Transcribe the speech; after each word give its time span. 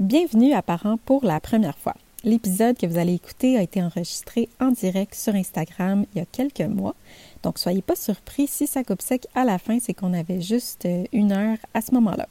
Bienvenue 0.00 0.54
à 0.54 0.62
Parents 0.62 0.96
pour 0.96 1.26
la 1.26 1.40
première 1.40 1.76
fois. 1.76 1.94
L'épisode 2.24 2.78
que 2.78 2.86
vous 2.86 2.96
allez 2.96 3.12
écouter 3.12 3.58
a 3.58 3.62
été 3.62 3.82
enregistré 3.82 4.48
en 4.58 4.70
direct 4.70 5.14
sur 5.14 5.34
Instagram 5.34 6.06
il 6.14 6.18
y 6.20 6.22
a 6.22 6.24
quelques 6.24 6.62
mois. 6.62 6.94
Donc, 7.42 7.58
soyez 7.58 7.82
pas 7.82 7.96
surpris 7.96 8.46
si 8.46 8.66
ça 8.66 8.82
coupe 8.82 9.02
sec 9.02 9.26
à 9.34 9.44
la 9.44 9.58
fin, 9.58 9.78
c'est 9.78 9.92
qu'on 9.92 10.14
avait 10.14 10.40
juste 10.40 10.86
euh, 10.86 11.04
une 11.12 11.32
heure 11.32 11.58
à 11.74 11.82
ce 11.82 11.92
moment-là. 11.92 12.28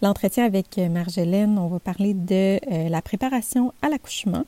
L'entretien 0.00 0.44
avec 0.44 0.78
euh, 0.78 0.88
Marjolaine, 0.88 1.58
on 1.58 1.66
va 1.66 1.80
parler 1.80 2.14
de 2.14 2.60
euh, 2.70 2.88
la 2.88 3.02
préparation 3.02 3.74
à 3.82 3.88
l'accouchement, 3.88 4.44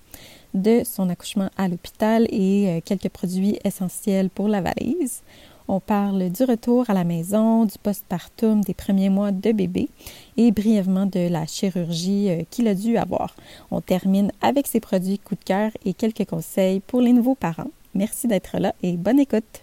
de 0.55 0.85
son 0.85 1.09
accouchement 1.09 1.51
à 1.57 1.67
l'hôpital 1.67 2.29
et 2.31 2.81
quelques 2.85 3.09
produits 3.09 3.59
essentiels 3.65 4.31
pour 4.31 4.47
la 4.47 4.61
valise. 4.61 5.25
On 5.67 5.81
parle 5.81 6.29
du 6.29 6.45
retour 6.45 6.91
à 6.91 6.95
la 6.95 7.05
maison, 7.05 7.65
du 7.65 7.79
postpartum, 7.79 8.61
des 8.61 8.75
premiers 8.75 9.09
mois 9.09 9.33
de 9.33 9.51
bébé 9.53 9.89
et 10.37 10.53
brièvement 10.53 11.07
de 11.07 11.27
la 11.31 11.47
chirurgie 11.47 12.29
euh, 12.29 12.43
qu'il 12.51 12.69
a 12.69 12.75
dû 12.75 12.99
avoir. 12.99 13.35
On 13.71 13.81
termine 13.81 14.31
avec 14.43 14.67
ses 14.67 14.81
produits 14.81 15.19
coup 15.19 15.37
de 15.37 15.43
cœur 15.43 15.71
et 15.87 15.95
quelques 15.95 16.27
conseils 16.27 16.81
pour 16.81 17.01
les 17.01 17.15
nouveaux 17.15 17.35
parents. 17.35 17.71
Merci 17.95 18.29
d'être 18.29 18.59
là 18.59 18.75
et 18.83 18.99
bonne 18.99 19.19
écoute. 19.19 19.63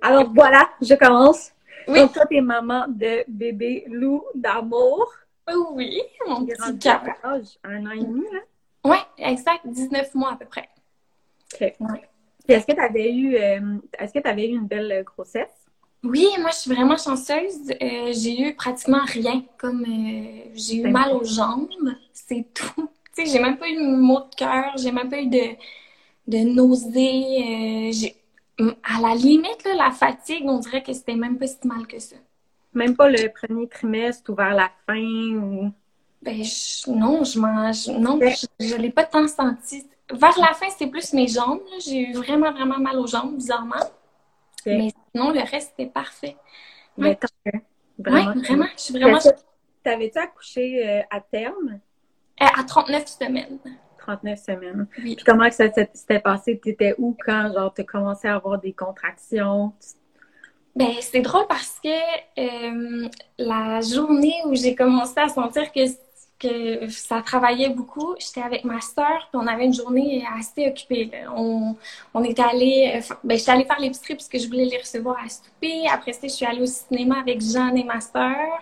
Alors 0.00 0.32
voilà, 0.34 0.70
je 0.80 0.94
commence. 0.94 1.50
Oui. 1.86 2.00
Donc 2.00 2.12
toi, 2.14 2.24
t'es 2.30 2.40
maman 2.40 2.86
de 2.88 3.24
bébé 3.28 3.84
loup 3.90 4.24
d'amour. 4.34 5.06
Oui, 5.54 6.02
mon 6.26 6.44
petit 6.44 6.78
cœur. 6.78 7.02
Un 7.64 7.86
an 7.86 7.90
et 7.90 8.00
demi, 8.00 8.24
là? 8.32 8.40
Oui, 8.84 8.96
exact, 9.18 9.66
19 9.66 10.14
mois 10.14 10.32
à 10.32 10.36
peu 10.36 10.46
près. 10.46 10.68
OK. 11.54 11.74
est-ce 12.48 12.66
que 12.66 12.72
tu 12.72 12.80
avais 12.80 13.12
eu 13.12 13.36
euh, 13.36 13.78
est-ce 13.98 14.12
que 14.12 14.18
tu 14.18 14.28
avais 14.28 14.48
eu 14.48 14.54
une 14.54 14.66
belle 14.66 15.02
grossesse? 15.04 15.48
Oui, 16.04 16.28
moi 16.38 16.50
je 16.50 16.56
suis 16.58 16.72
vraiment 16.72 16.96
chanceuse. 16.96 17.70
Euh, 17.70 18.12
j'ai 18.12 18.40
eu 18.40 18.54
pratiquement 18.54 19.04
rien. 19.04 19.42
Comme 19.56 19.82
euh, 19.82 20.50
j'ai 20.54 20.76
eu 20.76 20.88
mal 20.90 21.12
aux 21.14 21.24
jambes, 21.24 21.68
c'est 22.12 22.46
tout. 22.54 22.88
Tu 23.16 23.24
sais, 23.24 23.32
j'ai 23.32 23.40
même 23.40 23.58
pas 23.58 23.68
eu 23.68 23.74
de 23.74 23.96
maux 23.96 24.20
de 24.20 24.34
cœur, 24.36 24.72
j'ai 24.76 24.92
même 24.92 25.08
pas 25.10 25.20
eu 25.20 25.26
de, 25.26 25.56
de 26.28 26.38
nausées. 26.38 28.14
à 28.58 29.00
la 29.00 29.14
limite, 29.14 29.64
là, 29.64 29.74
la 29.74 29.90
fatigue, 29.90 30.44
on 30.46 30.58
dirait 30.58 30.82
que 30.82 30.92
c'était 30.92 31.16
même 31.16 31.36
pas 31.38 31.46
si 31.48 31.58
mal 31.64 31.86
que 31.86 31.98
ça. 31.98 32.16
Même 32.78 32.96
pas 32.96 33.08
le 33.08 33.28
premier 33.28 33.68
trimestre 33.68 34.30
ou 34.30 34.36
vers 34.36 34.54
la 34.54 34.70
fin 34.86 35.34
ou? 35.34 35.72
Ben, 36.22 36.42
non, 36.86 37.24
je 37.24 37.38
mange. 37.38 37.88
Non, 37.88 38.20
je, 38.60 38.76
l'ai 38.76 38.90
pas 38.90 39.04
tant 39.04 39.26
senti. 39.26 39.84
Vers 40.10 40.38
la 40.38 40.54
fin, 40.54 40.66
c'est 40.76 40.86
plus 40.86 41.12
mes 41.12 41.26
jambes. 41.26 41.60
J'ai 41.84 42.08
eu 42.08 42.12
vraiment, 42.12 42.52
vraiment 42.52 42.78
mal 42.78 42.96
aux 42.98 43.06
jambes, 43.06 43.34
bizarrement. 43.34 43.84
Mais 44.64 44.90
sinon, 45.12 45.30
le 45.30 45.40
reste, 45.40 45.72
c'était 45.76 45.90
parfait. 45.90 46.36
Mais 46.96 47.18
ouais. 47.46 47.62
Vraiment. 47.98 48.32
vraiment. 48.40 48.66
Je 48.76 48.82
suis 48.82 48.94
vraiment. 48.94 49.18
T'avais-tu 49.82 50.18
accouché 50.18 50.88
euh, 50.88 51.02
à 51.10 51.20
terme? 51.20 51.80
Euh, 52.40 52.46
à 52.56 52.62
39 52.62 53.06
semaines. 53.08 53.58
39 53.98 54.38
semaines. 54.38 54.86
Oui. 54.98 55.16
Puis 55.16 55.24
comment 55.24 55.50
ça 55.50 55.72
s'était 55.72 56.20
passé? 56.20 56.60
T'étais 56.62 56.94
où 56.98 57.16
quand, 57.24 57.52
genre, 57.52 57.74
t'as 57.74 57.84
commencé 57.84 58.28
à 58.28 58.36
avoir 58.36 58.60
des 58.60 58.72
contractions? 58.72 59.72
Ben, 60.78 60.94
c'est 61.00 61.22
drôle 61.22 61.44
parce 61.48 61.80
que 61.82 61.88
euh, 62.38 63.08
la 63.36 63.80
journée 63.80 64.36
où 64.46 64.54
j'ai 64.54 64.76
commencé 64.76 65.14
à 65.16 65.26
sentir 65.26 65.72
que, 65.72 65.80
que 66.38 66.88
ça 66.88 67.20
travaillait 67.20 67.70
beaucoup, 67.70 68.14
j'étais 68.20 68.42
avec 68.42 68.62
ma 68.62 68.80
soeur, 68.80 69.26
puis 69.28 69.40
on 69.42 69.46
avait 69.48 69.64
une 69.64 69.74
journée 69.74 70.24
assez 70.38 70.68
occupée. 70.68 71.10
On, 71.34 71.74
on 72.14 72.22
était 72.22 72.42
allé, 72.42 72.92
euh, 72.94 73.14
ben, 73.24 73.36
j'étais 73.36 73.50
allée 73.50 73.64
faire 73.64 73.80
l'épicerie 73.80 74.14
parce 74.14 74.28
que 74.28 74.38
je 74.38 74.46
voulais 74.46 74.66
les 74.66 74.78
recevoir 74.78 75.16
à 75.18 75.28
souper. 75.28 75.88
Après 75.92 76.12
ça, 76.12 76.28
je 76.28 76.28
suis 76.28 76.46
allée 76.46 76.62
au 76.62 76.66
cinéma 76.66 77.18
avec 77.18 77.40
Jeanne 77.40 77.76
et 77.76 77.82
ma 77.82 78.00
soeur. 78.00 78.60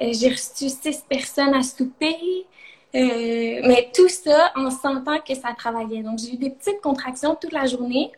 Euh, 0.00 0.12
j'ai 0.14 0.30
reçu 0.30 0.70
six 0.70 1.04
personnes 1.06 1.52
à 1.52 1.62
souper. 1.62 2.46
mais 2.94 3.90
tout 3.94 4.08
ça 4.08 4.50
en 4.56 4.70
sentant 4.70 5.18
que 5.20 5.34
ça 5.34 5.52
travaillait. 5.52 6.02
Donc, 6.02 6.18
j'ai 6.20 6.32
eu 6.32 6.38
des 6.38 6.48
petites 6.48 6.80
contractions 6.80 7.36
toute 7.38 7.52
la 7.52 7.66
journée. 7.66 8.12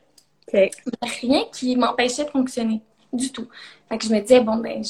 Mais 0.53 0.71
rien 1.21 1.43
qui 1.53 1.75
m'empêchait 1.75 2.25
de 2.25 2.31
fonctionner 2.31 2.83
du 3.17 3.33
tout. 3.33 3.49
Fait 3.89 3.99
que 3.99 4.05
je 4.07 4.13
me 4.13 4.21
disais, 4.21 4.41
bon, 4.41 4.57
ben, 4.57 4.83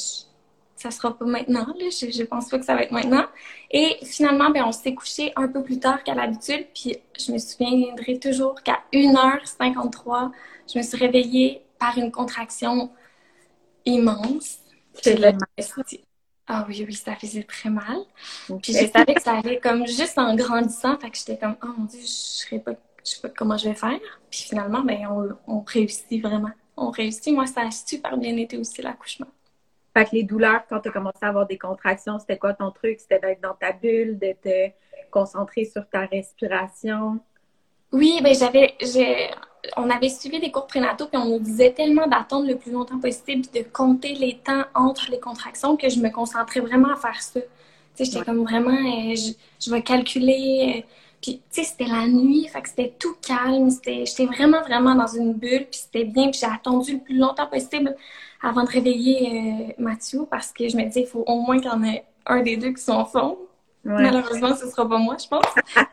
ça 0.77 0.91
sera 0.91 1.17
pas 1.17 1.25
maintenant, 1.25 1.65
là. 1.65 1.89
Je, 1.89 2.11
je, 2.11 2.23
pense 2.23 2.49
pas 2.49 2.59
que 2.59 2.65
ça 2.65 2.75
va 2.75 2.83
être 2.83 2.91
maintenant. 2.91 3.25
Et 3.71 3.97
finalement, 4.03 4.49
ben, 4.51 4.63
on 4.65 4.71
s'est 4.71 4.93
couché 4.93 5.33
un 5.35 5.47
peu 5.47 5.63
plus 5.63 5.79
tard 5.79 6.03
qu'à 6.03 6.13
l'habitude, 6.13 6.67
puis 6.73 6.97
je 7.19 7.31
me 7.31 7.37
souviendrai 7.37 8.19
toujours 8.19 8.55
qu'à 8.61 8.79
1h53, 8.93 10.31
je 10.71 10.77
me 10.77 10.83
suis 10.83 10.97
réveillée 10.97 11.63
par 11.79 11.97
une 11.97 12.11
contraction 12.11 12.91
immense. 13.85 14.59
Ah 16.47 16.65
oui, 16.69 16.85
oui, 16.87 16.93
ça 16.93 17.15
faisait 17.15 17.43
très 17.43 17.69
mal. 17.69 17.97
Puis 18.61 18.73
je 18.73 18.87
savais 18.87 19.13
que 19.15 19.21
ça 19.21 19.37
allait 19.37 19.59
comme 19.59 19.85
juste 19.85 20.17
en 20.17 20.33
grandissant, 20.35 20.97
fait 20.97 21.09
que 21.09 21.17
j'étais 21.17 21.37
comme, 21.37 21.57
oh 21.63 21.67
mon 21.77 21.85
dieu, 21.85 21.99
je 21.99 22.05
sais 22.05 22.59
pas, 22.59 22.71
je 23.03 23.11
sais 23.11 23.21
pas 23.21 23.29
comment 23.29 23.57
je 23.57 23.67
vais 23.69 23.75
faire. 23.75 23.99
Puis 24.29 24.43
finalement, 24.43 24.81
ben, 24.81 25.07
on, 25.09 25.55
on 25.55 25.61
réussit 25.61 26.21
vraiment 26.21 26.51
on 26.77 26.89
réussit. 26.89 27.33
Moi, 27.33 27.47
ça 27.47 27.61
a 27.61 27.71
super 27.71 28.17
bien 28.17 28.37
été 28.37 28.57
aussi 28.57 28.81
l'accouchement. 28.81 29.27
Fait 29.95 30.05
que 30.05 30.15
les 30.15 30.23
douleurs, 30.23 30.61
quand 30.69 30.79
tu 30.79 30.89
as 30.89 30.91
commencé 30.91 31.17
à 31.21 31.29
avoir 31.29 31.47
des 31.47 31.57
contractions, 31.57 32.19
c'était 32.19 32.37
quoi 32.37 32.53
ton 32.53 32.71
truc? 32.71 32.99
C'était 32.99 33.19
d'être 33.19 33.41
dans 33.41 33.55
ta 33.55 33.71
bulle, 33.71 34.19
de 34.19 34.33
te 34.33 34.71
concentrer 35.09 35.65
sur 35.65 35.87
ta 35.89 36.05
respiration? 36.05 37.19
Oui, 37.91 38.19
ben 38.21 38.35
j'avais, 38.35 38.75
on 39.77 39.89
avait 39.89 40.09
suivi 40.09 40.39
des 40.39 40.51
cours 40.51 40.67
prénataux, 40.67 41.07
puis 41.07 41.17
on 41.17 41.25
nous 41.25 41.39
disait 41.39 41.71
tellement 41.71 42.07
d'attendre 42.07 42.47
le 42.47 42.57
plus 42.57 42.71
longtemps 42.71 42.99
possible, 42.99 43.45
de 43.53 43.63
compter 43.71 44.13
les 44.13 44.37
temps 44.37 44.63
entre 44.75 45.09
les 45.09 45.19
contractions, 45.19 45.77
que 45.77 45.89
je 45.89 45.99
me 45.99 46.09
concentrais 46.09 46.59
vraiment 46.59 46.93
à 46.93 46.97
faire 46.97 47.21
ça. 47.21 47.39
Tu 47.39 47.47
sais, 47.95 48.05
j'étais 48.05 48.25
comme 48.25 48.43
vraiment, 48.43 48.71
euh, 48.71 49.15
je, 49.15 49.71
vais 49.71 49.81
calculer. 49.81 50.85
Puis, 51.21 51.41
tu 51.51 51.61
sais, 51.61 51.63
c'était 51.63 51.91
la 51.91 52.07
nuit, 52.07 52.47
fait 52.47 52.61
que 52.61 52.69
c'était 52.69 52.93
tout 52.99 53.15
calme. 53.21 53.69
J'étais 53.85 54.25
vraiment, 54.25 54.61
vraiment 54.61 54.95
dans 54.95 55.07
une 55.07 55.33
bulle, 55.33 55.65
puis 55.69 55.81
c'était 55.83 56.05
bien. 56.05 56.29
Puis 56.29 56.39
j'ai 56.41 56.47
attendu 56.47 56.93
le 56.93 56.99
plus 56.99 57.17
longtemps 57.17 57.47
possible 57.47 57.95
avant 58.41 58.63
de 58.63 58.69
réveiller 58.69 59.31
euh, 59.31 59.73
Mathieu 59.79 60.25
parce 60.29 60.51
que 60.51 60.67
je 60.69 60.77
me 60.77 60.83
disais, 60.83 61.01
il 61.01 61.07
faut 61.07 61.23
au 61.25 61.41
moins 61.41 61.57
qu'il 61.59 61.71
y 61.71 61.73
en 61.73 61.83
ait 61.83 62.05
un 62.25 62.41
des 62.41 62.57
deux 62.57 62.71
qui 62.71 62.83
sont 62.83 62.93
en 62.93 63.05
fond. 63.05 63.37
Malheureusement, 63.83 64.55
ce 64.55 64.67
sera 64.67 64.87
pas 64.87 64.97
moi, 64.97 65.15
je 65.21 65.27
pense. 65.27 65.45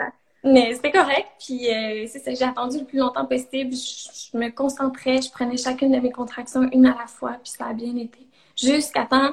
Mais 0.44 0.74
c'était 0.74 0.90
correct. 0.90 1.26
Puis 1.38 1.70
euh, 1.70 2.06
c'est 2.06 2.18
ça, 2.18 2.34
j'ai 2.34 2.44
attendu 2.44 2.80
le 2.80 2.84
plus 2.84 2.98
longtemps 2.98 3.24
possible. 3.24 3.74
Je, 3.74 4.36
me 4.36 4.50
concentrais, 4.50 5.22
je 5.22 5.30
prenais 5.30 5.56
chacune 5.56 5.92
de 5.92 6.00
mes 6.00 6.10
contractions 6.10 6.68
une 6.72 6.86
à 6.86 6.96
la 6.98 7.06
fois, 7.06 7.36
puis 7.42 7.52
ça 7.56 7.66
a 7.66 7.72
bien 7.72 7.96
été. 7.96 8.18
Jusqu'à 8.56 9.04
temps 9.04 9.32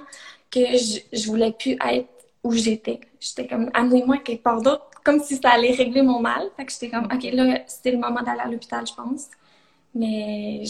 que 0.49 0.59
je, 0.77 0.99
je 1.11 1.27
voulais 1.27 1.51
plus 1.51 1.71
être 1.71 2.07
où 2.43 2.53
j'étais. 2.53 2.99
J'étais 3.19 3.47
comme, 3.47 3.69
amenez-moi 3.73 4.17
quelque 4.17 4.43
part 4.43 4.61
d'autre 4.61 4.91
comme 5.03 5.19
si 5.19 5.37
ça 5.37 5.51
allait 5.51 5.71
régler 5.71 6.01
mon 6.01 6.19
mal. 6.19 6.49
Fait 6.55 6.65
que 6.65 6.71
j'étais 6.71 6.89
comme, 6.89 7.05
OK, 7.05 7.23
là, 7.33 7.59
c'était 7.67 7.91
le 7.91 7.97
moment 7.97 8.21
d'aller 8.21 8.41
à 8.41 8.47
l'hôpital, 8.47 8.85
je 8.85 8.93
pense. 8.93 9.27
Mais 9.93 10.63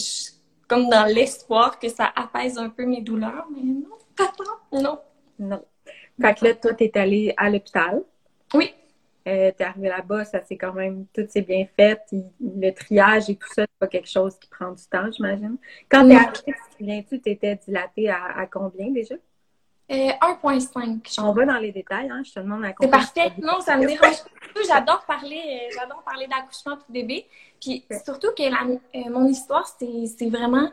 comme 0.68 0.88
dans 0.88 1.04
l'espoir 1.04 1.78
que 1.78 1.88
ça 1.88 2.10
apaise 2.14 2.58
un 2.58 2.70
peu 2.70 2.86
mes 2.86 3.02
douleurs. 3.02 3.46
Mais 3.54 3.62
non, 3.62 3.96
pas 4.16 4.32
non. 4.72 4.98
Non. 5.38 5.64
Fait 6.20 6.34
que 6.34 6.44
là, 6.46 6.54
toi, 6.54 6.74
t'es 6.74 6.90
allée 6.96 7.34
à 7.36 7.50
l'hôpital. 7.50 8.02
Oui. 8.54 8.72
Euh, 9.28 9.52
t'es 9.56 9.64
arrivée 9.64 9.88
là-bas, 9.88 10.24
ça 10.24 10.40
c'est 10.48 10.56
quand 10.56 10.72
même, 10.72 11.06
tout 11.14 11.24
s'est 11.28 11.42
bien 11.42 11.64
fait. 11.76 12.00
Le 12.40 12.70
triage 12.70 13.30
et 13.30 13.36
tout 13.36 13.46
ça, 13.46 13.62
c'est 13.62 13.78
pas 13.78 13.86
quelque 13.86 14.08
chose 14.08 14.36
qui 14.36 14.48
prend 14.48 14.72
du 14.72 14.82
temps, 14.86 15.12
j'imagine. 15.12 15.58
Quand 15.88 16.08
t'es 16.08 16.16
arrivée, 16.16 17.06
tu 17.08 17.20
t'étais 17.20 17.54
dilatée 17.54 18.10
à 18.10 18.48
combien 18.50 18.90
déjà? 18.90 19.14
1.5. 19.92 21.20
Euh, 21.20 21.22
On 21.22 21.32
va 21.32 21.44
dans 21.44 21.58
les 21.58 21.72
détails, 21.72 22.10
hein? 22.10 22.22
je 22.24 22.32
te 22.32 22.40
demande 22.40 22.64
à 22.64 22.72
C'est 22.80 22.88
parfait. 22.88 23.32
Non, 23.40 23.60
ça 23.60 23.76
me 23.76 23.86
dérange 23.86 24.00
pas. 24.00 24.60
J'adore 24.66 25.04
parler, 25.06 25.40
euh, 25.40 25.74
j'adore 25.78 26.02
parler 26.02 26.26
d'accouchement 26.26 26.76
tout 26.76 26.90
bébé. 26.92 27.26
Puis 27.60 27.84
surtout 28.04 28.28
que 28.36 28.42
euh, 28.42 29.10
mon 29.10 29.26
histoire, 29.26 29.66
c'est 29.78 30.28
vraiment 30.28 30.70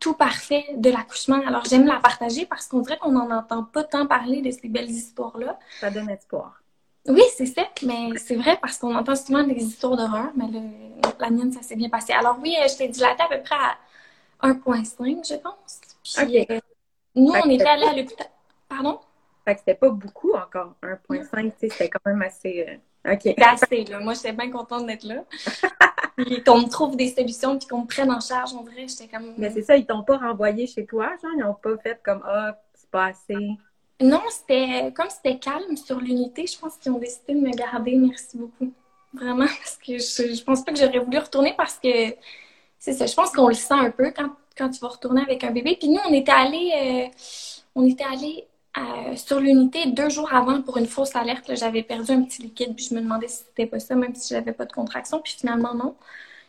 tout 0.00 0.14
parfait 0.14 0.64
de 0.76 0.90
l'accouchement. 0.90 1.40
Alors 1.46 1.64
j'aime 1.64 1.86
la 1.86 1.98
partager 1.98 2.46
parce 2.46 2.66
qu'on 2.66 2.80
dirait 2.80 2.98
qu'on 2.98 3.12
n'en 3.12 3.30
entend 3.30 3.64
pas 3.64 3.84
tant 3.84 4.06
parler 4.06 4.42
de 4.42 4.50
ces 4.50 4.68
belles 4.68 4.90
histoires-là. 4.90 5.58
Ça 5.80 5.90
donne 5.90 6.10
espoir. 6.10 6.60
Oui, 7.08 7.22
c'est 7.36 7.46
ça, 7.46 7.62
mais 7.82 8.10
c'est 8.16 8.34
vrai 8.34 8.58
parce 8.60 8.78
qu'on 8.78 8.94
entend 8.94 9.14
souvent 9.14 9.44
des 9.44 9.62
histoires 9.62 9.96
d'horreur, 9.96 10.32
mais 10.34 10.46
la 11.20 11.30
mienne, 11.30 11.52
ça 11.52 11.62
s'est 11.62 11.76
bien 11.76 11.88
passé. 11.88 12.12
Alors 12.12 12.38
oui, 12.42 12.54
je 12.68 12.76
t'ai 12.76 12.88
dilatée 12.88 13.22
à 13.22 13.28
peu 13.28 13.42
près 13.42 13.54
à 13.54 14.48
1.5, 14.48 15.28
je 15.28 15.36
pense. 15.36 15.80
Puis, 16.02 16.46
nous, 17.14 17.32
on 17.32 17.48
était 17.48 17.64
allés 17.64 17.86
à 17.86 17.94
l'hôpital. 17.94 18.26
Pardon? 18.68 19.00
Fait 19.44 19.54
que 19.54 19.60
c'était 19.60 19.74
pas 19.74 19.90
beaucoup 19.90 20.32
encore. 20.32 20.74
1.5, 20.82 21.52
c'était 21.58 21.88
quand 21.88 22.00
même 22.04 22.22
assez. 22.22 22.66
Euh, 22.68 23.12
OK. 23.12 23.20
C'était 23.22 23.42
assez, 23.42 23.84
là. 23.84 24.00
Moi, 24.00 24.14
j'étais 24.14 24.32
bien 24.32 24.50
contente 24.50 24.86
d'être 24.86 25.04
là. 25.04 25.24
puis 26.16 26.42
qu'on 26.42 26.62
me 26.62 26.68
trouve 26.68 26.96
des 26.96 27.10
solutions, 27.10 27.56
puis 27.56 27.68
qu'on 27.68 27.82
me 27.82 27.86
prenne 27.86 28.10
en 28.10 28.20
charge, 28.20 28.52
on 28.54 28.64
dirait. 28.64 28.88
J'étais 28.88 29.06
comme. 29.06 29.34
Mais 29.38 29.50
c'est 29.50 29.62
ça, 29.62 29.76
ils 29.76 29.86
t'ont 29.86 30.02
pas 30.02 30.18
renvoyé 30.18 30.66
chez 30.66 30.84
toi, 30.84 31.10
genre, 31.22 31.32
ils 31.36 31.44
ont 31.44 31.54
pas 31.54 31.76
fait 31.78 32.00
comme, 32.04 32.22
ah, 32.26 32.58
c'est 32.74 32.90
pas 32.90 33.06
assez. 33.06 33.56
Non, 34.00 34.22
c'était. 34.30 34.92
Comme 34.94 35.10
c'était 35.10 35.38
calme 35.38 35.76
sur 35.76 36.00
l'unité, 36.00 36.46
je 36.46 36.58
pense 36.58 36.76
qu'ils 36.76 36.90
ont 36.92 36.98
décidé 36.98 37.34
de 37.34 37.40
me 37.40 37.52
garder. 37.52 37.94
Merci 37.94 38.36
beaucoup. 38.36 38.72
Vraiment, 39.14 39.46
parce 39.46 39.78
que 39.78 39.98
je, 39.98 40.34
je 40.34 40.42
pense 40.42 40.64
pas 40.64 40.72
que 40.72 40.78
j'aurais 40.78 40.98
voulu 40.98 41.18
retourner 41.18 41.54
parce 41.56 41.78
que 41.78 42.16
c'est 42.78 42.92
ça. 42.92 43.06
Je 43.06 43.14
pense 43.14 43.30
qu'on 43.30 43.48
le 43.48 43.54
sent 43.54 43.74
un 43.74 43.90
peu 43.90 44.10
quand, 44.10 44.30
quand 44.56 44.70
tu 44.70 44.80
vas 44.80 44.88
retourner 44.88 45.22
avec 45.22 45.44
un 45.44 45.52
bébé. 45.52 45.76
Puis 45.78 45.88
nous, 45.88 46.00
on 46.08 46.12
était 46.12 46.32
allés, 46.32 46.72
euh, 46.76 47.18
on 47.74 47.86
était 47.86 48.04
allés 48.04 48.46
euh, 48.78 49.16
sur 49.16 49.40
l'unité 49.40 49.86
deux 49.86 50.10
jours 50.10 50.32
avant 50.34 50.60
pour 50.60 50.76
une 50.76 50.86
fausse 50.86 51.16
alerte. 51.16 51.50
J'avais 51.54 51.82
perdu 51.82 52.12
un 52.12 52.22
petit 52.22 52.42
liquide, 52.42 52.74
puis 52.76 52.86
je 52.90 52.94
me 52.94 53.00
demandais 53.00 53.28
si 53.28 53.44
c'était 53.44 53.66
pas 53.66 53.80
ça, 53.80 53.94
même 53.94 54.14
si 54.14 54.34
j'avais 54.34 54.52
pas 54.52 54.66
de 54.66 54.72
contraction. 54.72 55.20
Puis 55.20 55.36
finalement, 55.38 55.74
non. 55.74 55.94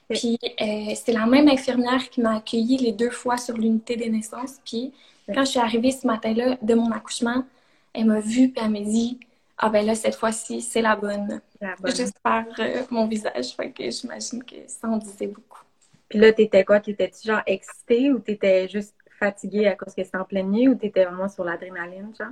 Puis 0.09 0.37
euh, 0.61 0.93
c'est 0.95 1.13
la 1.13 1.25
même 1.25 1.47
infirmière 1.47 2.09
qui 2.09 2.21
m'a 2.21 2.37
accueillie 2.37 2.77
les 2.77 2.91
deux 2.91 3.11
fois 3.11 3.37
sur 3.37 3.55
l'unité 3.57 3.95
des 3.95 4.09
naissances. 4.09 4.57
Puis 4.65 4.93
quand 5.33 5.45
je 5.45 5.51
suis 5.51 5.59
arrivée 5.59 5.91
ce 5.91 6.05
matin-là 6.07 6.57
de 6.61 6.73
mon 6.73 6.91
accouchement, 6.91 7.45
elle 7.93 8.05
m'a 8.05 8.19
vue, 8.19 8.49
puis 8.49 8.61
elle 8.63 8.71
m'a 8.71 8.79
dit 8.81 9.19
Ah 9.57 9.69
ben 9.69 9.85
là, 9.85 9.95
cette 9.95 10.15
fois-ci, 10.15 10.61
c'est 10.61 10.81
la 10.81 10.95
bonne. 10.95 11.41
J'espère 11.85 12.45
mon 12.89 13.07
visage. 13.07 13.55
Fait 13.55 13.71
que 13.71 13.89
j'imagine 13.89 14.43
que 14.43 14.55
ça 14.67 14.87
en 14.87 14.97
disait 14.97 15.27
beaucoup. 15.27 15.63
Puis 16.09 16.19
là, 16.19 16.31
t'étais 16.31 16.63
quoi? 16.63 16.79
T'étais-tu 16.79 17.27
genre 17.27 17.41
excitée 17.45 18.11
ou 18.11 18.19
t'étais 18.19 18.67
juste 18.69 18.95
fatiguée 19.19 19.67
à 19.67 19.75
cause 19.75 19.93
que 19.93 20.03
c'était 20.03 20.17
en 20.17 20.23
pleine 20.23 20.51
nuit 20.51 20.67
ou 20.67 20.75
t'étais 20.75 21.05
vraiment 21.05 21.29
sur 21.29 21.43
l'adrénaline, 21.43 22.13
genre? 22.17 22.29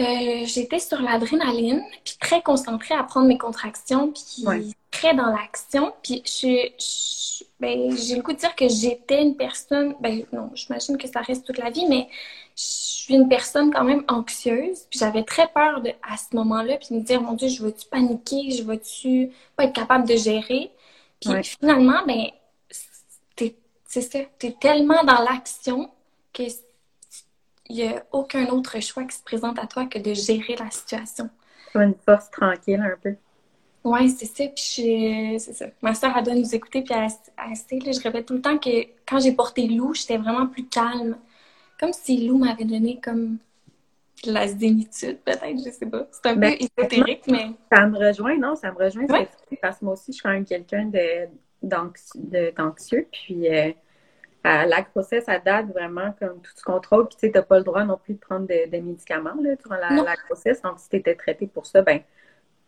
Euh, 0.00 0.44
j'étais 0.44 0.78
sur 0.78 1.00
l'adrénaline, 1.02 1.82
puis 2.04 2.16
très 2.20 2.40
concentrée 2.40 2.94
à 2.94 3.02
prendre 3.02 3.26
mes 3.26 3.38
contractions, 3.38 4.12
puis 4.12 4.74
très 4.92 5.14
dans 5.14 5.26
l'action. 5.26 5.92
Puis 6.02 6.22
je, 6.24 7.42
ben, 7.58 7.96
j'ai 7.96 8.14
le 8.14 8.22
coup 8.22 8.32
de 8.32 8.38
dire 8.38 8.54
que 8.54 8.68
j'étais 8.68 9.20
une 9.20 9.36
personne, 9.36 9.96
ben 10.00 10.24
non, 10.32 10.50
j'imagine 10.54 10.96
que 10.98 11.08
ça 11.08 11.20
reste 11.20 11.44
toute 11.44 11.58
la 11.58 11.70
vie, 11.70 11.86
mais 11.88 12.08
je 12.54 12.62
suis 12.62 13.14
une 13.14 13.28
personne 13.28 13.72
quand 13.72 13.82
même 13.82 14.04
anxieuse. 14.06 14.86
Puis 14.88 15.00
j'avais 15.00 15.24
très 15.24 15.48
peur 15.48 15.80
de, 15.80 15.90
à 16.08 16.16
ce 16.16 16.36
moment-là, 16.36 16.76
puis 16.76 16.94
me 16.94 17.00
dire, 17.00 17.20
mon 17.20 17.32
Dieu, 17.32 17.48
je 17.48 17.64
vais-tu 17.64 17.88
paniquer, 17.88 18.52
je 18.52 18.62
vais-tu 18.62 19.30
pas 19.56 19.64
être 19.64 19.74
capable 19.74 20.06
de 20.06 20.14
gérer? 20.14 20.70
Puis 21.20 21.42
finalement, 21.42 22.04
ben 22.06 22.26
c'est 23.88 24.02
ça. 24.02 24.18
Tu 24.38 24.46
es 24.48 24.52
tellement 24.52 25.02
dans 25.02 25.22
l'action 25.22 25.90
que 26.38 26.50
il 27.70 27.76
n'y 27.76 27.88
a 27.88 28.02
aucun 28.12 28.46
autre 28.46 28.80
choix 28.80 29.04
qui 29.04 29.16
se 29.16 29.22
présente 29.22 29.58
à 29.58 29.66
toi 29.66 29.86
que 29.86 29.98
de 29.98 30.14
gérer 30.14 30.56
la 30.56 30.70
situation. 30.70 31.28
Comme 31.72 31.82
une 31.82 31.94
force 31.94 32.30
tranquille 32.30 32.80
un 32.80 32.96
peu. 33.02 33.14
Oui, 33.84 34.08
c'est 34.10 34.26
ça. 34.26 34.44
Puis 34.44 35.38
c'est 35.38 35.52
ça. 35.52 35.66
Ma 35.82 35.94
soeur, 35.94 36.14
elle 36.16 36.24
doit 36.24 36.34
nous 36.34 36.54
écouter. 36.54 36.82
Puis 36.82 36.94
elle, 36.94 37.92
je 37.94 38.02
répète 38.02 38.26
tout 38.26 38.34
le 38.34 38.40
temps 38.40 38.58
que 38.58 38.86
quand 39.06 39.20
j'ai 39.20 39.32
porté 39.32 39.66
Lou, 39.66 39.94
j'étais 39.94 40.16
vraiment 40.16 40.46
plus 40.46 40.66
calme. 40.66 41.18
Comme 41.78 41.92
si 41.92 42.26
Lou 42.26 42.38
m'avait 42.38 42.64
donné 42.64 42.98
comme 43.00 43.38
la 44.24 44.48
zénitude, 44.48 45.18
peut-être, 45.24 45.58
je 45.64 45.70
sais 45.70 45.86
pas. 45.86 46.08
C'est 46.10 46.30
un 46.30 46.36
ben, 46.36 46.56
peu 46.56 46.64
ésotérique, 46.64 47.26
mais. 47.28 47.50
Ça 47.70 47.86
me 47.86 47.98
rejoint, 47.98 48.36
non? 48.36 48.56
Ça 48.56 48.72
me 48.72 48.78
rejoint, 48.78 49.06
parce 49.62 49.78
que 49.78 49.84
moi 49.84 49.94
aussi, 49.94 50.06
je 50.08 50.12
suis 50.12 50.22
quand 50.22 50.30
même 50.30 50.44
quelqu'un 50.44 50.86
de 50.86 51.28
d'anxieux. 51.62 53.08
Puis 53.12 53.48
euh, 53.48 53.72
la 54.44 54.82
grossesse, 54.82 55.24
ça 55.24 55.38
date 55.38 55.66
vraiment 55.68 56.14
comme 56.18 56.40
tout 56.40 56.52
ce 56.54 56.62
contrôle. 56.62 57.08
Puis 57.08 57.16
tu 57.16 57.26
sais, 57.26 57.32
t'as 57.32 57.42
pas 57.42 57.58
le 57.58 57.64
droit 57.64 57.84
non 57.84 57.98
plus 58.02 58.14
de 58.14 58.18
prendre 58.18 58.46
des 58.46 58.80
médicaments 58.80 59.34
là, 59.40 59.56
durant 59.56 59.76
la, 59.76 60.14
grossesse. 60.26 60.62
Donc, 60.62 60.78
si 60.78 60.88
tu 60.88 60.96
étais 60.96 61.14
traité 61.14 61.46
pour 61.46 61.66
ça, 61.66 61.82
ben 61.82 62.00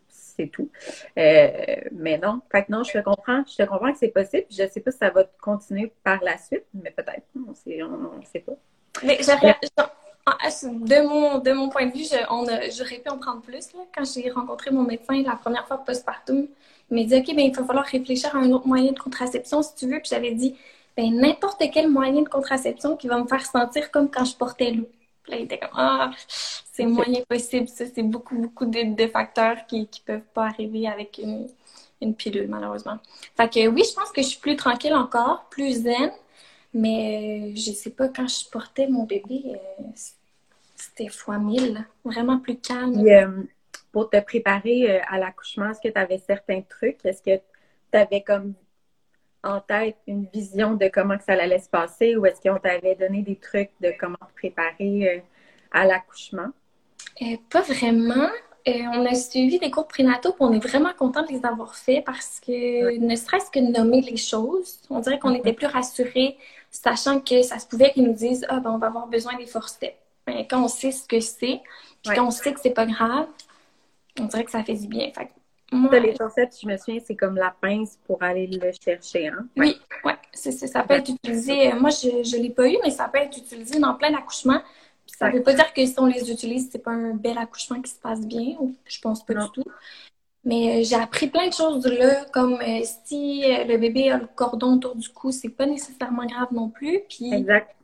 c'est 0.08 0.49
tout. 0.49 0.70
Euh, 1.19 1.49
mais 1.93 2.19
non. 2.19 2.40
Fait 2.50 2.64
que 2.64 2.72
non, 2.72 2.82
je 2.82 2.93
te 2.93 2.99
comprends. 2.99 3.43
Je 3.46 3.56
te 3.56 3.69
comprends 3.69 3.93
que 3.93 3.99
c'est 3.99 4.08
possible. 4.08 4.46
Je 4.50 4.69
sais 4.69 4.81
pas 4.81 4.90
si 4.90 4.99
ça 4.99 5.11
va 5.11 5.25
continuer 5.40 5.93
par 6.02 6.22
la 6.22 6.38
suite, 6.38 6.64
mais 6.75 6.90
peut-être. 6.90 7.25
On 7.49 7.55
sait, 7.55 7.82
on, 7.82 8.22
sait 8.25 8.40
pas. 8.40 8.55
Mais 9.02 9.19
de 9.19 11.08
mon, 11.08 11.38
de 11.38 11.52
mon 11.52 11.69
point 11.69 11.87
de 11.87 11.93
vue, 11.93 12.05
j'aurais 12.05 12.99
pu 12.99 13.11
en 13.11 13.19
prendre 13.19 13.40
plus. 13.43 13.72
Là. 13.72 13.81
Quand 13.94 14.05
j'ai 14.05 14.31
rencontré 14.31 14.70
mon 14.70 14.82
médecin 14.82 15.22
la 15.22 15.37
première 15.37 15.67
fois 15.67 15.78
postpartum, 15.84 16.46
il 16.90 16.96
m'a 16.96 17.05
dit 17.05 17.17
OK, 17.17 17.37
ben, 17.37 17.46
il 17.46 17.55
va 17.55 17.64
falloir 17.64 17.84
réfléchir 17.84 18.34
à 18.34 18.38
un 18.38 18.50
autre 18.50 18.67
moyen 18.67 18.93
de 18.93 18.99
contraception 18.99 19.62
si 19.62 19.75
tu 19.75 19.87
veux. 19.87 19.99
Puis 19.99 20.11
j'avais 20.11 20.32
dit 20.32 20.56
ben, 21.00 21.14
n'importe 21.14 21.62
quel 21.73 21.88
moyen 21.88 22.23
de 22.23 22.29
contraception 22.29 22.97
qui 22.97 23.08
va 23.08 23.19
me 23.19 23.26
faire 23.26 23.44
sentir 23.44 23.91
comme 23.91 24.11
quand 24.11 24.25
je 24.25 24.37
portais 24.37 24.73
l'eau. 24.73 24.88
Puis 25.23 25.32
là, 25.32 25.38
il 25.38 25.44
était 25.44 25.58
comme 25.58 25.70
Ah, 25.73 26.11
c'est 26.29 26.85
moyen 26.85 27.23
possible, 27.29 27.69
ça. 27.69 27.85
C'est 27.87 28.02
beaucoup, 28.02 28.37
beaucoup 28.37 28.67
de, 28.67 29.06
facteurs 29.06 29.67
qui 29.67 29.81
ne 29.81 30.05
peuvent 30.05 30.29
pas 30.35 30.47
arriver 30.47 30.87
avec 30.88 31.19
une, 31.19 31.47
une, 32.02 32.14
pilule, 32.14 32.49
malheureusement. 32.49 32.99
Fait 33.35 33.49
que 33.49 33.67
oui, 33.69 33.82
je 33.88 33.94
pense 33.94 34.11
que 34.12 34.20
je 34.20 34.29
suis 34.29 34.41
plus 34.41 34.56
tranquille 34.56 34.94
encore, 34.94 35.47
plus 35.50 35.82
zen. 35.85 36.12
Mais 36.75 37.55
je 37.56 37.73
sais 37.73 37.91
pas, 37.91 38.08
quand 38.08 38.29
je 38.29 38.49
portais 38.50 38.87
mon 38.87 39.05
bébé, 39.05 39.43
euh, 39.46 39.82
c'était 40.76 41.08
fois 41.08 41.38
mille. 41.38 41.85
Vraiment 42.05 42.38
plus 42.38 42.58
calme. 42.58 43.06
Euh, 43.08 43.43
pour 43.91 44.11
te 44.11 44.20
préparer 44.20 44.91
euh, 44.91 45.00
à 45.08 45.19
l'accouchement, 45.19 45.70
est-ce 45.70 45.81
que 45.81 45.88
tu 45.88 45.99
avais 45.99 46.19
certains 46.19 46.61
trucs? 46.61 47.05
Est-ce 47.05 47.23
que 47.23 47.37
tu 47.93 47.99
avais 47.99 48.23
comme 48.23 48.55
en 49.43 49.61
tête 49.61 49.97
une 50.07 50.27
vision 50.33 50.75
de 50.75 50.89
comment 50.89 51.17
que 51.17 51.25
ça 51.25 51.33
allait 51.33 51.59
se 51.59 51.69
passer 51.69 52.17
ou 52.17 52.27
est-ce 52.27 52.41
qu'on 52.41 52.59
t'avait 52.59 52.95
donné 52.95 53.23
des 53.23 53.37
trucs 53.37 53.71
de 53.81 53.93
comment 53.99 54.19
te 54.19 54.35
préparer 54.35 55.09
euh, 55.09 55.21
à 55.73 55.87
l'accouchement? 55.87 56.49
Euh, 57.23 57.37
pas 57.49 57.63
vraiment. 57.63 58.29
on 58.67 59.07
a 59.07 59.15
suivi 59.15 59.59
des 59.59 59.71
cours 59.71 59.89
prénataux, 59.89 60.31
et 60.31 60.37
on 60.41 60.53
est 60.53 60.67
vraiment 60.67 60.93
content 60.97 61.23
de 61.23 61.33
les 61.33 61.45
avoir 61.45 61.75
faits 61.75 62.05
parce 62.05 62.41
que 62.41 62.99
ne 62.99 63.17
serait-ce 63.17 63.51
que 63.51 63.61
nommer 63.61 64.03
les 64.03 64.17
choses, 64.17 64.81
on 64.91 65.01
dirait 65.01 65.19
qu'on 65.19 65.35
était 65.35 65.55
plus 65.55 65.67
rassurés, 65.67 66.37
sachant 66.71 67.21
que 67.21 67.43
ça 67.43 67.59
se 67.59 67.67
pouvait 67.67 67.93
qu'ils 67.93 68.05
nous 68.05 68.15
disent 68.15 68.45
Ah, 68.49 68.61
ben, 68.61 68.71
on 68.71 68.79
va 68.79 68.89
avoir 68.89 69.07
besoin 69.07 69.37
des 69.37 69.47
force 69.47 69.73
steps. 69.73 69.97
Ben, 70.27 70.45
quand 70.49 70.63
on 70.63 70.69
sait 70.69 70.93
ce 70.93 71.07
que 71.07 71.21
c'est, 71.21 71.61
puis 72.03 72.15
quand 72.15 72.27
on 72.27 72.31
sait 72.31 72.53
que 72.53 72.61
c'est 72.61 72.71
pas 72.71 72.87
grave, 72.87 73.27
on 74.19 74.25
dirait 74.25 74.45
que 74.45 74.51
ça 74.51 74.63
fait 74.63 74.75
du 74.75 74.87
bien. 74.87 75.11
Fait 75.15 75.31
les 75.72 76.17
chaussettes, 76.17 76.56
je 76.61 76.67
me 76.67 76.76
souviens, 76.76 77.00
c'est 77.05 77.17
comme 77.17 77.37
la 77.37 77.55
pince 77.61 77.99
pour 78.06 78.22
aller 78.22 78.46
le 78.46 78.70
chercher. 78.82 79.28
Hein? 79.28 79.46
Oui, 79.56 79.81
ouais, 80.05 80.14
ça 80.32 80.82
peut 80.82 80.94
être 80.94 81.11
utilisé. 81.11 81.72
Euh, 81.72 81.78
moi, 81.78 81.90
je 81.90 82.08
ne 82.08 82.43
l'ai 82.43 82.50
pas 82.50 82.69
eu, 82.69 82.76
mais 82.82 82.90
ça 82.90 83.08
peut 83.08 83.19
être 83.19 83.37
utilisé 83.37 83.78
dans 83.78 83.94
plein 83.94 84.11
d'accouchements. 84.11 84.61
Ça 85.06 85.28
ne 85.28 85.37
veut 85.37 85.43
pas 85.43 85.55
dire 85.55 85.72
que 85.72 85.84
si 85.84 85.94
on 85.99 86.06
les 86.06 86.31
utilise, 86.31 86.69
c'est 86.70 86.78
pas 86.78 86.93
un 86.93 87.14
bel 87.14 87.37
accouchement 87.37 87.81
qui 87.81 87.90
se 87.90 87.99
passe 87.99 88.20
bien. 88.20 88.56
Je 88.87 89.00
pense 89.00 89.25
pas 89.25 89.34
du 89.34 89.50
tout. 89.52 89.64
Mais 90.44 90.81
euh, 90.81 90.84
j'ai 90.84 90.96
appris 90.96 91.26
plein 91.26 91.49
de 91.49 91.52
choses 91.52 91.87
là, 91.87 92.25
comme 92.32 92.55
euh, 92.55 92.81
si 93.05 93.43
le 93.43 93.76
bébé 93.76 94.11
a 94.11 94.19
le 94.19 94.28
cordon 94.34 94.76
autour 94.76 94.96
du 94.96 95.08
cou, 95.11 95.32
c'est 95.32 95.50
pas 95.50 95.67
nécessairement 95.67 96.25
grave 96.25 96.49
non 96.52 96.70
plus. 96.70 97.00
Puis 97.08 97.32
exact. 97.32 97.76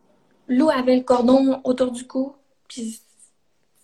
Lou 0.49 0.71
avait 0.71 0.97
le 0.97 1.03
cordon 1.03 1.61
autour 1.65 1.91
du 1.91 2.07
cou, 2.07 2.35
puis 2.69 3.01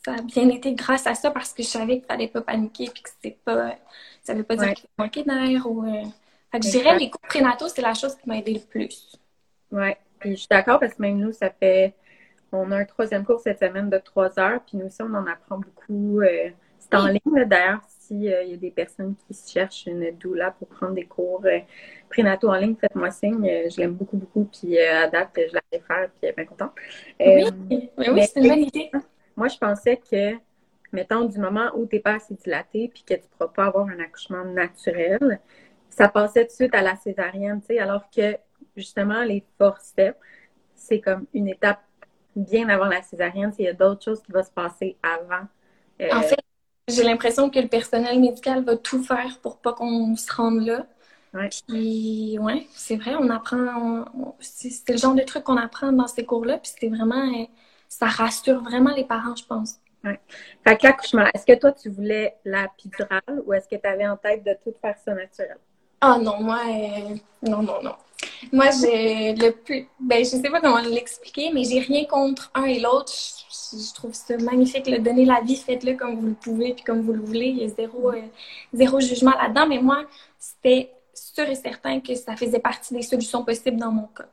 ça 0.04 0.14
a 0.14 0.22
bien 0.22 0.49
été 0.49 0.75
grâce 0.75 1.06
à 1.06 1.14
ça 1.14 1.31
parce 1.31 1.52
que 1.52 1.62
je 1.62 1.69
savais 1.69 1.99
qu'il 1.99 2.06
fallait 2.06 2.28
pas 2.28 2.40
paniquer 2.40 2.90
puis 2.93 3.02
que 3.02 3.10
c'était 3.10 3.38
pas. 3.44 3.76
Ça 4.22 4.34
veut 4.34 4.43
pas 4.43 4.56
dire 4.56 4.75
qu'il 4.75 4.88
manquait 4.99 5.22
d'air 5.22 5.66
ou. 5.66 5.84
Euh... 5.84 6.02
Fait 6.50 6.60
que 6.60 6.66
je 6.66 6.70
dirais 6.70 6.99
les 6.99 7.08
cours 7.08 7.20
prénataux, 7.22 7.69
c'est 7.69 7.81
la 7.81 7.94
chose 7.94 8.14
qui 8.16 8.28
m'a 8.28 8.38
aidé 8.38 8.54
le 8.54 8.60
plus. 8.60 9.16
Oui. 9.70 9.93
Puis 10.19 10.32
je 10.32 10.37
suis 10.37 10.49
d'accord 10.49 10.78
parce 10.78 10.94
que 10.94 11.02
même 11.02 11.18
nous, 11.18 11.32
ça 11.32 11.50
fait. 11.50 11.94
On 12.52 12.71
a 12.71 12.76
un 12.76 12.85
troisième 12.85 13.25
cours 13.25 13.40
cette 13.40 13.61
semaine 13.61 13.88
de 13.88 13.97
trois 13.97 14.38
heures, 14.38 14.61
puis 14.66 14.76
nous 14.76 14.87
aussi, 14.87 15.00
on 15.00 15.14
en 15.14 15.26
apprend 15.26 15.59
beaucoup. 15.59 16.21
Euh, 16.21 16.50
c'est 16.78 16.94
en 16.94 17.06
ligne, 17.06 17.44
d'ailleurs, 17.47 17.80
s'il 17.88 18.28
euh, 18.28 18.42
y 18.44 18.52
a 18.52 18.56
des 18.59 18.71
personnes 18.71 19.14
qui 19.16 19.35
cherchent 19.50 19.87
une 19.87 20.11
doula 20.18 20.50
pour 20.50 20.68
prendre 20.68 20.92
des 20.92 21.06
cours 21.06 21.40
euh, 21.47 21.61
prénataux 22.11 22.50
en 22.50 22.56
ligne, 22.56 22.76
faites-moi 22.78 23.11
signe. 23.11 23.50
je 23.71 23.80
l'aime 23.80 23.94
beaucoup, 23.94 24.18
beaucoup, 24.18 24.44
puis 24.52 24.78
à 24.78 25.09
date, 25.09 25.30
je 25.35 25.54
la 25.54 25.62
vais 25.73 25.78
faire, 25.78 26.11
puis 26.11 26.18
elle 26.25 26.28
est 26.28 26.32
bien 26.35 26.44
contente. 26.44 26.73
oui, 27.18 27.90
oui 27.97 28.26
c'est 28.26 28.40
une 28.40 28.49
bonne 28.49 28.62
idée. 28.64 28.90
Moi, 29.37 29.49
je 29.49 29.59
pensais 29.59 29.97
que, 29.99 30.35
mettons, 30.93 31.25
du 31.25 31.39
moment 31.39 31.71
où 31.75 31.87
tu 31.87 31.97
n'es 31.97 32.03
pas 32.03 32.15
assez 32.15 32.35
dilaté 32.35 32.91
puis 32.93 33.03
que 33.03 33.15
tu 33.15 33.21
ne 33.21 33.27
pourras 33.27 33.49
pas 33.49 33.65
avoir 33.67 33.89
un 33.89 33.99
accouchement 33.99 34.45
naturel, 34.45 35.41
ça 35.91 36.09
passait 36.09 36.45
tout 36.45 36.53
de 36.53 36.53
suite 36.53 36.75
à 36.75 36.83
la 36.83 36.97
césarienne, 36.97 37.61
tu 37.61 37.69
sais, 37.69 37.79
alors 37.79 38.09
que, 38.15 38.37
justement, 38.77 39.23
les 39.23 39.45
forceps, 39.59 40.19
c'est 40.75 41.01
comme 41.01 41.27
une 41.35 41.49
étape 41.49 41.81
bien 42.35 42.69
avant 42.69 42.87
la 42.87 43.03
césarienne. 43.03 43.53
Il 43.59 43.65
y 43.65 43.69
a 43.69 43.73
d'autres 43.73 44.05
choses 44.05 44.23
qui 44.23 44.33
vont 44.33 44.43
se 44.43 44.51
passer 44.51 44.97
avant. 45.03 45.47
Euh, 46.01 46.09
en 46.12 46.23
fait, 46.23 46.39
j'ai 46.89 47.03
l'impression 47.03 47.51
que 47.51 47.59
le 47.59 47.69
personnel 47.69 48.21
médical 48.21 48.65
va 48.65 48.77
tout 48.77 49.03
faire 49.03 49.39
pour 49.43 49.59
pas 49.59 49.73
qu'on 49.73 50.17
se 50.17 50.33
rende 50.33 50.62
là. 50.62 50.87
Ouais. 51.35 51.49
Puis, 51.67 52.39
ouais, 52.41 52.67
c'est 52.73 52.97
vrai, 52.97 53.15
on 53.19 53.31
apprend. 53.31 54.05
c'est 54.41 54.89
le 54.91 54.99
genre 54.99 55.15
de 55.15 55.23
truc 55.23 55.45
qu'on 55.45 55.57
apprend 55.57 55.93
dans 55.93 56.07
ces 56.07 56.25
cours-là. 56.25 56.59
Puis, 56.59 56.73
c'est 56.79 56.89
vraiment 56.89 57.31
ça 57.92 58.06
rassure 58.06 58.62
vraiment 58.62 58.94
les 58.94 59.04
parents, 59.04 59.37
je 59.37 59.44
pense. 59.44 59.75
Oui. 60.04 60.12
Fait 60.66 60.76
que 60.78 60.87
l'accouchement, 60.87 61.26
est-ce 61.34 61.44
que 61.44 61.58
toi, 61.58 61.72
tu 61.72 61.90
voulais 61.90 62.34
la 62.44 62.66
péridurale 62.68 63.42
ou 63.44 63.52
est-ce 63.52 63.68
que 63.68 63.76
tu 63.76 63.87
avais 63.87 64.06
en 64.06 64.16
tête 64.16 64.42
de 64.44 64.56
tout 64.64 64.75
faire 64.80 64.96
ça 65.04 65.14
naturel? 65.14 65.58
Ah 66.00 66.18
non, 66.18 66.40
moi, 66.40 66.61
euh, 66.66 67.14
non, 67.42 67.62
non, 67.62 67.82
non. 67.82 67.94
Moi, 68.50 68.70
j'ai 68.80 69.34
le 69.34 69.50
plus. 69.50 69.87
Ben, 70.00 70.25
je 70.25 70.30
sais 70.30 70.50
pas 70.50 70.61
comment 70.61 70.80
l'expliquer, 70.80 71.50
mais 71.52 71.64
j'ai 71.64 71.80
rien 71.80 72.06
contre 72.06 72.50
un 72.54 72.64
et 72.64 72.80
l'autre. 72.80 73.12
Je, 73.12 73.94
trouve 73.94 74.14
ça 74.14 74.37
magnifique. 74.38 74.87
Le 74.88 74.99
donner 74.99 75.26
la 75.26 75.40
vie, 75.42 75.56
faites-le 75.56 75.94
comme 75.94 76.18
vous 76.18 76.28
le 76.28 76.34
pouvez 76.34 76.72
puis 76.72 76.84
comme 76.84 77.02
vous 77.02 77.12
le 77.12 77.20
voulez. 77.20 77.49
Il 77.49 77.58
y 77.58 77.64
a 77.64 77.68
zéro, 77.68 78.11
euh, 78.11 78.22
zéro 78.72 79.00
jugement 79.00 79.32
là-dedans. 79.32 79.66
Mais 79.68 79.78
moi, 79.78 80.04
c'était 80.38 80.90
sûr 81.14 81.44
et 81.44 81.54
certain 81.54 82.00
que 82.00 82.14
ça 82.14 82.37
faisait 82.37 82.58
partie 82.58 82.94
des 82.94 83.02
solutions 83.02 83.44
possibles 83.44 83.78
dans 83.78 83.92
mon 83.92 84.06
cas. 84.06 84.28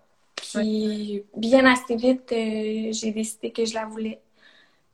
Puis 0.53 1.23
bien 1.35 1.65
assez 1.65 1.95
vite, 1.95 2.31
euh, 2.31 2.91
j'ai 2.91 3.11
décidé 3.11 3.51
que 3.51 3.65
je 3.65 3.73
la 3.73 3.85
voulais. 3.85 4.19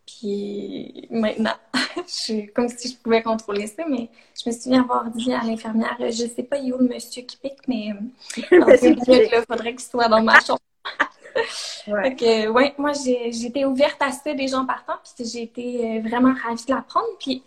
Puis 0.05 1.07
maintenant, 1.09 1.55
je 1.95 2.01
suis 2.07 2.47
comme 2.53 2.69
si 2.69 2.89
je 2.89 2.97
pouvais 2.97 3.23
contrôler 3.23 3.67
ça, 3.67 3.83
mais 3.89 4.09
je 4.39 4.49
me 4.49 4.55
souviens 4.55 4.81
avoir 4.83 5.09
dit 5.09 5.33
à 5.33 5.43
l'infirmière, 5.43 5.97
je 5.99 6.27
sais 6.27 6.43
pas, 6.43 6.57
il 6.57 6.69
est 6.69 6.73
où 6.73 6.77
le 6.77 6.87
monsieur 6.87 7.23
qui 7.23 7.37
pique, 7.37 7.67
mais 7.67 7.89
dans 8.51 8.67
il 8.67 9.45
faudrait 9.47 9.71
qu'il 9.71 9.81
soit 9.81 10.07
dans 10.07 10.21
ma 10.21 10.39
chambre. 10.41 10.59
ouais. 11.87 12.47
ouais, 12.47 12.73
moi, 12.77 12.91
j'étais 12.93 13.65
ouverte 13.65 14.01
à 14.01 14.11
ça 14.11 14.33
des 14.33 14.47
gens 14.47 14.65
partant, 14.65 14.93
puis 15.03 15.25
j'ai 15.25 15.43
été 15.43 15.97
euh, 15.97 16.01
vraiment 16.01 16.33
ravie 16.33 16.65
de 16.65 16.71
l'apprendre. 16.73 17.07
Puis 17.19 17.43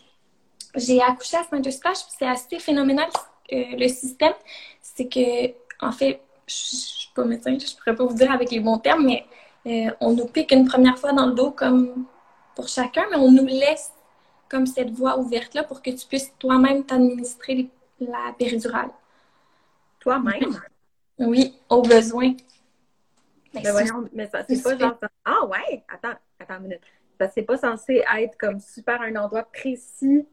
j'ai 0.74 1.00
accouché 1.00 1.36
à 1.36 1.44
Saint-Eustache, 1.44 1.98
puis 1.98 2.14
c'est 2.18 2.26
assez 2.26 2.58
phénoménal 2.58 3.08
euh, 3.52 3.64
le 3.78 3.88
système. 3.88 4.34
C'est 4.82 5.08
que, 5.08 5.52
en 5.80 5.92
fait, 5.92 6.20
je 6.48 6.54
suis 6.54 7.10
pas 7.14 7.24
médecin, 7.24 7.56
je 7.58 7.76
pourrais 7.76 7.94
pas 7.94 8.04
vous 8.04 8.14
dire 8.14 8.32
avec 8.32 8.50
les 8.50 8.60
bons 8.60 8.78
termes, 8.78 9.04
mais 9.04 9.24
euh, 9.66 9.90
on 10.00 10.12
nous 10.12 10.26
pique 10.26 10.52
une 10.52 10.66
première 10.66 10.98
fois 10.98 11.12
dans 11.12 11.26
le 11.26 11.34
dos 11.34 11.50
comme 11.50 12.06
pour 12.54 12.68
chacun, 12.68 13.04
mais 13.10 13.16
on 13.16 13.30
nous 13.30 13.46
laisse 13.46 13.92
comme 14.48 14.66
cette 14.66 14.90
voie 14.90 15.18
ouverte-là 15.18 15.64
pour 15.64 15.82
que 15.82 15.90
tu 15.90 16.06
puisses 16.06 16.32
toi-même 16.38 16.84
t'administrer 16.84 17.68
la 18.00 18.32
péridurale. 18.38 18.90
Toi-même? 20.00 20.60
Oui, 21.18 21.58
au 21.68 21.82
besoin. 21.82 22.34
Mais, 23.52 23.62
ben 23.62 23.72
voyons, 23.72 24.08
mais 24.12 24.28
ça, 24.28 24.44
c'est 24.48 24.62
pas 24.62 24.76
genre. 24.78 24.98
Ah 25.24 25.44
ouais! 25.46 25.84
Attends, 25.88 26.16
attends 26.38 26.56
une 26.56 26.62
minute. 26.62 26.80
Ça, 27.18 27.28
c'est 27.28 27.42
pas 27.42 27.56
censé 27.56 28.04
être 28.16 28.38
comme 28.38 28.60
super 28.60 29.00
un 29.02 29.16
endroit 29.16 29.42
précis 29.42 30.26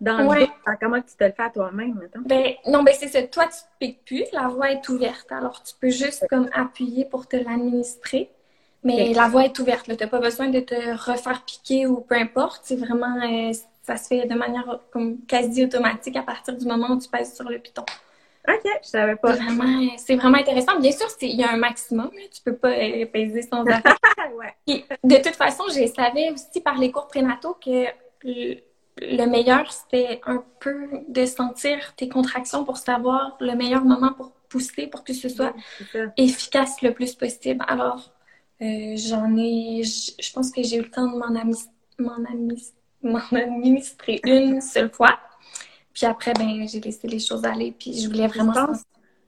dans 0.00 0.18
le. 0.32 0.46
Comment 0.80 1.00
tu 1.00 1.16
te 1.16 1.24
le 1.24 1.32
fais 1.32 1.42
à 1.42 1.50
toi-même, 1.50 1.94
maintenant? 1.94 2.22
Ben, 2.24 2.54
non, 2.66 2.82
ben 2.82 2.94
c'est 2.98 3.08
ça. 3.08 3.22
Toi, 3.22 3.44
tu 3.44 3.58
te 3.58 3.78
piques 3.78 4.04
plus. 4.04 4.24
La 4.32 4.48
voie 4.48 4.70
est 4.72 4.88
ouverte. 4.88 5.30
Alors, 5.30 5.62
tu 5.62 5.74
peux 5.80 5.90
juste 5.90 6.26
comme 6.28 6.48
appuyer 6.52 7.04
pour 7.04 7.26
te 7.26 7.36
l'administrer. 7.36 8.30
Mais 8.84 9.12
la 9.12 9.28
voie 9.28 9.44
est 9.44 9.58
ouverte. 9.58 9.86
Tu 9.86 9.92
n'as 9.92 10.06
pas 10.06 10.20
besoin 10.20 10.48
de 10.48 10.60
te 10.60 10.74
refaire 10.74 11.42
piquer 11.44 11.86
ou 11.86 12.00
peu 12.00 12.14
importe. 12.14 12.60
C'est 12.64 12.76
vraiment. 12.76 13.16
Euh, 13.22 13.52
ça 13.82 13.96
se 13.96 14.08
fait 14.08 14.26
de 14.26 14.34
manière 14.34 14.80
comme 14.92 15.18
quasi 15.26 15.64
automatique 15.64 16.16
à 16.16 16.22
partir 16.22 16.56
du 16.56 16.66
moment 16.66 16.90
où 16.90 16.98
tu 16.98 17.08
pèses 17.08 17.34
sur 17.34 17.48
le 17.48 17.58
piton. 17.58 17.84
OK, 18.46 18.70
je 18.82 18.88
savais 18.88 19.16
pas. 19.16 19.34
C'est 19.96 20.16
vraiment, 20.16 20.38
intéressant. 20.38 20.78
Bien 20.78 20.92
sûr, 20.92 21.06
il 21.22 21.36
y 21.36 21.42
a 21.42 21.52
un 21.52 21.56
maximum. 21.56 22.10
Là. 22.14 22.22
Tu 22.32 22.40
peux 22.42 22.54
pas 22.54 22.70
euh, 22.70 23.04
peser 23.06 23.42
sans 23.42 23.64
arrêt. 23.66 23.82
ouais. 24.34 24.84
de 25.02 25.16
toute 25.16 25.36
façon, 25.36 25.64
je 25.68 25.86
savais 25.86 26.30
aussi 26.30 26.60
par 26.62 26.78
les 26.78 26.90
cours 26.90 27.08
prénataux 27.08 27.56
que 27.62 27.86
le 29.00 29.26
meilleur, 29.26 29.70
c'était 29.72 30.20
un 30.26 30.44
peu 30.60 30.88
de 31.08 31.24
sentir 31.26 31.94
tes 31.96 32.08
contractions 32.08 32.64
pour 32.64 32.76
savoir 32.76 33.36
le 33.40 33.54
meilleur 33.54 33.84
moment 33.84 34.12
pour 34.12 34.32
pousser 34.48 34.86
pour 34.86 35.04
que 35.04 35.12
ce 35.12 35.28
soit 35.28 35.54
efficace 36.16 36.80
le 36.82 36.92
plus 36.92 37.14
possible. 37.14 37.64
Alors, 37.68 38.12
euh, 38.60 38.96
j'en 38.96 39.36
ai, 39.36 39.82
je 39.84 40.32
pense 40.32 40.50
que 40.50 40.62
j'ai 40.62 40.76
eu 40.76 40.82
le 40.82 40.90
temps 40.90 41.10
de 41.10 41.16
m'en 41.16 41.34
administrer 43.34 44.20
une 44.24 44.60
seule 44.60 44.90
fois. 44.90 45.18
Puis 45.92 46.06
après, 46.06 46.32
ben, 46.34 46.66
j'ai 46.66 46.80
laissé 46.80 47.08
les 47.08 47.18
choses 47.18 47.44
aller, 47.44 47.72
puis 47.72 48.00
je 48.00 48.08
voulais 48.08 48.26
vraiment... 48.26 48.52
Je 48.52 48.60
pense, 48.60 48.82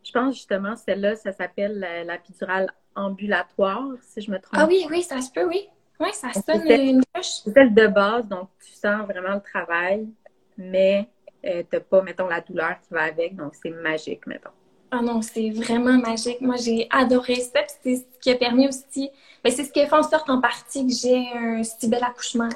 je 0.05 0.13
pense 0.13 0.35
justement, 0.35 0.77
celle-là, 0.77 1.17
ça 1.17 1.33
s'appelle 1.33 1.79
la, 1.79 2.05
la, 2.05 2.67
ambulatoire, 2.95 3.89
si 4.03 4.21
je 4.21 4.31
me 4.31 4.39
trompe. 4.39 4.61
Ah 4.61 4.67
oui, 4.67 4.87
oui, 4.91 5.03
ça 5.03 5.21
se 5.21 5.31
peut, 5.31 5.47
oui. 5.47 5.69
Oui, 6.01 6.09
ça 6.13 6.33
sonne 6.33 6.67
une 6.67 7.05
cloche. 7.13 7.43
C'est 7.45 7.53
celle 7.53 7.75
de 7.75 7.87
base, 7.87 8.27
donc 8.27 8.49
tu 8.65 8.73
sens 8.73 9.07
vraiment 9.07 9.35
le 9.35 9.43
travail, 9.43 10.09
mais 10.57 11.09
euh, 11.45 11.63
tu 11.71 11.77
n'as 11.77 11.81
pas, 11.81 12.03
mettons, 12.03 12.27
la 12.27 12.41
douleur 12.41 12.81
qui 12.81 12.95
va 12.95 13.03
avec, 13.03 13.37
donc 13.37 13.55
c'est 13.63 13.71
magique, 13.71 14.27
mettons. 14.27 14.51
Ah 14.91 15.03
non, 15.03 15.23
c'est 15.23 15.51
vraiment 15.51 15.93
magique. 15.99 16.41
Moi, 16.41 16.57
j'ai 16.57 16.89
adoré 16.91 17.37
ça. 17.37 17.61
C'est 17.83 17.97
ce 17.97 18.03
qui 18.21 18.31
a 18.31 18.35
permis 18.35 18.67
aussi. 18.67 19.09
Ben, 19.45 19.53
c'est 19.53 19.65
ce 19.65 19.71
qui 19.71 19.81
a 19.81 19.87
fait 19.87 19.95
en 19.95 20.03
sorte 20.03 20.29
en 20.29 20.41
partie 20.41 20.85
que 20.85 20.93
j'ai 20.93 21.29
un 21.33 21.63
si 21.63 21.89
bel 21.89 22.03
accouchement. 22.03 22.49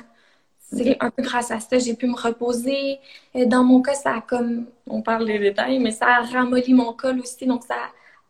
C'est 0.58 0.96
un 0.98 1.10
peu 1.10 1.22
grâce 1.22 1.52
à 1.52 1.60
ça, 1.60 1.78
j'ai 1.78 1.94
pu 1.94 2.08
me 2.08 2.16
reposer. 2.16 2.98
Euh, 3.36 3.46
dans 3.46 3.62
mon 3.62 3.82
cas, 3.82 3.94
ça 3.94 4.16
a 4.16 4.20
comme, 4.20 4.66
on 4.88 5.02
parle 5.02 5.26
des 5.26 5.38
détails, 5.38 5.78
mais 5.78 5.92
ça 5.92 6.06
a 6.06 6.22
ramolli 6.22 6.74
mon 6.74 6.92
col 6.94 7.20
aussi, 7.20 7.46
donc 7.46 7.62
ça 7.64 7.76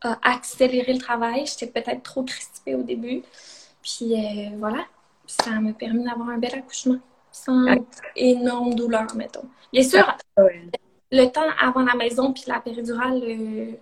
a 0.02 0.18
accéléré 0.23 0.92
le 0.92 0.99
travail. 0.99 1.47
J'étais 1.47 1.68
peut-être 1.68 2.02
trop 2.02 2.23
crispée 2.25 2.75
au 2.75 2.83
début. 2.83 3.23
Puis 3.83 4.14
euh, 4.14 4.50
voilà, 4.59 4.85
ça 5.26 5.50
m'a 5.60 5.72
permis 5.72 6.04
d'avoir 6.04 6.30
un 6.30 6.38
bel 6.38 6.54
accouchement 6.54 6.98
sans 7.32 7.66
ah. 7.68 7.76
énorme 8.16 8.74
douleur, 8.74 9.14
mettons. 9.16 9.48
Bien 9.72 9.82
sûr, 9.82 10.16
ah, 10.36 10.42
le 11.10 11.26
temps 11.26 11.48
avant 11.60 11.82
la 11.82 11.94
maison 11.94 12.32
puis 12.32 12.44
la 12.46 12.60
péridurale, 12.60 13.22
euh, 13.24 13.72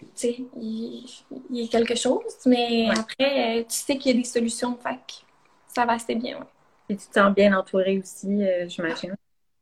tu 0.00 0.06
sais, 0.14 0.36
il, 0.60 1.06
y 1.50 1.64
a 1.64 1.68
quelque 1.68 1.94
chose, 1.94 2.24
mais 2.44 2.88
après, 2.90 3.64
tu 3.68 3.76
sais 3.76 3.96
qu'il 3.96 4.12
y 4.12 4.14
a 4.14 4.18
des 4.18 4.28
solutions, 4.28 4.76
fait 4.76 5.24
ça 5.66 5.84
va 5.84 5.94
assez 5.94 6.14
bien, 6.14 6.38
ouais. 6.38 6.46
Et 6.88 6.96
tu 6.96 7.06
te 7.08 7.14
sens 7.14 7.34
bien 7.34 7.56
entourée 7.56 7.98
aussi, 7.98 8.44
euh, 8.44 8.68
j'imagine. 8.68 9.16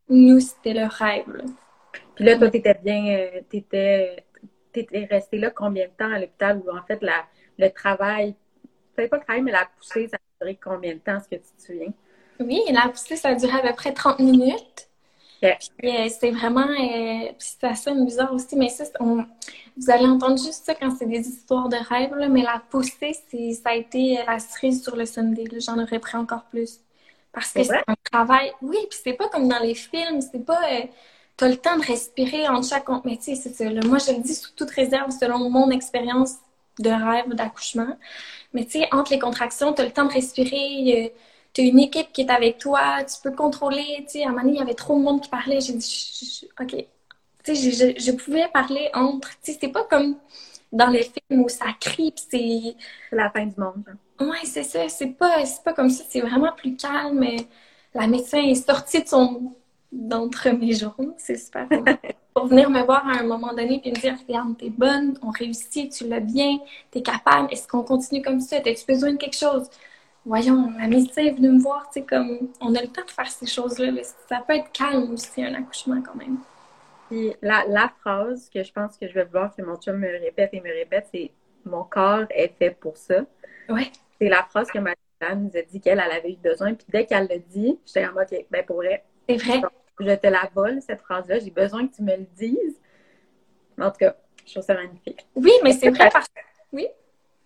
Nous, 0.09 0.41
c'était 0.41 0.75
le 0.75 0.87
rêve. 0.87 1.43
Puis 2.15 2.25
là, 2.25 2.37
toi, 2.39 2.51
tu 2.51 2.59
étais 2.59 2.75
bien, 2.75 3.07
euh, 3.07 3.41
tu 3.51 3.57
étais, 3.57 4.25
restée 5.11 5.39
là 5.39 5.51
combien 5.51 5.87
de 5.87 5.93
temps 5.93 6.13
à 6.13 6.19
l'hôpital 6.19 6.61
où 6.65 6.77
en 6.77 6.83
fait 6.83 7.03
la, 7.03 7.25
le 7.59 7.71
travail, 7.71 8.35
peut 8.95 9.09
pas 9.09 9.17
le 9.17 9.23
travail, 9.23 9.43
mais 9.43 9.53
la 9.53 9.69
poussée, 9.77 10.09
ça 10.09 10.19
duré 10.41 10.59
combien 10.63 10.95
de 10.95 10.99
temps, 10.99 11.17
est-ce 11.17 11.29
que 11.29 11.37
tu 11.37 11.57
te 11.57 11.63
souviens? 11.63 11.93
Oui, 12.41 12.61
la 12.71 12.89
poussée, 12.89 13.17
ça 13.17 13.29
a 13.29 13.35
duré 13.35 13.53
à 13.53 13.63
peu 13.63 13.75
près 13.75 13.93
30 13.93 14.19
minutes. 14.19 14.89
Puis 15.79 15.91
euh, 15.91 16.09
c'est 16.09 16.31
vraiment, 16.31 16.67
euh, 16.67 17.33
ça 17.39 17.75
sonne 17.75 18.07
bizarre 18.07 18.33
aussi, 18.33 18.57
mais 18.57 18.71
ça, 18.71 18.85
vous 18.99 19.91
allez 19.91 20.07
entendre 20.07 20.39
juste 20.39 20.65
ça 20.65 20.75
quand 20.75 20.91
c'est 20.97 21.07
des 21.07 21.29
histoires 21.29 21.69
de 21.69 21.77
rêve, 21.77 22.15
là, 22.15 22.29
mais 22.29 22.43
la 22.43 22.63
poussée, 22.71 23.13
ça 23.13 23.71
a 23.71 23.75
été 23.75 24.19
la 24.27 24.39
cerise 24.39 24.83
sur 24.83 24.97
le 24.97 25.05
Sunday. 25.05 25.45
J'en 25.59 25.79
aurais 25.83 25.99
pris 25.99 26.17
encore 26.17 26.45
plus. 26.45 26.81
Parce 27.33 27.53
que 27.53 27.65
c'est 27.65 27.83
un 27.87 27.97
travail. 28.11 28.53
Oui, 28.63 28.79
puis 28.89 28.99
c'est 29.03 29.15
pas 29.15 29.29
comme 29.29 29.49
dans 29.49 29.59
les 29.59 29.75
films, 29.75 30.21
c'est 30.21 30.45
pas. 30.45 30.61
Euh, 30.71 30.83
t'as 31.37 31.49
le 31.49 31.57
temps 31.57 31.77
de 31.77 31.85
respirer 31.85 32.49
entre 32.49 32.69
chaque. 32.69 32.89
Mais 33.05 33.17
tu 33.17 33.25
sais, 33.25 33.35
c'est 33.35 33.53
ça. 33.53 33.65
moi, 33.87 33.99
je 33.99 34.13
le 34.13 34.23
dis 34.23 34.35
sous 34.35 34.53
toute 34.55 34.71
réserve 34.71 35.11
selon 35.11 35.51
mon 35.51 35.71
expérience 35.71 36.37
de 36.79 36.91
rêve 36.91 37.29
d'accouchement. 37.35 37.97
Mais 38.53 38.65
tu 38.65 38.73
sais, 38.81 38.89
entre 38.93 39.13
les 39.13 39.19
contractions, 39.19 39.73
t'as 39.73 39.85
le 39.85 39.93
temps 39.93 40.07
de 40.07 40.13
respirer. 40.13 41.15
Tu 41.53 41.61
as 41.61 41.65
une 41.65 41.79
équipe 41.79 42.13
qui 42.13 42.23
est 42.23 42.31
avec 42.31 42.59
toi, 42.59 43.05
tu 43.05 43.17
peux 43.23 43.35
contrôler. 43.35 44.05
Tu 44.07 44.19
sais, 44.19 44.25
à 44.25 44.29
un 44.29 44.31
moment 44.31 44.43
donné, 44.43 44.55
il 44.55 44.59
y 44.59 44.63
avait 44.63 44.75
trop 44.75 44.99
de 44.99 45.03
monde 45.05 45.21
qui 45.23 45.29
parlait. 45.31 45.61
J'ai 45.61 45.75
dit, 45.75 46.49
OK. 46.61 46.77
Tu 47.45 47.57
sais, 47.57 47.95
je, 47.97 48.01
je, 48.01 48.13
pouvais 48.13 48.49
parler 48.49 48.91
entre. 48.95 49.31
Tu 49.43 49.53
sais, 49.53 49.59
c'est 49.61 49.69
pas 49.69 49.85
comme 49.85 50.17
dans 50.73 50.89
les 50.89 51.03
films 51.05 51.43
où 51.43 51.49
ça 51.49 51.67
crie, 51.81 52.15
c'est. 52.17 52.77
C'est 53.11 53.17
la 53.17 53.31
fin 53.31 53.47
du 53.47 53.55
monde. 53.59 53.85
Oui, 54.21 54.39
c'est 54.45 54.65
ça. 54.65 54.89
C'est 54.89 55.09
pas, 55.13 55.45
pas 55.65 55.73
comme 55.75 55.91
ça. 55.91 56.05
C'est 56.09 56.21
vraiment 56.21 56.53
plus 56.53 56.77
calme. 56.77 57.19
Mais 57.21 57.37
la 57.95 58.07
médecin 58.07 58.39
est 58.43 58.55
sortie 58.55 59.03
de 59.03 59.09
son 59.09 59.55
d'entre 59.93 60.51
mes 60.51 60.75
jours. 60.75 60.97
C'est 61.19 61.37
super. 61.37 61.69
pour 62.35 62.47
venir 62.49 62.71
me 62.71 62.83
voir 62.83 63.07
à 63.09 63.21
un 63.21 63.25
moment 63.25 63.55
donné 63.55 63.81
et 63.85 63.91
me 63.93 63.97
dire 63.97 64.17
Regarde, 64.27 64.57
t'es 64.59 64.71
bonne, 64.71 65.19
on 65.23 65.31
réussit, 65.31 65.93
tu 65.93 66.09
l'as 66.09 66.21
bien, 66.21 66.59
t'es 66.91 67.03
capable, 67.03 67.49
est-ce 67.53 67.69
qu'on 67.69 67.85
continue 67.85 68.23
comme 68.23 68.41
ça? 68.41 68.57
As-tu 68.59 68.85
besoin 68.87 69.13
de 69.13 69.19
quelque 69.19 69.37
chose? 69.39 69.69
Voyons, 70.25 70.73
la 70.79 70.89
médecin 70.89 71.23
est 71.25 71.33
venue 71.33 71.51
me 71.53 71.61
voir, 71.63 71.89
tu 71.93 72.01
sais, 72.01 72.07
comme 72.07 72.51
on 72.61 72.75
a 72.75 72.83
le 72.83 72.89
temps 72.89 73.05
de 73.07 73.11
faire 73.11 73.29
ces 73.29 73.47
choses-là. 73.47 73.93
Ça 74.29 74.41
peut 74.47 74.55
être 74.55 74.73
calme 74.73 75.13
aussi, 75.13 75.45
un 75.45 75.55
accouchement 75.55 76.03
quand 76.03 76.15
même. 76.17 76.39
Puis 77.11 77.35
la, 77.43 77.65
la 77.69 77.89
phrase 78.01 78.51
que 78.51 78.63
je 78.63 78.73
pense 78.73 78.97
que 78.99 79.09
je 79.09 79.15
vais 79.15 79.25
vouloir 79.25 79.55
que 79.55 79.63
mon 79.63 79.77
chum 79.77 79.99
me 79.99 80.09
répète 80.09 80.51
et 80.55 80.61
me 80.61 80.73
répète, 80.73 81.09
c'est 81.13 81.35
Mon 81.65 81.85
corps 81.85 82.27
est 82.31 82.55
fait 82.59 82.71
pour 82.73 82.97
ça. 82.97 83.25
Ouais. 83.69 83.91
C'est 84.21 84.29
la 84.29 84.45
phrase 84.45 84.71
que 84.71 84.79
ma 84.79 84.95
femme 85.21 85.45
nous 85.45 85.59
a 85.59 85.63
dit 85.63 85.81
qu'elle 85.81 86.01
avait 86.01 86.33
eu 86.33 86.37
besoin. 86.37 86.75
Puis 86.75 86.87
dès 86.89 87.07
qu'elle 87.07 87.29
l'a 87.29 87.39
dit, 87.39 87.79
j'étais 87.87 88.07
en 88.07 88.13
mode, 88.15 88.29
OK, 88.33 88.47
ben 88.51 88.65
pour 88.67 88.77
vrai. 88.77 89.05
C'est 89.29 89.37
vrai. 89.39 89.69
Je 90.01 90.15
te 90.15 90.27
la 90.27 90.51
vole, 90.55 90.81
cette 90.83 91.01
phrase-là. 91.01 91.39
J'ai 91.39 91.51
besoin 91.51 91.87
que 91.87 91.95
tu 91.95 92.03
me 92.03 92.17
le 92.17 92.27
dises. 92.37 92.81
En 93.81 93.91
tout 93.91 93.99
cas, 93.99 94.17
je 94.45 94.53
trouve 94.53 94.65
ça 94.65 94.75
magnifique. 94.75 95.27
Oui, 95.35 95.53
mais 95.63 95.73
c'est 95.73 95.91
vrai 95.91 96.09
parce 96.13 96.29
que. 96.29 96.41
Oui? 96.73 96.87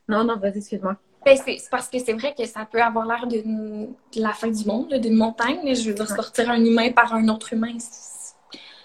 Non, 0.08 0.24
non, 0.24 0.36
vas-y, 0.38 0.58
excuse-moi. 0.58 0.96
Ben, 1.24 1.36
c'est 1.36 1.58
parce 1.70 1.88
que 1.88 1.98
c'est 1.98 2.12
vrai 2.12 2.34
que 2.36 2.46
ça 2.46 2.64
peut 2.64 2.80
avoir 2.80 3.06
l'air 3.06 3.26
de 3.26 3.88
la 4.16 4.32
fin 4.32 4.48
du 4.48 4.64
monde, 4.64 4.94
d'une 4.94 5.16
montagne. 5.16 5.74
Je 5.74 5.90
veux 5.90 5.94
dire, 5.94 6.08
sortir 6.08 6.48
un 6.50 6.64
humain 6.64 6.92
par 6.92 7.12
un 7.12 7.28
autre 7.28 7.52
humain, 7.52 7.76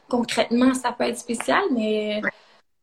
concrètement, 0.09 0.73
ça 0.73 0.91
peut 0.91 1.05
être 1.05 1.17
spécial, 1.17 1.63
mais 1.71 2.21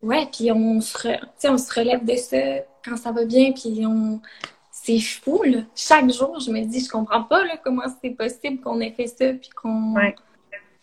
ouais, 0.03 0.27
puis 0.33 0.51
on 0.51 0.81
se, 0.81 1.09
on 1.45 1.59
se 1.59 1.75
relève 1.79 2.05
de 2.05 2.17
ça 2.17 2.39
quand 2.85 2.97
ça 2.97 3.13
va 3.13 3.25
bien, 3.25 3.53
puis 3.53 3.85
on 3.87 4.21
c'est 4.83 4.99
fou, 4.99 5.43
là. 5.43 5.59
Chaque 5.77 6.11
jour, 6.11 6.41
je 6.41 6.51
me 6.51 6.65
dis, 6.65 6.81
je 6.81 6.89
comprends 6.89 7.23
pas 7.25 7.45
là, 7.45 7.59
comment 7.63 7.85
c'est 8.03 8.11
possible 8.11 8.61
qu'on 8.61 8.81
ait 8.81 8.93
fait 8.93 9.09
ça, 9.09 9.33
puis 9.35 9.51
qu'on. 9.51 9.95
Ouais. 9.95 10.15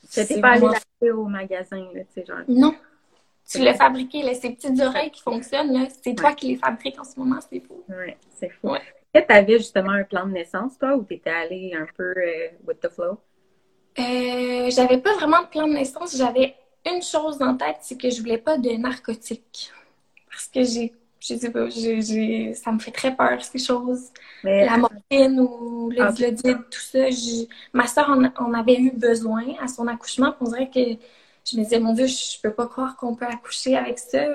C'était 0.07 0.41
pas 0.41 0.51
allé 0.51 0.67
l'acheter 0.67 1.11
au 1.11 1.25
magasin, 1.25 1.87
là, 1.93 2.01
tu 2.01 2.13
sais, 2.13 2.25
genre. 2.25 2.39
Non. 2.47 2.75
Tu 3.49 3.59
l'as 3.59 3.75
fabriqué, 3.75 4.23
là, 4.23 4.33
ces 4.33 4.51
petites 4.51 4.79
oreilles 4.81 5.11
qui 5.11 5.21
fonctionnent, 5.21 5.71
là, 5.71 5.87
c'est 6.03 6.15
toi 6.15 6.33
qui 6.33 6.49
les 6.49 6.55
fabriques 6.57 6.99
en 6.99 7.05
ce 7.05 7.17
moment, 7.17 7.39
c'est 7.49 7.61
fou. 7.61 7.81
Oui, 7.87 8.13
c'est 8.35 8.49
fou. 8.49 8.75
Est-ce 8.75 9.21
que 9.21 9.27
tu 9.27 9.33
avais 9.33 9.57
justement 9.57 9.91
un 9.91 10.03
plan 10.03 10.25
de 10.25 10.31
naissance, 10.31 10.77
toi, 10.77 10.95
ou 10.95 11.03
tu 11.03 11.13
étais 11.13 11.29
allé 11.29 11.73
un 11.73 11.87
peu 11.95 12.13
euh, 12.17 12.49
with 12.67 12.79
the 12.81 12.89
flow? 12.89 13.17
Euh, 13.99 14.69
j'avais 14.69 14.97
pas 14.97 15.15
vraiment 15.15 15.41
de 15.41 15.47
plan 15.47 15.67
de 15.67 15.73
naissance. 15.73 16.15
J'avais 16.17 16.55
une 16.85 17.01
chose 17.01 17.41
en 17.41 17.55
tête, 17.55 17.77
c'est 17.81 17.97
que 17.97 18.09
je 18.09 18.19
voulais 18.19 18.37
pas 18.37 18.57
de 18.57 18.69
narcotiques. 18.71 19.71
Parce 20.29 20.47
que 20.47 20.63
j'ai 20.63 20.93
Je 21.27 21.35
sais 21.35 21.49
pas, 21.49 21.69
ça 21.69 22.71
me 22.71 22.79
fait 22.79 22.91
très 22.91 23.15
peur, 23.15 23.43
ces 23.43 23.57
choses. 23.57 24.11
La 24.43 24.77
morphine 24.77 25.39
ou 25.39 25.89
le 25.89 26.01
ah. 26.01 26.13
tout 26.71 26.79
ça. 26.79 26.99
Ma 27.73 27.87
soeur 27.87 28.09
en, 28.09 28.53
avait 28.53 28.77
eu 28.77 28.91
besoin 28.91 29.43
à 29.61 29.67
son 29.67 29.87
accouchement. 29.87 30.35
On 30.39 30.45
dirait 30.45 30.69
que 30.69 30.79
je 31.49 31.57
me 31.57 31.63
disais, 31.63 31.79
mon 31.79 31.93
Dieu, 31.93 32.07
je 32.07 32.39
peux 32.41 32.51
pas 32.51 32.67
croire 32.67 32.95
qu'on 32.95 33.15
peut 33.15 33.25
accoucher 33.25 33.75
avec 33.75 33.99
ça. 33.99 34.25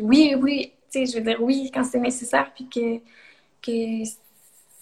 Oui, 0.00 0.34
oui, 0.40 0.72
tu 0.90 1.06
sais, 1.06 1.12
je 1.12 1.18
veux 1.18 1.24
dire 1.24 1.40
oui 1.40 1.70
quand 1.72 1.84
c'est 1.84 2.00
nécessaire, 2.00 2.50
puis 2.54 2.68
que, 2.68 2.98
que 3.62 4.08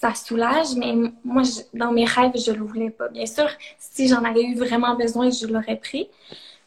ça 0.00 0.14
soulage, 0.14 0.74
mais 0.76 0.94
moi, 1.24 1.42
dans 1.72 1.92
mes 1.92 2.04
rêves, 2.04 2.36
je 2.36 2.52
le 2.52 2.62
voulais 2.62 2.90
pas. 2.90 3.08
Bien 3.08 3.26
sûr, 3.26 3.48
si 3.78 4.08
j'en 4.08 4.24
avais 4.24 4.42
eu 4.42 4.54
vraiment 4.54 4.94
besoin, 4.96 5.30
je 5.30 5.46
l'aurais 5.46 5.76
pris. 5.76 6.08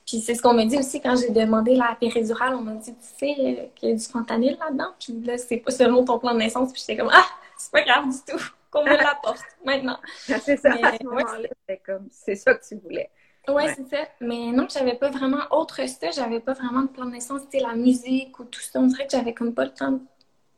Puis 0.07 0.21
c'est 0.21 0.33
ce 0.35 0.41
qu'on 0.41 0.53
m'a 0.53 0.65
dit 0.65 0.77
aussi 0.77 1.01
quand 1.01 1.15
j'ai 1.17 1.29
demandé 1.29 1.75
la 1.75 1.95
péridurale. 1.99 2.55
On 2.55 2.61
m'a 2.61 2.75
dit, 2.75 2.93
tu 2.93 3.07
sais, 3.17 3.35
euh, 3.39 3.65
qu'il 3.75 3.89
y 3.89 3.91
a 3.91 3.95
du 3.95 4.03
fentanyl 4.03 4.57
là-dedans? 4.57 4.93
Puis 4.99 5.21
là, 5.21 5.37
c'est 5.37 5.57
pas 5.57 5.71
selon 5.71 6.05
ton 6.05 6.17
plan 6.17 6.33
de 6.33 6.39
naissance. 6.39 6.71
Puis 6.71 6.81
j'étais 6.87 7.01
comme, 7.01 7.11
ah, 7.13 7.25
c'est 7.57 7.71
pas 7.71 7.83
grave 7.83 8.05
du 8.05 8.17
tout. 8.25 8.41
Qu'on 8.71 8.83
me 8.83 8.89
l'apporte 9.03 9.45
maintenant. 9.65 9.99
c'est 10.17 10.57
ça, 10.57 10.71
à 10.71 10.97
ce 10.97 11.03
moment-là, 11.03 11.49
c'est 11.67 11.81
comme, 11.85 12.07
c'est 12.09 12.35
ça 12.35 12.53
que 12.53 12.65
tu 12.65 12.75
voulais. 12.75 13.09
Ouais, 13.47 13.73
c'est 13.75 13.87
ça. 13.89 14.03
Mais 14.19 14.51
non, 14.51 14.67
j'avais 14.69 14.95
pas 14.95 15.09
vraiment 15.09 15.43
autre 15.51 15.87
ça. 15.87 16.11
J'avais 16.11 16.39
pas 16.39 16.53
vraiment 16.53 16.81
de 16.81 16.87
plan 16.87 17.05
de 17.05 17.11
naissance. 17.11 17.41
C'était 17.41 17.63
la 17.63 17.75
musique 17.75 18.39
ou 18.39 18.45
tout 18.45 18.59
ça. 18.59 18.79
On 18.79 18.87
dirait 18.87 19.05
que 19.05 19.11
j'avais 19.11 19.33
comme 19.33 19.53
pas 19.53 19.65
le 19.65 19.71
temps 19.71 19.91
de, 19.91 20.01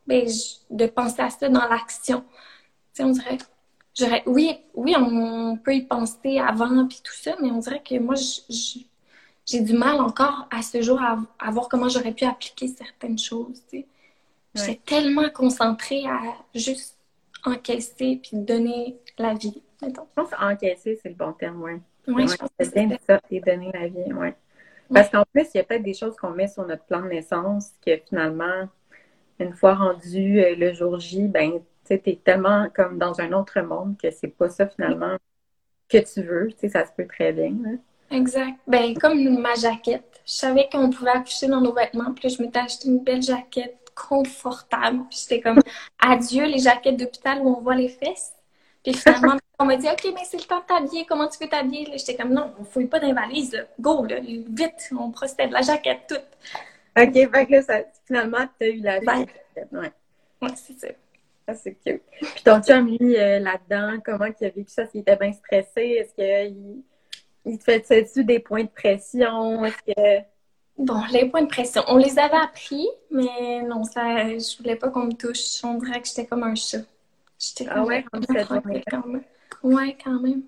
ben, 0.06 0.26
de 0.70 0.86
penser 0.86 1.22
à 1.22 1.30
ça 1.30 1.48
dans 1.48 1.68
l'action 1.68 2.24
on 3.04 3.10
dirait, 3.10 3.38
j'aurais, 3.98 4.22
oui, 4.26 4.58
oui, 4.74 4.94
on 4.96 5.56
peut 5.56 5.74
y 5.74 5.82
penser 5.82 6.38
avant 6.38 6.86
puis 6.86 7.00
tout 7.02 7.12
ça, 7.12 7.36
mais 7.40 7.50
on 7.50 7.58
dirait 7.58 7.82
que 7.82 7.98
moi, 7.98 8.14
j'ai 9.46 9.60
du 9.60 9.72
mal 9.72 10.00
encore 10.00 10.46
à 10.50 10.62
ce 10.62 10.80
jour 10.82 11.00
à, 11.00 11.50
voir 11.50 11.68
comment 11.68 11.88
j'aurais 11.88 12.12
pu 12.12 12.24
appliquer 12.24 12.68
certaines 12.68 13.18
choses. 13.18 13.62
Tu 13.70 13.84
J'étais 14.54 14.80
tellement 14.84 15.30
concentrée 15.30 16.04
à 16.06 16.20
juste 16.54 16.98
encaisser 17.44 18.20
puis 18.22 18.36
donner 18.36 18.98
la 19.18 19.34
vie. 19.34 19.62
Je 19.82 19.88
pense 20.14 20.30
encaisser, 20.38 20.98
c'est 21.02 21.08
le 21.08 21.14
bon 21.14 21.32
terme, 21.32 21.62
oui. 21.62 21.72
Oui, 22.08 22.26
je 22.26 22.36
pense 22.36 22.48
que 22.58 22.64
c'est 22.64 22.86
bien 22.86 22.98
ça, 23.06 23.20
et 23.30 23.40
donner 23.40 23.70
la 23.72 23.88
vie, 23.88 24.12
oui. 24.12 24.28
Parce 24.92 25.08
qu'en 25.08 25.24
plus, 25.32 25.46
il 25.54 25.58
y 25.58 25.60
a 25.60 25.64
peut-être 25.64 25.84
des 25.84 25.94
choses 25.94 26.16
qu'on 26.16 26.30
met 26.30 26.48
sur 26.48 26.66
notre 26.66 26.84
plan 26.84 27.02
de 27.02 27.08
naissance 27.08 27.70
que 27.84 27.96
finalement, 28.08 28.68
une 29.38 29.54
fois 29.54 29.74
rendu 29.74 30.40
euh, 30.40 30.56
le 30.56 30.72
jour 30.72 30.98
J, 30.98 31.28
ben 31.28 31.60
tu 31.84 31.94
es 31.94 32.20
tellement 32.24 32.68
comme 32.74 32.98
dans 32.98 33.20
un 33.20 33.32
autre 33.32 33.60
monde 33.60 33.96
que 33.98 34.10
c'est 34.10 34.28
pas 34.28 34.48
ça 34.48 34.66
finalement 34.66 35.16
que 35.88 35.98
tu 35.98 36.22
veux. 36.22 36.48
Tu 36.52 36.58
sais, 36.58 36.68
ça 36.70 36.84
se 36.84 36.92
peut 36.92 37.06
très 37.06 37.32
bien. 37.32 37.54
Exact. 38.10 38.58
Ben, 38.66 38.96
comme 38.98 39.40
ma 39.40 39.54
jaquette. 39.54 40.20
Je 40.26 40.32
savais 40.32 40.68
qu'on 40.70 40.90
pouvait 40.90 41.10
accoucher 41.10 41.46
dans 41.46 41.60
nos 41.60 41.72
vêtements. 41.72 42.12
Puis 42.12 42.28
là, 42.28 42.34
je 42.36 42.42
m'étais 42.42 42.58
acheté 42.58 42.88
une 42.88 43.02
belle 43.02 43.22
jaquette 43.22 43.76
confortable. 43.94 45.04
Puis 45.08 45.20
j'étais 45.22 45.40
comme, 45.40 45.60
adieu 45.98 46.44
les 46.46 46.58
jaquettes 46.58 46.96
d'hôpital 46.96 47.40
où 47.40 47.48
on 47.56 47.60
voit 47.60 47.74
les 47.74 47.88
fesses. 47.88 48.34
Puis 48.82 48.94
finalement, 48.94 49.36
on 49.58 49.64
m'a 49.64 49.76
dit, 49.76 49.88
OK, 49.88 50.12
mais 50.14 50.24
c'est 50.24 50.38
le 50.38 50.44
temps 50.44 50.60
de 50.60 50.66
t'habiller. 50.66 51.06
Comment 51.06 51.28
tu 51.28 51.42
veux 51.42 51.48
t'habiller? 51.48 51.86
J'étais 51.96 52.16
comme, 52.16 52.32
non, 52.32 52.52
on 52.58 52.64
fouille 52.64 52.86
pas 52.86 52.98
dans 52.98 53.08
les 53.08 53.12
valises. 53.12 53.66
Go, 53.78 54.04
là, 54.04 54.20
vite, 54.20 54.90
on 54.98 55.10
procède. 55.10 55.50
La 55.50 55.62
jaquette, 55.62 56.06
toute. 56.08 56.24
OK, 56.96 57.12
fait 57.12 57.46
que 57.46 57.52
là, 57.52 57.62
ça, 57.62 57.78
finalement, 58.06 58.46
tu 58.58 58.66
as 58.66 58.68
eu 58.68 58.80
la 58.80 59.00
ben, 59.00 59.20
jaquette. 59.20 59.68
Ouais, 59.72 59.92
ouais 60.42 60.48
c'est 60.54 60.78
ça. 60.78 60.88
Ah, 61.46 61.54
c'est 61.54 61.74
cute. 61.74 62.02
Puis 62.20 62.42
ton 62.44 62.60
chum, 62.62 62.86
lui, 62.86 63.16
euh, 63.16 63.40
là-dedans, 63.40 64.00
comment 64.04 64.26
il 64.40 64.46
a 64.46 64.50
vécu 64.50 64.70
ça? 64.70 64.86
S'il 64.86 65.00
était 65.00 65.16
bien 65.16 65.32
stressé? 65.32 65.80
Est-ce 65.80 66.14
qu'il 66.14 66.82
il 67.44 67.58
te 67.58 67.64
fait-tu 67.64 68.24
des 68.24 68.38
points 68.38 68.64
de 68.64 68.68
pression? 68.68 69.62
Que... 69.86 70.18
Bon, 70.78 71.02
les 71.12 71.26
points 71.26 71.42
de 71.42 71.48
pression, 71.48 71.82
on 71.88 71.96
les 71.96 72.18
avait 72.18 72.36
appris, 72.36 72.86
mais 73.10 73.62
non, 73.62 73.84
ça, 73.84 74.28
je 74.28 74.58
voulais 74.58 74.76
pas 74.76 74.88
qu'on 74.88 75.06
me 75.06 75.12
touche. 75.12 75.62
On 75.62 75.74
dirait 75.74 76.00
que 76.00 76.08
j'étais 76.08 76.26
comme 76.26 76.42
un 76.42 76.54
chat. 76.54 76.82
J'étais 77.38 77.70
ah 77.70 77.84
ouais, 77.84 78.04
comme 78.10 78.22
ça, 78.22 78.44
quand 78.44 79.06
même. 79.06 79.22
Ouais, 79.62 79.96
quand 80.02 80.20
même. 80.20 80.42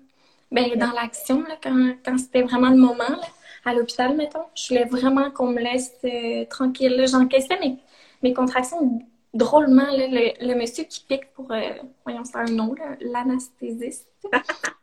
Ben, 0.51 0.75
dans 0.77 0.91
l'action, 0.91 1.43
quand, 1.61 1.93
quand 2.05 2.17
c'était 2.17 2.43
vraiment 2.43 2.69
le 2.69 2.77
moment, 2.77 3.09
là, 3.09 3.27
à 3.65 3.73
l'hôpital, 3.73 4.15
mettons, 4.15 4.45
je 4.55 4.69
voulais 4.69 4.85
vraiment 4.85 5.31
qu'on 5.31 5.47
me 5.47 5.59
laisse 5.59 5.93
euh, 6.03 6.45
tranquille. 6.45 7.05
J'encaissais 7.07 7.57
mes, 7.59 7.77
mes 8.21 8.33
contractions 8.33 9.01
drôlement, 9.33 9.87
le, 9.91 10.55
monsieur 10.55 10.83
qui 10.83 11.03
pique 11.07 11.31
pour, 11.33 11.51
euh, 11.51 11.61
voyons, 12.05 12.23
c'est 12.23 12.37
un 12.37 12.45
nom, 12.45 12.75
l'anesthésiste. 13.01 14.07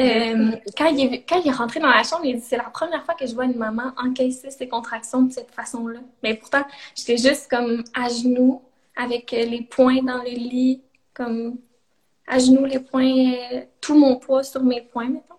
Euh, 0.00 0.56
quand, 0.76 0.86
il 0.88 1.14
est, 1.14 1.50
rentré 1.50 1.80
dans 1.80 1.88
la 1.88 2.02
chambre, 2.02 2.26
C'est 2.42 2.56
la 2.56 2.64
première 2.64 3.04
fois 3.04 3.14
que 3.14 3.26
je 3.26 3.34
vois 3.34 3.44
une 3.44 3.56
maman 3.56 3.92
encaisser 3.96 4.50
ses 4.50 4.68
contractions 4.68 5.22
de 5.22 5.32
cette 5.32 5.50
façon-là. 5.50 6.00
Mais 6.22 6.34
pourtant, 6.34 6.62
j'étais 6.94 7.16
juste 7.16 7.48
comme 7.50 7.84
à 7.94 8.08
genoux, 8.08 8.62
avec 8.96 9.32
euh, 9.32 9.44
les 9.44 9.62
poings 9.62 10.02
dans 10.02 10.22
le 10.22 10.30
lit, 10.30 10.82
comme 11.14 11.58
à 12.26 12.38
genoux, 12.38 12.64
les 12.64 12.80
poings, 12.80 13.64
tout 13.80 13.96
mon 13.98 14.16
poids 14.16 14.42
sur 14.42 14.62
mes 14.62 14.82
poings, 14.82 15.08
mettons. 15.08 15.34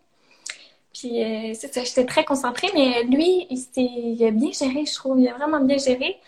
Puis, 0.93 1.13
c'est 1.55 1.73
ça, 1.73 1.83
j'étais 1.83 2.05
très 2.05 2.25
concentrée, 2.25 2.67
mais 2.73 3.03
lui, 3.03 3.47
il, 3.49 3.65
il 3.75 4.23
a 4.25 4.31
bien 4.31 4.51
géré, 4.51 4.85
je 4.85 4.93
trouve. 4.93 5.19
Il 5.19 5.27
a 5.27 5.33
vraiment 5.33 5.61
bien 5.61 5.77
géré. 5.77 6.19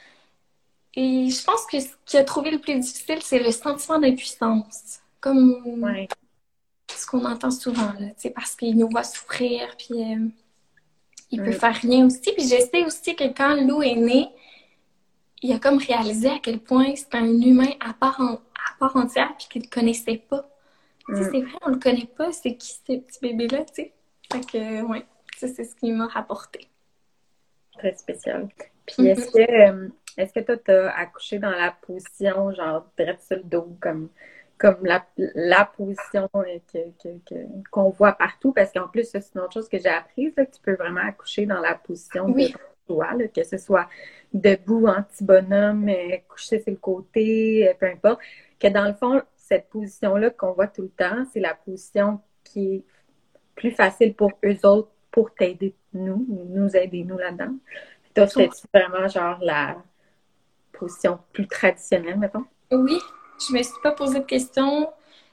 Et 0.95 1.29
je 1.29 1.43
pense 1.43 1.65
que 1.65 1.79
ce 1.79 1.89
qui 2.05 2.17
a 2.17 2.23
trouvé 2.23 2.51
le 2.51 2.59
plus 2.59 2.79
difficile, 2.79 3.19
c'est 3.21 3.39
le 3.39 3.51
sentiment 3.51 3.99
d'impuissance. 3.99 4.99
Comme 5.19 5.61
ce 6.97 7.05
qu'on 7.05 7.25
entend 7.25 7.51
souvent, 7.51 7.93
là, 7.99 8.07
parce 8.35 8.55
qu'il 8.55 8.77
nous 8.77 8.89
voit 8.89 9.03
souffrir, 9.03 9.75
puis 9.77 10.01
euh, 10.01 10.27
il 11.31 11.41
peut 11.41 11.51
faire 11.51 11.75
rien 11.75 12.05
aussi. 12.05 12.31
Puis 12.33 12.47
j'essaie 12.47 12.85
aussi 12.85 13.15
que 13.15 13.25
quand 13.33 13.55
Lou 13.55 13.81
est 13.81 13.95
né, 13.95 14.27
il 15.41 15.51
a 15.53 15.59
comme 15.59 15.77
réalisé 15.77 16.29
à 16.29 16.39
quel 16.41 16.59
point 16.59 16.95
c'est 16.95 17.15
un 17.15 17.25
humain 17.25 17.71
à 17.79 17.93
part, 17.93 18.21
à 18.21 18.79
part 18.79 18.95
entière, 18.95 19.33
puis 19.37 19.47
qu'il 19.49 19.61
ne 19.63 19.67
connaissait 19.67 20.17
pas. 20.17 20.49
C'est 21.07 21.41
vrai, 21.41 21.57
on 21.65 21.71
le 21.71 21.79
connaît 21.79 22.09
pas, 22.17 22.31
c'est 22.31 22.55
qui 22.55 22.69
ce 22.69 22.93
petit 22.93 23.19
bébé-là, 23.21 23.65
tu 23.65 23.73
sais. 23.73 23.93
Fait 24.31 24.39
que, 24.39 24.81
ouais, 24.83 25.05
ça, 25.37 25.47
c'est 25.49 25.65
ce 25.65 25.75
qu'il 25.75 25.93
m'a 25.93 26.07
rapporté. 26.07 26.69
Très 27.77 27.93
spécial. 27.95 28.47
Puis 28.85 29.07
est-ce 29.07 29.29
que 29.31 29.39
euh, 29.39 29.89
est-ce 30.17 30.33
que 30.33 30.39
toi, 30.41 30.57
tu 30.57 30.71
as 30.71 30.95
accouché 30.95 31.39
dans 31.39 31.51
la 31.51 31.71
position, 31.71 32.53
genre, 32.53 32.85
direct 32.97 33.21
sur 33.21 33.37
le 33.37 33.43
dos, 33.43 33.75
comme, 33.81 34.09
comme 34.57 34.77
la, 34.83 35.05
la 35.17 35.65
position 35.65 36.29
qu'on 37.71 37.89
voit 37.89 38.13
partout? 38.13 38.51
Parce 38.51 38.71
qu'en 38.71 38.87
plus, 38.87 39.09
c'est 39.09 39.23
une 39.35 39.41
autre 39.41 39.53
chose 39.53 39.69
que 39.69 39.77
j'ai 39.77 39.89
apprise, 39.89 40.33
que 40.35 40.43
tu 40.43 40.61
peux 40.61 40.75
vraiment 40.75 41.01
accoucher 41.01 41.45
dans 41.45 41.59
la 41.59 41.75
position 41.75 42.29
de 42.29 42.49
toi, 42.87 43.09
que 43.33 43.43
ce 43.43 43.57
soit 43.57 43.87
debout, 44.33 44.87
anti-bonhomme, 44.87 45.89
euh, 45.89 46.17
couché 46.27 46.59
sur 46.61 46.71
le 46.71 46.77
côté, 46.77 47.69
euh, 47.69 47.73
peu 47.79 47.87
importe. 47.87 48.19
Que 48.59 48.67
dans 48.67 48.85
le 48.85 48.93
fond, 48.93 49.21
cette 49.35 49.69
position-là 49.69 50.31
qu'on 50.31 50.53
voit 50.53 50.67
tout 50.67 50.83
le 50.83 50.89
temps, 50.89 51.23
c'est 51.31 51.39
la 51.39 51.53
position 51.53 52.19
qui 52.43 52.75
est 52.75 52.83
plus 53.55 53.71
facile 53.71 54.15
pour 54.15 54.31
eux 54.43 54.65
autres 54.65 54.89
pour 55.11 55.33
t'aider, 55.33 55.75
nous, 55.93 56.25
nous 56.27 56.75
aider, 56.75 57.03
nous 57.03 57.17
là-dedans. 57.17 57.55
Toi, 58.15 58.27
c'est 58.27 58.49
vraiment 58.73 59.07
genre 59.07 59.37
la, 59.41 59.77
position 60.73 61.19
plus 61.31 61.47
traditionnelle, 61.47 62.19
mettons? 62.19 62.45
Oui, 62.71 62.99
je 63.39 63.53
me 63.53 63.63
suis 63.63 63.73
pas 63.81 63.91
posé 63.91 64.19
de 64.19 64.25
questions. 64.25 64.89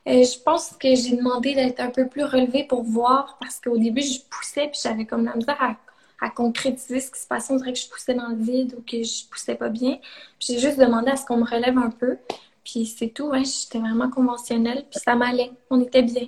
Euh, 0.09 0.25
je 0.25 0.43
pense 0.43 0.71
que 0.79 0.95
j'ai 0.95 1.17
demandé 1.17 1.55
d'être 1.55 1.81
un 1.81 1.91
peu 1.91 2.09
plus 2.09 2.25
relevée 2.25 2.65
pour 2.65 2.83
voir 2.83 3.37
parce 3.41 3.61
qu'au 3.61 3.77
début, 3.77 4.03
je 4.03 4.21
poussais 4.31 4.69
puis 4.69 4.81
j'avais 4.83 5.05
comme 5.05 5.25
la 5.25 5.37
misère 5.37 5.77
à, 6.21 6.31
concrétiser 6.31 7.01
ce 7.01 7.11
qui 7.11 7.21
se 7.21 7.27
passait. 7.27 7.53
On 7.53 7.57
dirait 7.57 7.73
que 7.73 7.79
je 7.79 7.89
poussais 7.89 8.15
dans 8.15 8.29
le 8.29 8.37
vide 8.37 8.75
ou 8.79 8.83
que 8.83 9.03
je 9.03 9.27
poussais 9.31 9.55
pas 9.55 9.69
bien. 9.69 9.99
J'ai 10.39 10.59
juste 10.59 10.79
demandé 10.79 11.11
à 11.11 11.17
ce 11.17 11.25
qu'on 11.25 11.39
me 11.39 11.45
relève 11.45 11.79
un 11.79 11.91
peu. 11.91 12.19
Puis 12.65 12.87
c'est 12.87 13.09
tout, 13.09 13.29
ouais, 13.29 13.43
j'étais 13.45 13.79
vraiment 13.79 14.11
conventionnelle. 14.11 14.85
Puis 14.91 15.01
ça 15.01 15.15
m'allait. 15.15 15.51
On 15.71 15.81
était 15.81 16.03
bien. 16.03 16.27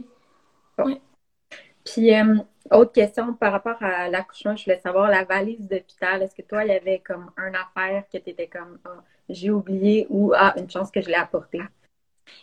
Puis, 1.85 2.15
euh, 2.15 2.37
autre 2.71 2.93
question 2.93 3.35
par 3.35 3.53
rapport 3.53 3.83
à 3.83 4.09
l'accouchement, 4.09 4.57
je 4.57 4.65
voulais 4.65 4.81
savoir 4.81 5.11
la 5.11 5.25
valise 5.25 5.67
d'hôpital. 5.69 6.23
Est-ce 6.23 6.35
que 6.35 6.43
toi, 6.43 6.65
il 6.65 6.69
y 6.69 6.77
avait 6.77 7.01
comme 7.01 7.31
un 7.37 7.53
affaire 7.55 8.05
que 8.13 8.19
tu 8.19 8.31
étais 8.31 8.47
comme 8.47 8.79
ah, 8.85 9.03
j'ai 9.29 9.51
oublié 9.51 10.07
ou 10.11 10.33
ah, 10.37 10.55
une 10.57 10.71
chance 10.71 10.91
que 10.91 11.01
je 11.03 11.09
l'ai 11.09 11.15
apportée? 11.15 11.61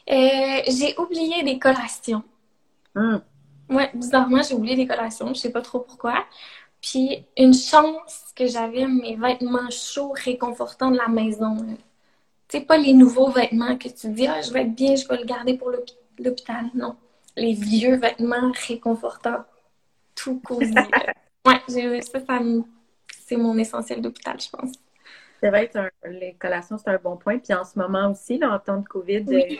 Euh, 0.09 0.61
j'ai 0.67 0.97
oublié 0.97 1.43
des 1.43 1.59
collations. 1.59 2.23
Hum. 2.95 3.21
Ouais, 3.69 3.91
bizarrement, 3.93 4.41
j'ai 4.41 4.55
oublié 4.55 4.75
des 4.75 4.87
collations. 4.87 5.29
Je 5.29 5.39
sais 5.39 5.51
pas 5.51 5.61
trop 5.61 5.79
pourquoi. 5.79 6.25
Puis 6.81 7.25
une 7.37 7.53
chance 7.53 8.33
que 8.35 8.47
j'avais 8.47 8.87
mes 8.87 9.15
vêtements 9.15 9.69
chauds, 9.69 10.13
réconfortants 10.13 10.91
de 10.91 10.97
la 10.97 11.07
maison. 11.07 11.57
Tu 12.47 12.57
sais, 12.59 12.65
pas 12.65 12.77
les 12.77 12.93
nouveaux 12.93 13.29
vêtements 13.29 13.77
que 13.77 13.89
tu 13.89 14.09
dis, 14.09 14.27
ah, 14.27 14.41
je 14.41 14.51
vais 14.51 14.63
être 14.63 14.75
bien, 14.75 14.95
je 14.95 15.07
vais 15.07 15.17
le 15.17 15.25
garder 15.25 15.55
pour 15.57 15.71
l'hôpital. 16.19 16.65
Non. 16.73 16.95
Les 17.35 17.53
vieux 17.53 17.95
vêtements 17.95 18.51
réconfortants 18.67 19.45
tout 20.15 20.39
cosy. 20.41 20.73
ouais, 21.45 22.01
ça, 22.01 22.19
c'est 23.25 23.37
mon 23.37 23.57
essentiel 23.57 24.01
d'hôpital, 24.01 24.37
je 24.39 24.49
pense. 24.49 24.71
C'est 25.39 25.49
vrai 25.49 25.69
que 25.69 25.79
les 26.09 26.33
collations, 26.33 26.77
c'est 26.77 26.89
un 26.89 26.97
bon 26.97 27.15
point. 27.15 27.39
Puis 27.39 27.53
en 27.53 27.63
ce 27.63 27.79
moment 27.79 28.11
aussi, 28.11 28.37
là, 28.37 28.53
en 28.53 28.59
temps 28.59 28.77
de 28.77 28.87
COVID, 28.87 29.25
euh, 29.29 29.55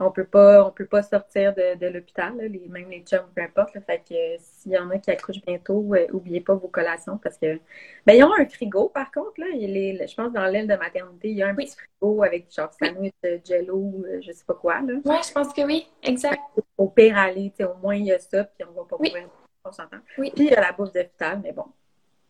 on 0.00 0.10
peut 0.10 0.24
pas 0.24 0.66
on 0.66 0.72
peut 0.72 0.86
pas 0.86 1.02
sortir 1.02 1.54
de, 1.54 1.86
l'hôpital, 1.86 2.36
les, 2.38 2.66
même 2.68 2.90
les 2.90 3.02
chums, 3.02 3.28
peu 3.34 3.42
importe. 3.42 3.78
fait 3.86 4.02
que 4.08 4.42
s'il 4.66 4.72
y 4.72 4.78
en 4.78 4.90
a 4.90 4.98
qui 4.98 5.10
accouchent 5.12 5.42
bientôt, 5.46 5.80
n'oubliez 5.82 6.10
oubliez 6.12 6.40
pas 6.40 6.54
vos 6.54 6.66
collations 6.66 7.18
parce 7.18 7.38
que 7.38 7.60
ben 8.04 8.14
ils 8.14 8.24
ont 8.24 8.34
un 8.34 8.46
frigo 8.46 8.88
par 8.88 9.12
contre 9.12 9.40
là. 9.40 9.46
Il 9.54 9.76
est, 9.76 10.06
je 10.06 10.14
pense 10.14 10.32
dans 10.32 10.46
l'aile 10.46 10.66
de 10.66 10.74
maternité, 10.74 11.30
il 11.30 11.36
y 11.36 11.42
a 11.42 11.48
un 11.48 11.54
petit 11.54 11.76
frigo 11.76 12.24
avec 12.24 12.52
genre 12.52 12.72
sandwich, 12.74 13.14
jello, 13.44 14.04
je 14.20 14.32
sais 14.32 14.44
pas 14.44 14.54
quoi 14.54 14.80
là. 14.80 14.94
Ouais, 15.04 15.20
je 15.26 15.32
pense 15.32 15.52
que 15.52 15.62
oui, 15.62 15.86
exact. 16.02 16.40
Au 16.76 16.88
pire 16.88 17.16
aller, 17.16 17.52
au 17.60 17.80
moins 17.80 17.94
il 17.94 18.06
y 18.06 18.12
a 18.12 18.18
ça, 18.18 18.44
puis 18.44 18.66
on 18.68 18.72
va 18.72 18.84
pas 18.88 18.96
pouvoir 18.96 19.22
on 19.66 19.72
s'entend. 19.72 19.98
Oui. 20.18 20.30
Puis 20.34 20.46
il 20.46 20.50
y 20.50 20.54
a 20.54 20.60
la 20.60 20.72
bouffe 20.72 20.92
d'hôpital, 20.92 21.40
mais 21.42 21.52
bon. 21.52 21.66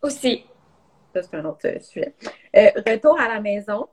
Aussi. 0.03 0.44
Ça, 1.14 1.22
c'est 1.22 1.37
un 1.37 1.44
autre 1.44 1.83
sujet. 1.83 2.14
Euh, 2.57 2.70
retour 2.87 3.18
à 3.20 3.29
la 3.29 3.40
maison. 3.40 3.88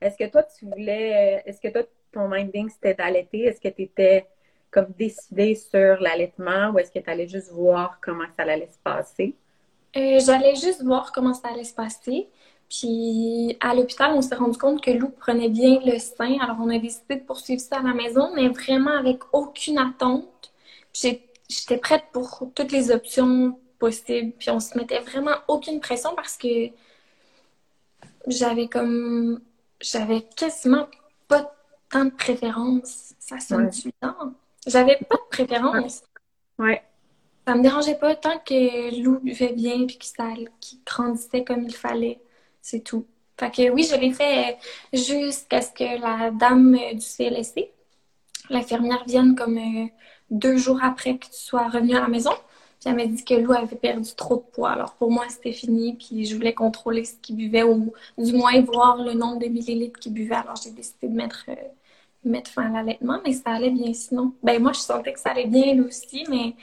Est-ce 0.00 0.16
que 0.16 0.30
toi, 0.30 0.42
tu 0.42 0.66
voulais. 0.66 1.42
Est-ce 1.46 1.60
que 1.60 1.68
toi, 1.68 1.82
ton 2.12 2.28
minding, 2.28 2.68
c'était 2.68 2.94
d'allaiter? 2.94 3.44
Est-ce 3.44 3.60
que 3.60 3.68
tu 3.68 3.82
étais 3.82 4.26
comme 4.72 4.88
décidée 4.98 5.54
sur 5.54 6.00
l'allaitement 6.00 6.70
ou 6.70 6.78
est-ce 6.78 6.90
que 6.90 6.98
tu 6.98 7.08
allais 7.08 7.28
juste 7.28 7.52
voir 7.52 7.98
comment 8.02 8.24
ça 8.36 8.42
allait 8.42 8.66
se 8.66 8.78
passer? 8.82 9.36
Euh, 9.96 10.18
j'allais 10.24 10.56
juste 10.56 10.82
voir 10.82 11.12
comment 11.12 11.34
ça 11.34 11.48
allait 11.48 11.64
se 11.64 11.74
passer. 11.74 12.28
Puis 12.68 13.56
à 13.60 13.74
l'hôpital, 13.74 14.12
on 14.14 14.22
s'est 14.22 14.34
rendu 14.34 14.56
compte 14.56 14.82
que 14.82 14.90
Lou 14.90 15.10
prenait 15.10 15.50
bien 15.50 15.78
le 15.84 15.98
sein. 15.98 16.38
Alors 16.40 16.56
on 16.60 16.70
a 16.70 16.78
décidé 16.78 17.16
de 17.16 17.24
poursuivre 17.24 17.60
ça 17.60 17.78
à 17.78 17.82
la 17.82 17.92
maison, 17.92 18.30
mais 18.34 18.48
vraiment 18.48 18.96
avec 18.96 19.20
aucune 19.34 19.78
attente. 19.78 20.52
J'étais 20.94 21.76
prête 21.76 22.04
pour 22.12 22.50
toutes 22.54 22.72
les 22.72 22.90
options 22.90 23.58
possibles. 23.78 24.32
Puis 24.38 24.48
on 24.48 24.58
se 24.58 24.76
mettait 24.78 25.00
vraiment 25.00 25.36
aucune 25.48 25.80
pression 25.80 26.14
parce 26.16 26.38
que 26.38 26.70
j'avais 28.26 28.68
comme 28.68 29.40
j'avais 29.82 30.22
quasiment 30.22 30.88
pas 31.28 31.54
tant 31.90 32.06
de 32.06 32.10
préférence. 32.10 33.14
Ça 33.18 33.38
sonne 33.38 33.66
ouais. 33.66 34.32
J'avais 34.66 34.98
pas 35.08 35.16
de 35.16 35.28
préférence. 35.30 36.02
Ouais. 36.58 36.82
Ça 37.46 37.56
me 37.56 37.62
dérangeait 37.62 37.96
pas 37.96 38.14
tant 38.14 38.38
que 38.38 39.02
Lou 39.02 39.18
buvait 39.18 39.52
bien 39.52 39.86
puis 39.86 39.98
qu'il 39.98 40.80
grandissait 40.86 41.44
comme 41.44 41.64
il 41.64 41.74
fallait. 41.74 42.20
C'est 42.60 42.80
tout. 42.80 43.06
Fait 43.38 43.50
que 43.50 43.70
oui, 43.70 43.82
je 43.82 43.96
l'ai 43.96 44.12
fait 44.12 44.56
jusqu'à 44.92 45.60
ce 45.62 45.72
que 45.72 46.00
la 46.00 46.30
dame 46.30 46.76
du 46.92 47.00
CLSC, 47.00 47.70
l'infirmière, 48.50 49.02
vienne 49.06 49.34
comme 49.34 49.58
euh, 49.58 49.86
deux 50.30 50.56
jours 50.56 50.78
après 50.82 51.18
que 51.18 51.26
tu 51.26 51.32
sois 51.32 51.68
revenu 51.68 51.96
à 51.96 52.00
la 52.00 52.08
maison. 52.08 52.30
Puis 52.78 52.90
elle 52.90 52.96
m'a 52.96 53.06
dit 53.06 53.24
que 53.24 53.34
Lou 53.34 53.52
avait 53.52 53.76
perdu 53.76 54.14
trop 54.14 54.36
de 54.36 54.42
poids. 54.52 54.70
Alors 54.70 54.94
pour 54.94 55.10
moi, 55.10 55.24
c'était 55.28 55.52
fini. 55.52 55.94
Puis 55.94 56.26
je 56.26 56.36
voulais 56.36 56.54
contrôler 56.54 57.04
ce 57.04 57.14
qu'il 57.16 57.36
buvait 57.36 57.64
ou 57.64 57.92
du 58.18 58.32
moins 58.32 58.60
voir 58.60 59.02
le 59.02 59.14
nombre 59.14 59.38
de 59.40 59.46
millilitres 59.46 59.98
qu'il 59.98 60.12
buvait. 60.12 60.36
Alors 60.36 60.56
j'ai 60.62 60.70
décidé 60.70 61.08
de 61.08 61.14
mettre, 61.14 61.44
euh, 61.48 61.54
mettre 62.24 62.50
fin 62.50 62.66
à 62.66 62.82
l'allaitement, 62.82 63.20
mais 63.24 63.32
ça 63.32 63.50
allait 63.50 63.70
bien 63.70 63.92
sinon. 63.92 64.34
Ben 64.42 64.60
moi, 64.62 64.72
je 64.72 64.80
sentais 64.80 65.12
que 65.12 65.20
ça 65.20 65.30
allait 65.30 65.46
bien 65.46 65.74
lui 65.74 65.82
aussi, 65.82 66.24
mais 66.28 66.54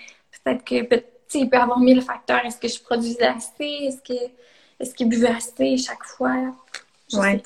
peut-être 0.44 0.64
que 0.64 0.84
peut 0.84 1.04
il 1.36 1.50
peut 1.50 1.58
avoir 1.58 1.80
mille 1.80 2.02
facteurs. 2.02 2.44
Est-ce 2.44 2.60
que 2.60 2.68
je 2.68 2.82
produisais 2.82 3.28
assez? 3.28 3.54
Est-ce 3.60 4.02
que 4.02 4.32
est-ce 4.80 4.96
qu'il 4.96 5.10
buvait 5.10 5.28
assez 5.28 5.78
chaque 5.78 6.04
fois? 6.04 6.36
Oui. 7.14 7.42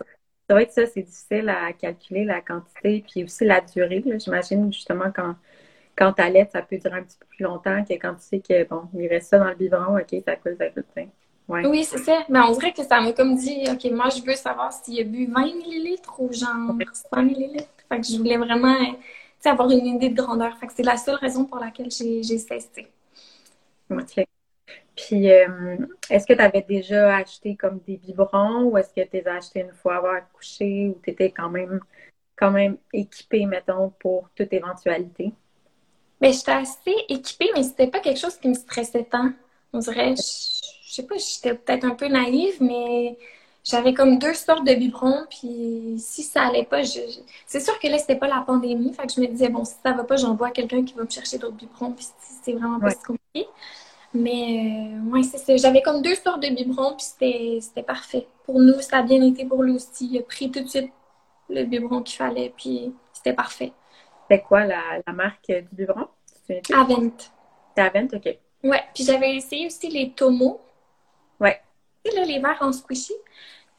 C'est 0.45 0.53
vrai 0.53 0.65
que 0.67 0.73
ça, 0.73 0.85
c'est 0.85 1.01
difficile 1.01 1.49
à 1.49 1.73
calculer 1.73 2.25
la 2.25 2.41
quantité, 2.41 3.03
puis 3.09 3.23
aussi 3.23 3.45
la 3.45 3.61
durée. 3.61 4.03
J'imagine 4.19 4.71
justement 4.71 5.11
quand 5.13 5.35
quand 5.95 6.13
t'allaites, 6.13 6.51
ça 6.51 6.61
peut 6.61 6.77
durer 6.77 6.99
un 6.99 7.03
petit 7.03 7.17
peu 7.17 7.25
plus 7.27 7.43
longtemps 7.43 7.83
que 7.83 7.93
quand 7.93 8.15
tu 8.15 8.21
sais 8.21 8.39
que, 8.39 8.67
bon, 8.67 8.83
il 8.95 9.07
reste 9.07 9.29
ça 9.29 9.39
dans 9.39 9.49
le 9.49 9.55
biberon, 9.55 9.97
OK, 9.97 10.15
ça 10.25 10.35
coule, 10.35 10.55
ça 10.57 10.69
coule, 10.69 10.83
ouais. 11.49 11.65
Oui, 11.67 11.83
c'est 11.83 11.99
ça. 11.99 12.23
Mais 12.29 12.39
on 12.39 12.51
dirait 12.51 12.73
que 12.73 12.83
ça 12.83 12.99
m'a 12.99 13.13
comme 13.13 13.35
dit, 13.35 13.65
OK, 13.69 13.91
moi, 13.91 14.09
je 14.09 14.23
veux 14.23 14.35
savoir 14.35 14.73
s'il 14.73 14.99
a 14.99 15.03
bu 15.03 15.27
20 15.27 15.45
millilitres 15.55 16.19
ou 16.19 16.31
genre 16.33 16.73
100 17.13 17.23
millilitres. 17.23 17.69
Fait 17.93 18.01
que 18.01 18.07
je 18.07 18.17
voulais 18.17 18.37
vraiment, 18.37 18.75
avoir 19.45 19.69
une 19.69 19.85
idée 19.85 20.09
de 20.09 20.19
grandeur. 20.19 20.57
Fait 20.57 20.65
que 20.65 20.73
c'est 20.73 20.83
la 20.83 20.97
seule 20.97 21.15
raison 21.15 21.45
pour 21.45 21.59
laquelle 21.59 21.91
j'ai 21.91 22.23
cessé. 22.23 22.87
OK. 23.91 24.25
Puis, 24.95 25.29
euh, 25.29 25.77
est-ce 26.09 26.25
que 26.25 26.33
tu 26.33 26.39
avais 26.39 26.63
déjà 26.67 27.17
acheté 27.17 27.55
comme 27.55 27.79
des 27.85 27.97
biberons 27.97 28.63
ou 28.63 28.77
est-ce 28.79 28.89
que 28.89 29.01
tu 29.01 29.17
les 29.17 29.27
as 29.27 29.35
achetés 29.35 29.59
une 29.59 29.73
fois 29.73 29.97
avoir 29.97 30.15
accouché 30.15 30.89
ou 30.89 30.99
tu 31.03 31.11
étais 31.11 31.29
quand 31.29 31.49
même, 31.49 31.79
quand 32.35 32.49
même 32.49 32.77
équipé, 32.91 33.45
mettons, 33.45 33.91
pour 33.99 34.29
toute 34.35 34.53
éventualité? 34.53 35.33
Ben, 36.19 36.33
j'étais 36.33 36.51
assez 36.51 36.95
équipée, 37.09 37.49
mais 37.55 37.61
c'était 37.61 37.87
pas 37.87 37.99
quelque 37.99 38.19
chose 38.19 38.37
qui 38.37 38.47
me 38.47 38.55
stressait 38.55 39.03
tant. 39.03 39.33
On 39.71 39.79
dirait, 39.79 40.15
je, 40.15 40.93
sais 40.93 41.05
pas, 41.05 41.15
j'étais 41.17 41.53
peut-être 41.55 41.83
un 41.83 41.95
peu 41.95 42.07
naïve, 42.07 42.59
mais 42.59 43.17
j'avais 43.63 43.93
comme 43.93 44.19
deux 44.19 44.33
sortes 44.33 44.65
de 44.65 44.73
biberons, 44.73 45.25
puis 45.29 45.95
si 45.97 46.23
ça 46.23 46.43
allait 46.43 46.65
pas, 46.65 46.83
je... 46.83 46.99
c'est 47.47 47.61
sûr 47.61 47.79
que 47.79 47.87
là, 47.87 47.97
c'était 47.97 48.17
pas 48.17 48.27
la 48.27 48.41
pandémie, 48.41 48.93
fait 48.93 49.07
que 49.07 49.13
je 49.13 49.21
me 49.21 49.27
disais, 49.27 49.49
bon, 49.49 49.63
si 49.63 49.75
ça 49.83 49.93
va 49.93 50.03
pas, 50.03 50.17
j'envoie 50.17 50.51
quelqu'un 50.51 50.83
qui 50.83 50.93
va 50.93 51.03
me 51.03 51.09
chercher 51.09 51.37
d'autres 51.37 51.55
biberons, 51.55 51.91
puis 51.91 52.05
c'est 52.43 52.53
vraiment 52.53 52.79
pas 52.79 52.91
si 52.91 53.03
compliqué. 53.03 53.47
Mais, 54.13 54.91
euh, 54.93 55.11
ouais, 55.11 55.23
c'est 55.23 55.39
ça. 55.39 55.55
J'avais 55.57 55.81
comme 55.81 56.01
deux 56.01 56.13
sortes 56.15 56.43
de 56.43 56.49
biberons, 56.49 56.95
puis 56.95 57.05
c'était 57.61 57.83
parfait. 57.83 58.27
Pour 58.45 58.59
nous, 58.59 58.79
ça 58.81 58.97
a 58.97 59.01
bien 59.01 59.21
été 59.23 59.45
pour 59.45 59.63
lui 59.63 59.73
aussi. 59.73 60.07
Il 60.11 60.19
a 60.19 60.21
pris 60.21 60.51
tout 60.51 60.61
de 60.61 60.67
suite 60.67 60.91
le 61.49 61.63
biberon 61.63 62.03
qu'il 62.03 62.17
fallait, 62.17 62.53
puis 62.55 62.93
c'était 63.11 63.33
parfait. 63.33 63.71
C'est 64.29 64.41
quoi 64.41 64.65
la, 64.65 64.81
la, 65.05 65.13
marque 65.13 65.47
du 65.47 65.67
biberon? 65.71 66.07
Avent. 66.73 67.11
C'est 67.75 67.81
Avent, 67.81 68.07
OK. 68.13 68.37
Ouais, 68.63 68.83
puis 68.93 69.03
j'avais 69.03 69.35
essayé 69.35 69.65
aussi 69.65 69.89
les 69.89 70.11
Tomo. 70.11 70.61
Ouais. 71.39 71.59
Là, 72.05 72.25
les 72.25 72.39
verres 72.39 72.57
en 72.61 72.71
squishy. 72.71 73.13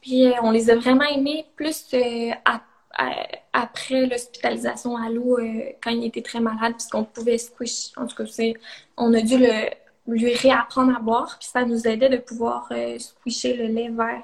Puis 0.00 0.26
euh, 0.26 0.32
on 0.42 0.50
les 0.50 0.70
a 0.70 0.76
vraiment 0.76 1.04
aimés 1.04 1.46
plus 1.56 1.86
euh, 1.94 2.30
après 3.52 4.06
l'hospitalisation 4.06 4.96
à 4.96 5.08
l'eau 5.08 5.38
euh, 5.38 5.72
quand 5.82 5.90
il 5.90 6.04
était 6.04 6.22
très 6.22 6.40
malade, 6.40 6.74
puisqu'on 6.74 7.04
pouvait 7.04 7.38
squish. 7.38 7.92
En 7.96 8.06
tout 8.06 8.16
cas, 8.16 8.24
on 8.96 9.14
a 9.14 9.20
dû 9.20 9.38
le, 9.38 9.70
lui 10.06 10.34
réapprendre 10.34 10.96
à 10.96 11.00
boire, 11.00 11.36
puis 11.38 11.48
ça 11.48 11.64
nous 11.64 11.86
aidait 11.86 12.08
de 12.08 12.18
pouvoir 12.18 12.70
squisher 12.98 13.56
le 13.56 13.66
lait 13.66 13.90
vert. 13.90 14.22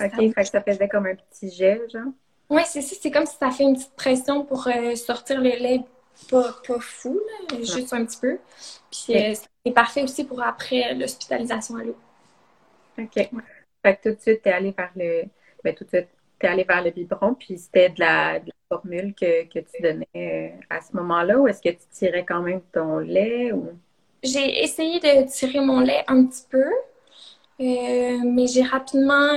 OK, 0.00 0.34
fait 0.34 0.42
que 0.42 0.48
ça 0.48 0.60
faisait 0.60 0.88
comme 0.88 1.06
un 1.06 1.14
petit 1.14 1.50
gel, 1.50 1.82
genre? 1.92 2.12
Oui, 2.50 2.62
c'est 2.66 2.82
ça. 2.82 2.96
C'est 3.00 3.10
comme 3.10 3.26
si 3.26 3.36
ça 3.38 3.50
fait 3.50 3.64
une 3.64 3.74
petite 3.74 3.94
pression 3.96 4.44
pour 4.44 4.68
sortir 4.96 5.40
le 5.40 5.50
lait 5.50 5.84
pas, 6.30 6.54
pas 6.66 6.80
fou, 6.80 7.20
juste 7.62 7.92
un 7.92 8.04
petit 8.04 8.18
peu. 8.18 8.38
Puis 8.90 9.16
euh, 9.16 9.34
c'est 9.64 9.72
parfait 9.72 10.02
aussi 10.02 10.24
pour 10.24 10.42
après 10.42 10.94
l'hospitalisation 10.94 11.76
à 11.76 11.84
l'eau. 11.84 11.96
OK. 12.98 13.30
Fait 13.82 13.96
que 13.96 14.08
tout 14.08 14.14
de 14.14 14.20
suite, 14.20 14.42
tu 14.42 14.48
es 14.48 14.52
allé 14.52 14.74
vers 14.76 14.90
le. 14.96 15.24
Ben, 15.62 15.74
tout 15.74 15.84
de 15.84 15.88
suite, 15.88 16.08
tu 16.38 16.46
es 16.46 16.48
allé 16.48 16.64
vers 16.64 16.82
le 16.82 16.90
biberon, 16.90 17.34
puis 17.34 17.58
c'était 17.58 17.90
de 17.90 18.00
la, 18.00 18.40
formule 18.68 19.14
que, 19.14 19.44
que, 19.44 19.58
tu 19.58 19.82
donnais 19.82 20.06
euh, 20.16 20.48
à 20.70 20.80
ce 20.80 20.96
moment-là, 20.96 21.38
ou 21.38 21.46
est-ce 21.48 21.60
que 21.60 21.68
tu 21.68 21.86
tirais 21.92 22.24
quand 22.26 22.40
même 22.40 22.62
ton 22.72 22.98
lait? 22.98 23.52
Ou... 23.52 23.72
J'ai 24.22 24.62
essayé 24.62 25.00
de 25.00 25.28
tirer 25.28 25.60
mon 25.60 25.80
lait 25.80 26.02
un 26.08 26.24
petit 26.24 26.44
peu, 26.48 26.64
euh, 27.60 28.18
mais 28.24 28.46
j'ai 28.46 28.62
rapidement 28.62 29.34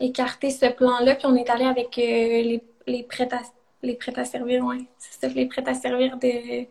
écarté 0.00 0.50
ce 0.50 0.66
plan-là, 0.72 1.16
puis 1.16 1.26
on 1.26 1.36
est 1.36 1.50
allé 1.50 1.64
avec 1.64 1.96
les, 1.96 2.62
les 2.86 3.02
prêts 3.02 3.28
à 3.32 3.42
les 3.82 3.94
prêts 3.94 4.18
à 4.18 4.24
servir, 4.24 4.64
oui. 4.64 4.86
C'est 4.98 5.20
ça, 5.20 5.28
les 5.28 5.46
prêts 5.46 5.66
à 5.66 5.74
servir 5.74 6.16
de. 6.18 6.66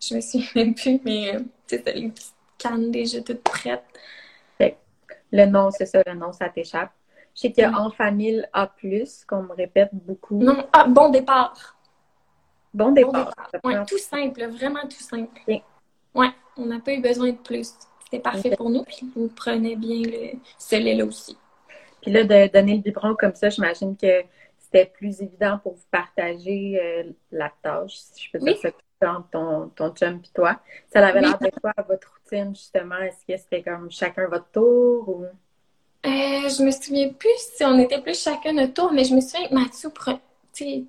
Je 0.00 0.14
me 0.14 0.20
souviens 0.20 0.48
même 0.54 0.74
plus, 0.76 1.00
mais 1.04 1.34
euh, 1.34 1.40
c'est 1.66 1.84
ça, 1.84 1.92
les 1.92 2.12
cannes 2.58 2.90
déjà 2.90 3.22
toutes 3.22 3.42
prêtes. 3.42 3.84
Le 5.30 5.44
nom, 5.46 5.70
c'est 5.70 5.86
ça, 5.86 6.02
le 6.06 6.14
nom, 6.14 6.32
ça 6.32 6.48
t'échappe. 6.48 6.90
Je 7.34 7.42
sais 7.42 7.52
qu'il 7.52 7.62
y 7.62 7.66
a 7.66 7.78
en 7.78 7.90
famille 7.90 8.44
A, 8.52 8.72
qu'on 9.26 9.42
me 9.42 9.52
répète 9.54 9.90
beaucoup. 9.92 10.38
Non, 10.38 10.66
ah, 10.72 10.86
bon 10.88 11.10
départ. 11.10 11.76
Bon 12.72 12.92
départ. 12.92 13.32
Oui, 13.62 13.74
tout 13.86 13.98
simple, 13.98 14.46
vraiment 14.46 14.82
tout 14.82 15.02
simple. 15.02 15.40
Oui, 16.14 16.26
on 16.56 16.66
n'a 16.66 16.80
pas 16.80 16.94
eu 16.94 17.00
besoin 17.00 17.30
de 17.30 17.36
plus. 17.36 17.74
C'était 18.04 18.22
parfait 18.22 18.56
pour 18.56 18.70
nous, 18.70 18.84
puis 18.84 19.10
vous 19.14 19.28
prenez 19.28 19.76
bien 19.76 20.02
le, 20.02 20.38
ce 20.58 20.76
lait-là 20.76 21.04
aussi. 21.04 21.36
Puis 22.00 22.10
là, 22.10 22.24
de 22.24 22.50
donner 22.50 22.76
le 22.76 22.82
biberon 22.82 23.14
comme 23.14 23.34
ça, 23.34 23.50
j'imagine 23.50 23.96
que 23.96 24.22
c'était 24.58 24.86
plus 24.86 25.20
évident 25.20 25.58
pour 25.62 25.74
vous 25.74 25.86
partager 25.90 26.80
euh, 26.82 27.12
la 27.30 27.52
tâche, 27.62 27.96
si 27.96 28.24
je 28.24 28.32
peux 28.32 28.38
dire 28.38 28.56
ça, 28.56 28.70
entre 29.06 29.30
ton, 29.30 29.68
ton 29.74 29.90
chum 29.94 30.20
et 30.24 30.28
toi. 30.34 30.60
Ça 30.92 31.06
avait 31.06 31.20
l'air 31.20 31.38
de 31.38 31.50
quoi 31.60 31.72
votre 31.88 32.12
routine, 32.12 32.54
justement? 32.54 32.98
Est-ce 32.98 33.26
que 33.26 33.38
c'était 33.38 33.62
comme 33.62 33.90
chacun 33.90 34.26
votre 34.28 34.50
tour 34.50 35.08
ou... 35.08 35.24
Euh, 36.06 36.48
je 36.48 36.62
me 36.62 36.70
souviens 36.70 37.08
plus 37.08 37.28
si 37.36 37.64
on 37.64 37.78
était 37.78 38.00
plus 38.00 38.22
chacun 38.22 38.52
notre 38.52 38.74
tour, 38.74 38.92
mais 38.92 39.04
je 39.04 39.14
me 39.14 39.20
souviens 39.20 39.48
que 39.48 39.54
Mathieu 39.54 39.90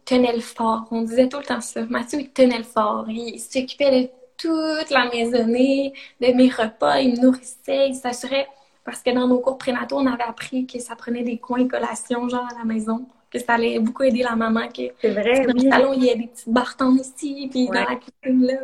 tenait 0.05 0.33
le 0.33 0.39
fort. 0.39 0.87
On 0.91 1.01
disait 1.01 1.27
tout 1.27 1.39
le 1.39 1.43
temps 1.43 1.61
ça. 1.61 1.83
Mathieu, 1.85 2.19
il 2.19 2.29
tenait 2.29 2.59
le 2.59 2.63
fort. 2.63 3.05
Il, 3.09 3.39
s'occupait 3.39 4.03
de 4.03 4.09
toute 4.37 4.89
la 4.91 5.09
maisonnée, 5.09 5.93
de 6.21 6.27
mes 6.27 6.49
repas. 6.49 6.99
Il 6.99 7.13
me 7.13 7.23
nourrissait. 7.23 7.89
Il 7.89 7.95
s'assurait... 7.95 8.47
Parce 8.85 9.01
que 9.01 9.11
dans 9.11 9.27
nos 9.27 9.39
cours 9.39 9.57
prénataux, 9.57 9.97
on 9.97 10.07
avait 10.07 10.23
appris 10.23 10.65
que 10.65 10.79
ça 10.79 10.95
prenait 10.95 11.23
des 11.23 11.37
coins 11.37 11.67
collations, 11.67 12.27
genre 12.29 12.47
à 12.49 12.57
la 12.57 12.63
maison 12.63 13.05
que 13.31 13.39
ça 13.39 13.53
allait 13.53 13.79
beaucoup 13.79 14.03
aider 14.03 14.23
la 14.23 14.35
maman. 14.35 14.67
C'est 14.73 15.11
vrai. 15.11 15.45
Dans 15.45 15.53
le 15.53 15.69
salon, 15.69 15.93
il 15.93 16.05
y 16.05 16.09
a 16.09 16.15
des 16.15 16.27
petites 16.27 16.49
bartons 16.49 16.95
ici, 16.95 17.47
puis 17.51 17.67
dans 17.67 17.73
la 17.73 17.95
cuisine 17.95 18.45
là. 18.45 18.59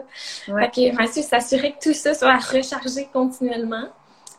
Fait 0.46 0.72
que 0.72 0.96
Mathieu 0.96 1.22
s'assurait 1.22 1.74
que 1.74 1.90
tout 1.90 1.94
ça 1.94 2.14
soit 2.14 2.38
rechargé 2.38 3.08
continuellement. 3.12 3.88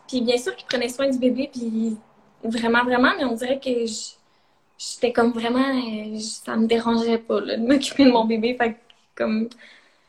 Puis 0.08 0.20
bien 0.20 0.38
sûr 0.38 0.54
qu'il 0.54 0.66
prenait 0.66 0.88
soin 0.88 1.08
du 1.08 1.18
bébé, 1.18 1.50
puis 1.52 1.96
vraiment, 2.44 2.84
vraiment, 2.84 3.12
mais 3.16 3.24
on 3.24 3.34
dirait 3.34 3.58
que 3.58 3.70
j'étais 4.78 5.12
comme 5.12 5.32
vraiment, 5.32 5.58
euh, 5.58 6.18
ça 6.18 6.56
me 6.56 6.66
dérangeait 6.66 7.18
pas 7.18 7.40
de 7.40 7.56
m'occuper 7.56 8.04
de 8.04 8.10
mon 8.10 8.24
bébé. 8.24 8.56
Fait 8.58 8.76
comme 9.14 9.48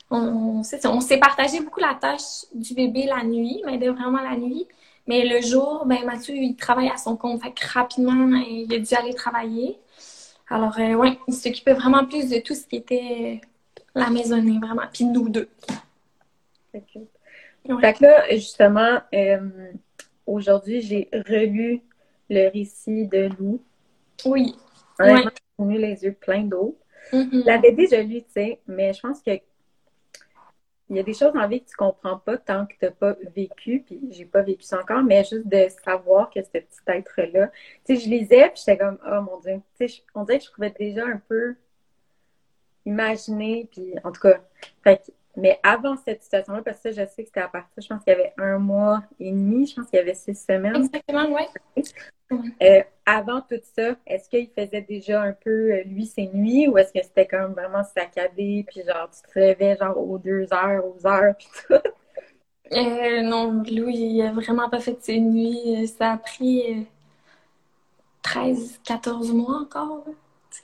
on, 0.09 0.61
on 0.85 1.01
s'est 1.01 1.17
partagé 1.17 1.59
beaucoup 1.61 1.79
la 1.79 1.95
tâche 1.99 2.45
du 2.53 2.73
bébé 2.73 3.05
la 3.05 3.23
nuit, 3.23 3.61
mais 3.65 3.77
de 3.77 3.89
vraiment 3.89 4.21
la 4.21 4.35
nuit. 4.35 4.67
Mais 5.07 5.25
le 5.25 5.41
jour, 5.41 5.85
ben 5.85 6.03
Mathieu, 6.05 6.35
il 6.35 6.55
travaille 6.55 6.89
à 6.89 6.97
son 6.97 7.15
compte. 7.15 7.41
Fait 7.41 7.51
que 7.51 7.65
rapidement, 7.73 8.27
il 8.37 8.71
a 8.73 8.79
dû 8.79 8.93
aller 8.93 9.13
travailler. 9.13 9.77
Alors, 10.49 10.77
euh, 10.79 10.93
ouais, 10.93 11.17
il 11.27 11.33
s'occupait 11.33 11.73
vraiment 11.73 12.05
plus 12.05 12.29
de 12.29 12.39
tout 12.39 12.55
ce 12.55 12.65
qui 12.65 12.77
était 12.77 13.41
la 13.93 14.09
maisonnée, 14.09 14.59
vraiment. 14.59 14.83
Puis 14.91 15.05
nous 15.05 15.29
deux. 15.29 15.49
Fait 16.71 16.83
que 17.93 18.03
là, 18.03 18.23
justement, 18.31 19.01
euh, 19.13 19.71
aujourd'hui, 20.25 20.81
j'ai 20.81 21.09
relu 21.11 21.81
le 22.29 22.49
récit 22.49 23.07
de 23.07 23.29
Lou. 23.37 23.61
Oui. 24.25 24.55
Honnêtement, 24.99 25.31
j'ai 25.59 25.65
eu 25.65 25.77
les 25.77 26.03
yeux 26.03 26.13
pleins 26.13 26.43
d'eau. 26.43 26.77
Mm-hmm. 27.11 27.41
Je 27.41 27.45
l'avais 27.45 27.71
déjà 27.71 28.01
lu, 28.01 28.21
tu 28.21 28.31
sais, 28.31 28.59
mais 28.67 28.93
je 28.93 29.01
pense 29.01 29.21
que 29.21 29.31
il 30.89 30.95
y 30.95 30.99
a 30.99 31.03
des 31.03 31.13
choses 31.13 31.35
en 31.35 31.47
vie 31.47 31.61
que 31.61 31.69
tu 31.69 31.75
comprends 31.75 32.17
pas 32.17 32.37
tant 32.37 32.65
que 32.65 32.73
tu 32.73 32.85
n'as 32.85 32.91
pas 32.91 33.15
vécu, 33.35 33.83
puis 33.85 33.99
j'ai 34.11 34.25
pas 34.25 34.41
vécu 34.41 34.63
ça 34.63 34.79
encore, 34.79 35.03
mais 35.03 35.23
juste 35.23 35.47
de 35.47 35.67
savoir 35.83 36.29
que 36.29 36.41
ce 36.41 36.49
petit 36.49 36.79
être-là. 36.87 37.51
Tu 37.85 37.95
sais, 37.97 38.03
je 38.03 38.09
lisais, 38.09 38.49
puis 38.49 38.61
j'étais 38.65 38.77
comme, 38.77 38.97
oh 39.05 39.21
mon 39.21 39.39
Dieu. 39.39 39.61
Tu 39.77 39.89
sais, 39.89 40.03
on 40.15 40.23
dirait 40.23 40.39
que 40.39 40.45
je 40.45 40.51
pouvais 40.51 40.73
déjà 40.77 41.05
un 41.05 41.21
peu 41.27 41.55
imaginer, 42.85 43.67
puis 43.71 43.93
en 44.03 44.11
tout 44.11 44.21
cas. 44.21 44.39
Fait 44.83 45.01
mais 45.37 45.59
avant 45.61 45.95
cette 46.03 46.23
situation-là, 46.23 46.63
parce 46.63 46.81
que 46.81 46.89
je 46.89 46.95
sais 46.95 47.21
que 47.21 47.27
c'était 47.27 47.41
à 47.41 47.47
partir, 47.47 47.71
je 47.81 47.87
pense 47.87 48.03
qu'il 48.03 48.11
y 48.11 48.15
avait 48.15 48.33
un 48.39 48.57
mois 48.57 49.03
et 49.19 49.29
demi, 49.29 49.67
je 49.67 49.75
pense 49.75 49.87
qu'il 49.87 49.99
y 49.99 50.01
avait 50.01 50.15
six 50.15 50.35
semaines. 50.35 50.75
Exactement, 50.75 51.27
oui. 51.31 51.83
Euh, 52.61 52.81
avant 53.05 53.41
tout 53.41 53.61
ça, 53.75 53.95
est-ce 54.05 54.27
qu'il 54.27 54.49
faisait 54.49 54.81
déjà 54.81 55.21
un 55.21 55.31
peu, 55.31 55.71
euh, 55.71 55.83
lui, 55.85 56.07
ses 56.07 56.27
nuits, 56.27 56.67
ou 56.67 56.77
est-ce 56.77 56.91
que 56.91 57.01
c'était 57.03 57.27
comme 57.27 57.53
vraiment 57.53 57.83
saccadé, 57.83 58.65
puis 58.67 58.81
genre, 58.83 59.09
tu 59.11 59.21
te 59.21 59.39
réveillais 59.39 59.77
genre 59.77 59.97
aux 59.97 60.17
deux 60.17 60.51
heures, 60.51 60.83
aux 60.83 61.07
heures, 61.07 61.35
puis 61.37 61.47
tout? 61.67 61.75
Euh, 62.73 63.21
non, 63.21 63.63
Louis, 63.63 63.95
il 63.95 64.21
a 64.23 64.33
vraiment 64.33 64.69
pas 64.69 64.79
fait 64.79 65.01
ses 65.01 65.19
nuits. 65.19 65.87
Ça 65.87 66.13
a 66.13 66.17
pris 66.17 66.85
13, 68.23 68.81
14 68.83 69.31
mois 69.31 69.61
encore. 69.61 70.03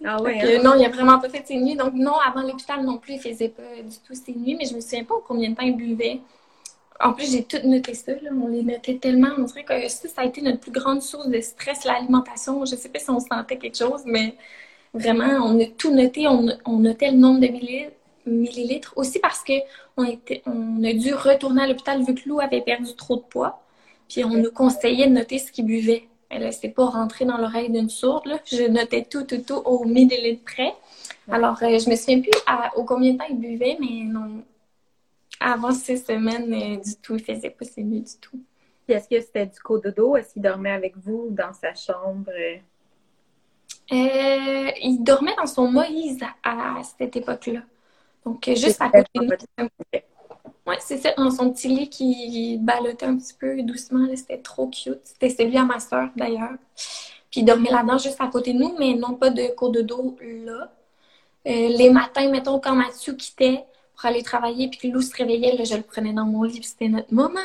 Ah 0.03 0.21
ouais, 0.21 0.58
hein? 0.58 0.62
Non, 0.63 0.75
il 0.77 0.86
a 0.86 0.89
vraiment 0.89 1.19
pas 1.19 1.29
fait 1.29 1.45
ses 1.45 1.58
nuits. 1.58 1.75
Donc 1.75 1.93
non, 1.93 2.15
avant 2.25 2.41
l'hôpital 2.41 2.84
non 2.84 2.97
plus, 2.97 3.13
il 3.13 3.19
faisait 3.19 3.49
pas 3.49 3.82
du 3.82 3.97
tout 4.06 4.13
ses 4.13 4.34
nuits, 4.34 4.56
mais 4.56 4.65
je 4.65 4.75
me 4.75 4.82
souviens 4.82 5.03
pas 5.03 5.15
combien 5.27 5.49
de 5.49 5.56
temps 5.56 5.63
il 5.63 5.75
buvait. 5.75 6.21
En 6.99 7.13
plus, 7.13 7.32
j'ai 7.32 7.43
tout 7.43 7.58
noté 7.65 7.93
ça. 7.93 8.13
Là. 8.13 8.29
On 8.32 8.47
les 8.47 8.63
notait 8.63 8.97
tellement. 8.97 9.29
On 9.38 9.43
dirait 9.43 9.63
que 9.63 9.88
ça, 9.89 10.08
ça 10.08 10.21
a 10.21 10.25
été 10.25 10.41
notre 10.41 10.60
plus 10.60 10.71
grande 10.71 11.01
source 11.01 11.27
de 11.27 11.41
stress, 11.41 11.86
l'alimentation. 11.86 12.65
Je 12.65 12.75
sais 12.75 12.89
pas 12.89 12.99
si 12.99 13.10
on 13.10 13.19
sentait 13.19 13.58
quelque 13.58 13.77
chose, 13.77 14.03
mais 14.06 14.36
vraiment, 14.93 15.45
on 15.45 15.60
a 15.60 15.65
tout 15.65 15.93
noté. 15.93 16.27
On, 16.27 16.79
notait 16.79 17.12
le 17.12 17.17
nombre 17.17 17.41
de 17.41 17.49
millilitres. 18.25 18.93
Aussi 18.95 19.19
parce 19.19 19.43
que 19.43 19.53
on, 19.97 20.03
était, 20.06 20.43
on 20.45 20.84
a 20.84 20.93
dû 20.93 21.13
retourner 21.13 21.63
à 21.63 21.67
l'hôpital 21.67 22.03
vu 22.03 22.15
que 22.15 22.27
Lou 22.27 22.39
avait 22.39 22.62
perdu 22.62 22.95
trop 22.95 23.17
de 23.17 23.21
poids. 23.21 23.62
Puis 24.08 24.23
on 24.23 24.29
nous 24.29 24.51
conseillait 24.51 25.08
de 25.08 25.13
noter 25.13 25.39
ce 25.39 25.51
qu'il 25.51 25.65
buvait. 25.65 26.08
Elle 26.34 26.46
ne 26.48 26.69
pas 26.69 26.86
rentrer 26.86 27.26
dans 27.26 27.38
l'oreille 27.38 27.69
d'une 27.69 27.89
sourde. 27.89 28.26
Là. 28.26 28.39
Je 28.46 28.63
notais 28.63 29.06
tout, 29.10 29.24
tout, 29.24 29.41
tout 29.46 29.62
au 29.65 29.86
millilitre 29.86 30.43
près. 30.43 30.74
Alors, 31.30 31.62
euh, 31.63 31.78
je 31.80 31.89
me 31.89 31.96
souviens 31.96 32.22
plus 32.22 32.32
au 32.76 32.84
combien 32.84 33.13
de 33.13 33.17
temps 33.17 33.26
il 33.30 33.39
buvait, 33.39 33.78
mais 33.80 34.04
non, 34.04 34.43
avant 35.39 35.72
six 35.72 36.06
semaines, 36.06 36.54
euh, 36.54 36.82
du 36.82 36.96
tout, 37.02 37.15
il 37.15 37.24
faisait 37.24 37.50
pas 37.50 37.65
ses 37.65 37.84
nuits 37.84 38.02
du 38.02 38.17
tout. 38.22 38.41
Est-ce 38.88 39.10
que 39.10 39.19
c'était 39.19 39.46
du 39.46 39.60
cododo? 39.60 40.15
Est-ce 40.15 40.34
qu'il 40.34 40.41
dormait 40.41 40.72
avec 40.72 40.98
vous 40.98 41.28
dans 41.32 41.54
sa 41.54 41.74
chambre? 41.74 42.32
Euh, 43.91 44.72
il 44.82 45.04
dormait 45.04 45.36
dans 45.36 45.46
son 45.46 45.69
Moïse 45.69 46.19
à, 46.43 46.82
cette 46.98 47.15
époque-là. 47.15 47.62
Donc, 48.26 48.48
euh, 48.48 48.56
juste 48.56 48.82
à 48.82 48.89
côté 48.89 49.10
de 49.15 49.22
nous. 49.24 49.69
Oui, 50.65 50.76
c'est 50.80 50.97
ça, 50.97 51.13
dans 51.17 51.30
son 51.30 51.52
petit 51.52 51.67
lit 51.67 51.89
qui 51.89 52.58
ballottait 52.58 53.06
un 53.06 53.17
petit 53.17 53.34
peu 53.34 53.62
doucement. 53.63 54.08
C'était 54.15 54.38
trop 54.38 54.67
cute. 54.67 55.02
C'était 55.04 55.30
celui 55.30 55.58
à 55.58 55.65
ma 55.65 55.80
soeur, 55.80 56.10
d'ailleurs. 56.15 56.56
Puis 57.30 57.41
il 57.41 57.45
dormait 57.45 57.71
là-dedans 57.71 57.97
juste 57.97 58.21
à 58.21 58.28
côté 58.28 58.54
de 58.54 58.60
nous, 58.60 58.76
mais 58.78 58.93
non 58.93 59.15
pas 59.15 59.30
de 59.30 59.54
cours 59.56 59.71
de 59.71 59.82
dos 59.82 60.15
là. 60.21 60.71
les 61.45 61.89
matins, 61.89 62.30
mettons, 62.30 62.60
quand 62.60 62.76
Mathieu 62.76 63.13
quittait, 63.13 63.65
pour 63.95 64.06
aller 64.06 64.23
travailler, 64.23 64.69
puis 64.69 64.80
que 64.80 64.88
Lou 64.88 65.02
se 65.02 65.15
réveillait, 65.15 65.56
là, 65.56 65.63
je 65.63 65.76
le 65.76 65.84
prenais 65.84 66.13
dans 66.13 66.26
mon 66.26 66.43
lit, 66.43 66.60
puis 66.60 66.69
c'était 66.69 66.89
notre 66.89 67.13
moment. 67.13 67.39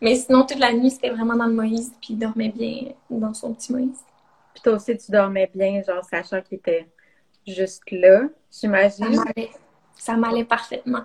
Mais 0.00 0.16
sinon, 0.16 0.44
toute 0.44 0.58
la 0.58 0.72
nuit, 0.72 0.90
c'était 0.90 1.10
vraiment 1.10 1.36
dans 1.36 1.46
le 1.46 1.54
Moïse, 1.54 1.92
puis 2.00 2.14
il 2.14 2.18
dormait 2.18 2.50
bien 2.50 2.92
dans 3.10 3.34
son 3.34 3.54
petit 3.54 3.72
Moïse. 3.72 4.00
Puis 4.54 4.62
toi 4.62 4.74
aussi, 4.74 4.96
tu 4.96 5.10
dormais 5.10 5.50
bien, 5.54 5.82
genre, 5.82 6.04
sachant 6.04 6.40
qu'il 6.42 6.58
était 6.58 6.88
juste 7.46 7.82
là, 7.90 8.22
j'imagine. 8.50 9.22
Ça 9.96 10.16
m'allait 10.16 10.44
parfaitement. 10.44 11.04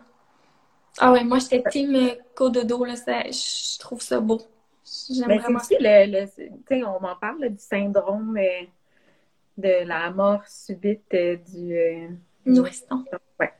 Ah 0.99 1.11
ouais, 1.11 1.23
moi, 1.23 1.39
j'étais 1.39 1.63
team 1.69 1.95
cododo, 2.35 2.83
là, 2.85 2.95
je 2.95 3.79
trouve 3.79 4.01
ça 4.01 4.19
beau. 4.19 4.41
J'aime 5.09 5.39
vraiment 5.39 5.59
aussi, 5.59 5.75
le, 5.79 6.25
tu 6.25 6.51
sais, 6.67 6.83
on 6.83 6.99
m'en 6.99 7.15
parle 7.15 7.49
du 7.49 7.59
syndrome 7.59 8.37
euh, 8.37 8.65
de 9.57 9.85
la 9.85 10.09
mort 10.11 10.41
subite 10.47 11.13
euh, 11.13 11.35
du... 11.35 11.77
Euh, 11.77 12.07
Nourrisson. 12.45 13.03
Ouais. 13.39 13.53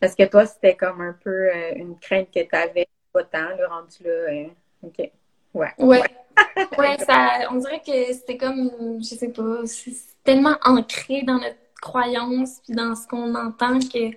Est-ce 0.00 0.16
que 0.16 0.24
toi, 0.24 0.46
c'était 0.46 0.76
comme 0.76 1.00
un 1.00 1.12
peu 1.12 1.30
euh, 1.30 1.74
une 1.76 1.98
crainte 1.98 2.30
que 2.34 2.40
tu 2.40 2.56
avais 2.56 2.88
pas 3.12 3.24
tant, 3.24 3.48
le 3.56 3.66
rendu 3.66 4.02
là? 4.04 4.10
Euh, 4.10 4.46
OK. 4.82 5.10
Ouais. 5.54 5.72
Ouais. 5.78 6.02
ouais, 6.78 6.98
ça, 6.98 7.48
on 7.50 7.56
dirait 7.56 7.80
que 7.80 8.12
c'était 8.12 8.36
comme, 8.36 8.98
je 8.98 9.14
sais 9.14 9.28
pas, 9.28 9.66
c'est 9.66 9.92
tellement 10.24 10.56
ancré 10.64 11.22
dans 11.22 11.38
notre 11.38 11.56
croyance 11.80 12.60
puis 12.64 12.74
dans 12.74 12.94
ce 12.94 13.06
qu'on 13.06 13.34
entend 13.34 13.78
que, 13.78 14.10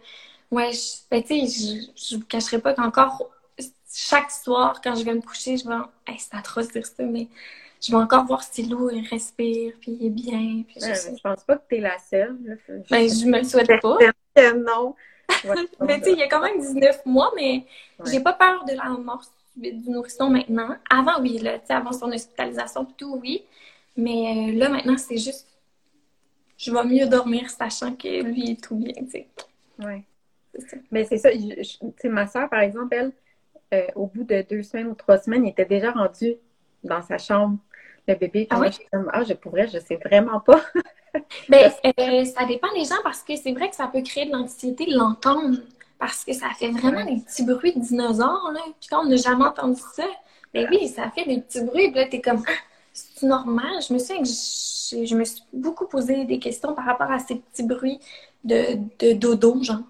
ouais, 0.54 0.72
je, 0.72 0.80
ben, 1.10 1.24
tu 1.24 1.48
sais, 1.48 1.90
je, 1.96 2.16
vous 2.16 2.26
cacherai 2.26 2.60
pas 2.60 2.74
qu'encore 2.74 3.30
chaque 3.94 4.32
soir, 4.32 4.82
quand 4.84 4.96
je 4.96 5.04
vais 5.04 5.14
me 5.14 5.22
coucher, 5.22 5.58
je 5.58 5.68
vais, 5.68 5.76
hey, 6.08 6.18
c'est 6.18 6.36
atroce 6.36 6.68
de 6.68 6.74
dire 6.74 6.86
ça, 6.86 7.04
mais 7.04 7.28
je 7.82 7.92
vais 7.92 7.98
encore 7.98 8.26
voir 8.26 8.44
si 8.44 8.64
l'eau 8.64 8.90
il 8.90 9.08
respire, 9.08 9.74
puis 9.82 9.98
il 10.00 10.08
est 10.08 10.10
bien. 10.10 10.64
Puis 10.68 10.78
je, 10.80 11.16
je 11.16 11.22
pense 11.22 11.44
pas 11.44 11.58
que 11.58 11.64
tu 11.70 11.76
es 11.76 11.80
la 11.80 11.98
seule. 12.00 12.38
Ben, 12.90 13.10
je 13.10 13.26
me 13.26 13.40
le 13.40 13.44
souhaite 13.44 13.82
pas. 13.82 13.98
non. 14.56 14.96
mais 15.82 16.00
tu 16.00 16.06
sais, 16.06 16.12
il 16.14 16.20
y 16.20 16.24
a 16.24 16.28
quand 16.28 16.42
même 16.42 16.60
19 16.60 17.06
mois, 17.06 17.32
mais 17.36 17.66
j'ai 18.06 18.20
pas 18.20 18.34
peur 18.34 18.66
de 18.66 18.74
la 18.74 18.90
mort 18.90 19.24
du 19.56 19.90
nourrisson 19.90 20.30
maintenant. 20.30 20.76
Avant, 20.90 21.22
oui, 21.22 21.38
là, 21.40 21.60
avant 21.70 21.92
son 21.92 22.12
hospitalisation, 22.12 22.86
tout, 22.98 23.20
oui. 23.22 23.44
Mais 23.96 24.52
euh, 24.52 24.58
là, 24.58 24.70
maintenant, 24.70 24.98
c'est 24.98 25.18
juste. 25.18 25.48
Je 26.58 26.72
vais 26.72 26.84
mieux 26.84 27.08
dormir 27.08 27.50
sachant 27.50 27.96
que 27.96 28.24
lui 28.24 28.52
est 28.52 28.64
tout 28.64 28.76
bien, 28.76 28.94
tu 28.94 29.10
sais. 29.10 29.28
Oui. 29.80 30.04
Mais 30.92 31.06
c'est 31.06 31.18
ça. 31.18 31.30
Ma 32.06 32.28
soeur, 32.28 32.50
par 32.50 32.62
exemple, 32.62 32.96
elle, 32.96 33.12
euh, 33.74 33.88
au 33.96 34.08
bout 34.08 34.24
de 34.24 34.46
deux 34.48 34.62
semaines 34.62 34.88
ou 34.88 34.94
trois 34.94 35.18
semaines, 35.18 35.46
il 35.46 35.50
était 35.50 35.66
déjà 35.66 35.92
rendu 35.92 36.36
dans 36.84 37.02
sa 37.02 37.18
chambre, 37.18 37.58
le 38.08 38.16
bébé. 38.16 38.48
ah, 38.50 38.62
ah, 39.12 39.24
je 39.24 39.34
pourrais, 39.34 39.68
je 39.68 39.80
sais 39.80 39.96
vraiment 39.96 40.40
pas. 40.40 40.62
Ben, 41.48 41.72
euh, 42.00 42.26
ça 42.26 42.44
dépend 42.48 42.74
des 42.74 42.86
gens 42.86 42.96
parce 43.04 43.22
que 43.22 43.36
c'est 43.36 43.52
vrai 43.52 43.70
que 43.70 43.76
ça 43.76 43.86
peut 43.86 44.02
créer 44.02 44.26
de 44.26 44.32
l'anxiété 44.32 44.88
de 44.88 44.98
l'entendre 44.98 45.60
parce 46.00 46.26
que 46.26 46.34
ça 46.34 46.48
fait 46.58 46.72
vraiment 46.72 47.06
des 47.06 47.22
petits 47.22 47.46
bruits 47.46 47.76
de 47.76 47.82
dinosaures. 47.82 48.52
Là. 48.52 48.62
Puis 48.80 48.90
quand 48.90 49.06
on 49.06 49.10
n'a 49.10 49.18
jamais 49.18 49.46
entendu 49.46 49.80
ça, 49.94 50.08
ben 50.56 50.68
oui, 50.72 50.88
ça 50.88 51.12
fait 51.12 51.26
des 51.26 51.40
petits 51.40 51.64
bruits. 51.64 51.92
Puis 51.92 52.00
là, 52.00 52.08
t'es 52.08 52.20
comme, 52.20 52.44
ah, 52.48 52.52
c'est 52.94 53.28
normal? 53.28 53.74
Je 53.88 53.94
me 53.94 54.00
souviens 54.00 54.24
que 54.24 55.06
je, 55.06 55.16
me 55.16 55.24
suis 55.24 55.44
beaucoup 55.54 55.86
posé 55.86 56.26
des 56.26 56.40
questions 56.40 56.74
par 56.74 56.86
rapport 56.86 57.12
à 57.12 57.20
ces 57.20 57.36
petits 57.36 57.64
bruits 57.64 58.00
de, 58.44 58.80
de 58.98 59.14
dodo, 59.14 59.62
genre. 59.62 59.82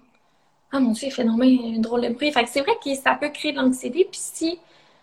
Ah 0.76 0.80
mon 0.80 0.90
Dieu, 0.90 1.06
il 1.06 1.12
fait 1.12 1.22
normalement 1.22 1.76
un 1.76 1.78
drôle 1.78 2.00
de 2.00 2.08
bruit. 2.08 2.32
Fait 2.32 2.42
que 2.42 2.50
c'est 2.50 2.62
vrai 2.62 2.72
que 2.82 2.92
ça 2.96 3.14
peut 3.14 3.28
créer 3.28 3.52
de 3.52 3.58
l'anxiété. 3.58 4.08
Puis 4.10 4.20
si 4.20 4.58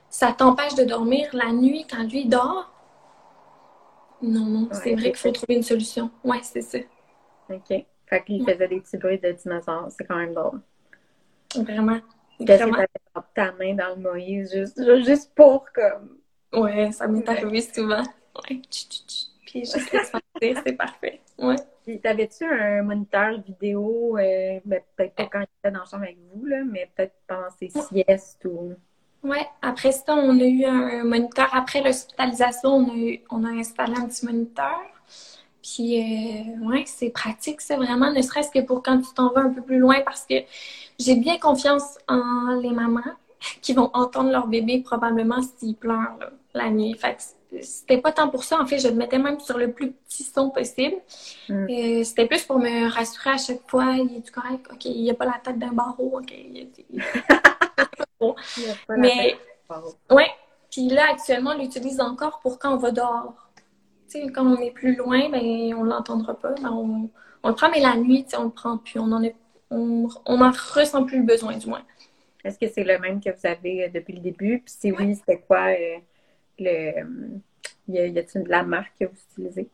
ça 0.09 0.33
t'empêche 0.33 0.75
de 0.75 0.83
dormir 0.83 1.29
la 1.31 1.53
nuit 1.53 1.85
quand 1.89 2.03
lui 2.03 2.25
dort, 2.25 2.69
non, 4.21 4.45
non, 4.45 4.67
c'est 4.73 4.95
vrai 4.95 5.11
qu'il 5.11 5.15
faut 5.15 5.31
trouver 5.31 5.55
une 5.55 5.63
solution. 5.63 6.11
Ouais, 6.25 6.41
c'est 6.43 6.61
ça. 6.61 6.77
OK. 7.49 7.85
Fait 8.05 8.23
qu'il 8.25 8.43
faisait 8.43 8.67
des 8.67 8.81
petits 8.81 8.97
bruits 8.97 9.17
de 9.17 9.31
dinosaures. 9.31 9.87
C'est 9.97 10.03
quand 10.03 10.17
même 10.17 10.33
drôle. 10.33 10.59
Vraiment. 11.55 12.01
Qu'est-ce 12.45 12.65
que 12.65 12.71
t'avais 12.71 12.87
ta 13.33 13.51
main 13.53 13.73
dans 13.73 13.95
le 13.95 14.01
Moïse 14.01 14.51
juste, 14.53 15.03
juste 15.05 15.31
pour 15.33 15.65
comme. 15.73 16.17
Ouais, 16.51 16.91
ça 16.91 17.07
m'est 17.07 17.27
arrivé 17.29 17.61
souvent. 17.61 18.03
Ouais. 18.49 18.61
Puis 19.45 19.65
juste 19.65 19.89
c'est 20.41 20.73
parfait. 20.73 21.21
Ouais. 21.37 21.55
Puis 21.83 21.99
t'avais-tu 21.99 22.45
un 22.45 22.83
moniteur 22.83 23.41
vidéo, 23.41 24.17
euh, 24.17 24.59
ben, 24.65 24.81
peut-être 24.95 25.15
pas 25.15 25.25
quand 25.31 25.39
il 25.39 25.43
était 25.43 25.71
dans 25.71 25.79
la 25.79 25.85
chambre 25.85 26.03
avec 26.03 26.17
vous, 26.33 26.45
là, 26.45 26.57
mais 26.63 26.89
peut-être 26.95 27.15
pendant 27.27 27.49
ses 27.57 27.69
siestes 27.69 28.45
ou? 28.45 28.73
Oui, 29.23 29.37
après 29.61 29.91
ça, 29.91 30.15
on 30.15 30.39
a 30.39 30.43
eu 30.43 30.65
un 30.65 31.03
moniteur. 31.03 31.49
Après 31.53 31.81
l'hospitalisation, 31.81 32.69
on, 32.69 32.89
a 32.89 33.17
on 33.29 33.43
a 33.43 33.49
installé 33.49 33.93
un 33.95 34.07
petit 34.07 34.25
moniteur. 34.25 34.79
Puis, 35.61 35.99
euh, 35.99 36.67
ouais, 36.67 36.83
c'est 36.87 37.11
pratique, 37.11 37.61
ça, 37.61 37.75
vraiment, 37.77 38.11
ne 38.11 38.21
serait-ce 38.21 38.49
que 38.49 38.65
pour 38.65 38.81
quand 38.81 38.99
tu 38.99 39.13
t'en 39.13 39.31
vas 39.31 39.41
un 39.41 39.51
peu 39.51 39.61
plus 39.61 39.77
loin, 39.77 40.01
parce 40.03 40.25
que 40.25 40.35
j'ai 40.99 41.15
bien 41.15 41.37
confiance 41.37 41.99
en 42.07 42.59
les 42.61 42.71
mamans 42.71 43.01
qui 43.61 43.73
vont 43.73 43.91
entendre 43.93 44.31
leur 44.31 44.47
bébé 44.47 44.81
probablement 44.81 45.41
s'il 45.57 45.75
pleure 45.75 46.17
la 46.53 46.69
nuit. 46.69 46.95
Fait 46.95 47.17
c'était 47.59 47.97
pas 47.99 48.11
tant 48.11 48.29
pour 48.29 48.43
ça. 48.43 48.59
En 48.59 48.65
fait, 48.65 48.79
je 48.79 48.87
le 48.87 48.95
mettais 48.95 49.19
même 49.19 49.39
sur 49.39 49.57
le 49.57 49.71
plus 49.71 49.91
petit 49.91 50.23
son 50.23 50.49
possible. 50.49 50.95
Mm. 51.49 51.67
Euh, 51.69 52.03
c'était 52.03 52.27
plus 52.27 52.43
pour 52.43 52.59
me 52.59 52.89
rassurer 52.89 53.31
à 53.31 53.37
chaque 53.37 53.69
fois. 53.69 53.95
Il 53.97 54.17
est 54.17 54.31
correct? 54.31 54.67
OK, 54.71 54.85
il 54.85 55.03
n'y 55.03 55.11
a 55.11 55.13
pas 55.13 55.25
la 55.25 55.39
tête 55.43 55.59
d'un 55.59 55.73
barreau. 55.73 56.19
OK. 56.19 56.33
Mais, 58.89 59.37
ouais. 60.09 60.29
Puis 60.69 60.87
là, 60.87 61.11
actuellement, 61.11 61.51
on 61.55 61.61
l'utilise 61.61 61.99
encore 61.99 62.39
pour 62.39 62.57
quand 62.59 62.73
on 62.73 62.77
va 62.77 62.91
dehors. 62.91 63.49
Tu 64.09 64.21
sais, 64.21 64.31
quand 64.31 64.45
on 64.45 64.57
est 64.57 64.71
plus 64.71 64.95
loin, 64.95 65.29
ben, 65.29 65.73
on 65.73 65.83
l'entendra 65.83 66.33
pas. 66.33 66.53
Ben, 66.61 66.69
on, 66.71 67.09
on, 67.43 67.49
le 67.49 67.55
prend, 67.55 67.69
mais 67.69 67.81
la 67.81 67.95
nuit, 67.95 68.25
on 68.37 68.45
le 68.45 68.49
prend 68.49 68.77
plus. 68.77 68.99
On 68.99 69.11
en 69.11 69.23
est, 69.23 69.35
on, 69.69 70.07
on 70.25 70.41
en 70.41 70.51
ressent 70.51 71.03
plus 71.03 71.19
le 71.19 71.25
besoin, 71.25 71.57
du 71.57 71.67
moins. 71.67 71.83
Est-ce 72.43 72.57
que 72.57 72.67
c'est 72.67 72.83
le 72.83 72.97
même 72.99 73.21
que 73.21 73.29
vous 73.29 73.47
avez 73.47 73.85
euh, 73.85 73.89
depuis 73.93 74.13
le 74.13 74.19
début? 74.19 74.61
Puis 74.65 74.73
si 74.79 74.91
oui, 74.91 75.15
c'était 75.15 75.39
quoi 75.39 75.67
euh, 75.67 75.97
le. 76.61 77.39
Y 77.87 78.17
a-t-il 78.17 78.43
de 78.43 78.49
la 78.49 78.63
marque 78.63 78.93
que 78.99 79.05
vous 79.05 79.17
utilisez? 79.31 79.69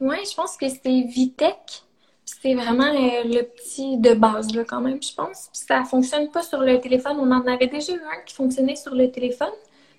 Oui, 0.00 0.16
je 0.28 0.34
pense 0.34 0.56
que 0.56 0.68
c'est 0.68 1.02
Vitech. 1.02 1.82
C'est 2.24 2.54
vraiment 2.54 2.92
le, 2.92 3.42
petit 3.42 3.96
de 3.98 4.12
base, 4.14 4.54
là, 4.54 4.64
quand 4.64 4.80
même, 4.80 5.02
je 5.02 5.14
pense. 5.14 5.48
Puis 5.52 5.62
ça 5.66 5.84
fonctionne 5.84 6.30
pas 6.30 6.42
sur 6.42 6.60
le 6.60 6.78
téléphone. 6.78 7.16
On 7.18 7.30
en 7.30 7.46
avait 7.46 7.66
déjà 7.66 7.94
eu 7.94 8.00
un 8.00 8.22
qui 8.24 8.34
fonctionnait 8.34 8.76
sur 8.76 8.94
le 8.94 9.10
téléphone, 9.10 9.52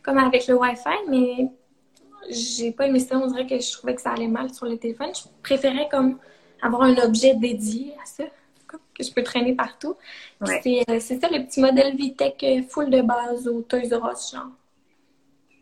comme 0.04 0.18
avec 0.18 0.48
le 0.48 0.56
Wi-Fi, 0.56 1.10
mais 1.10 1.50
j'ai 2.30 2.72
pas 2.72 2.88
aimé 2.88 3.00
ça. 3.00 3.18
On 3.18 3.28
dirait 3.28 3.48
que 3.48 3.60
je 3.60 3.72
trouvais 3.72 3.96
que 3.96 4.02
ça 4.02 4.12
allait 4.12 4.28
mal 4.28 4.54
sur 4.54 4.68
le 4.68 4.78
téléphone. 4.78 5.10
Je 5.14 5.28
préférais 5.42 5.90
comme 5.90 6.20
avoir 6.62 6.84
un 6.84 6.96
objet 6.98 7.34
dédié 7.34 7.94
à 8.02 8.06
ça 8.06 8.26
que 8.68 9.04
je 9.04 9.12
peux 9.12 9.24
traîner 9.24 9.56
partout. 9.56 9.96
Euh, 10.44 10.48
c'est 11.00 11.20
ça 11.20 11.30
le 11.30 11.46
petit 11.46 11.60
modèle 11.62 11.96
Vitech 11.96 12.44
euh, 12.44 12.62
full 12.70 12.90
de 12.90 13.02
base 13.02 13.48
au 13.48 13.62
Toys 13.62 13.90
R 13.92 14.12
Us, 14.12 14.32
genre. 14.32 14.52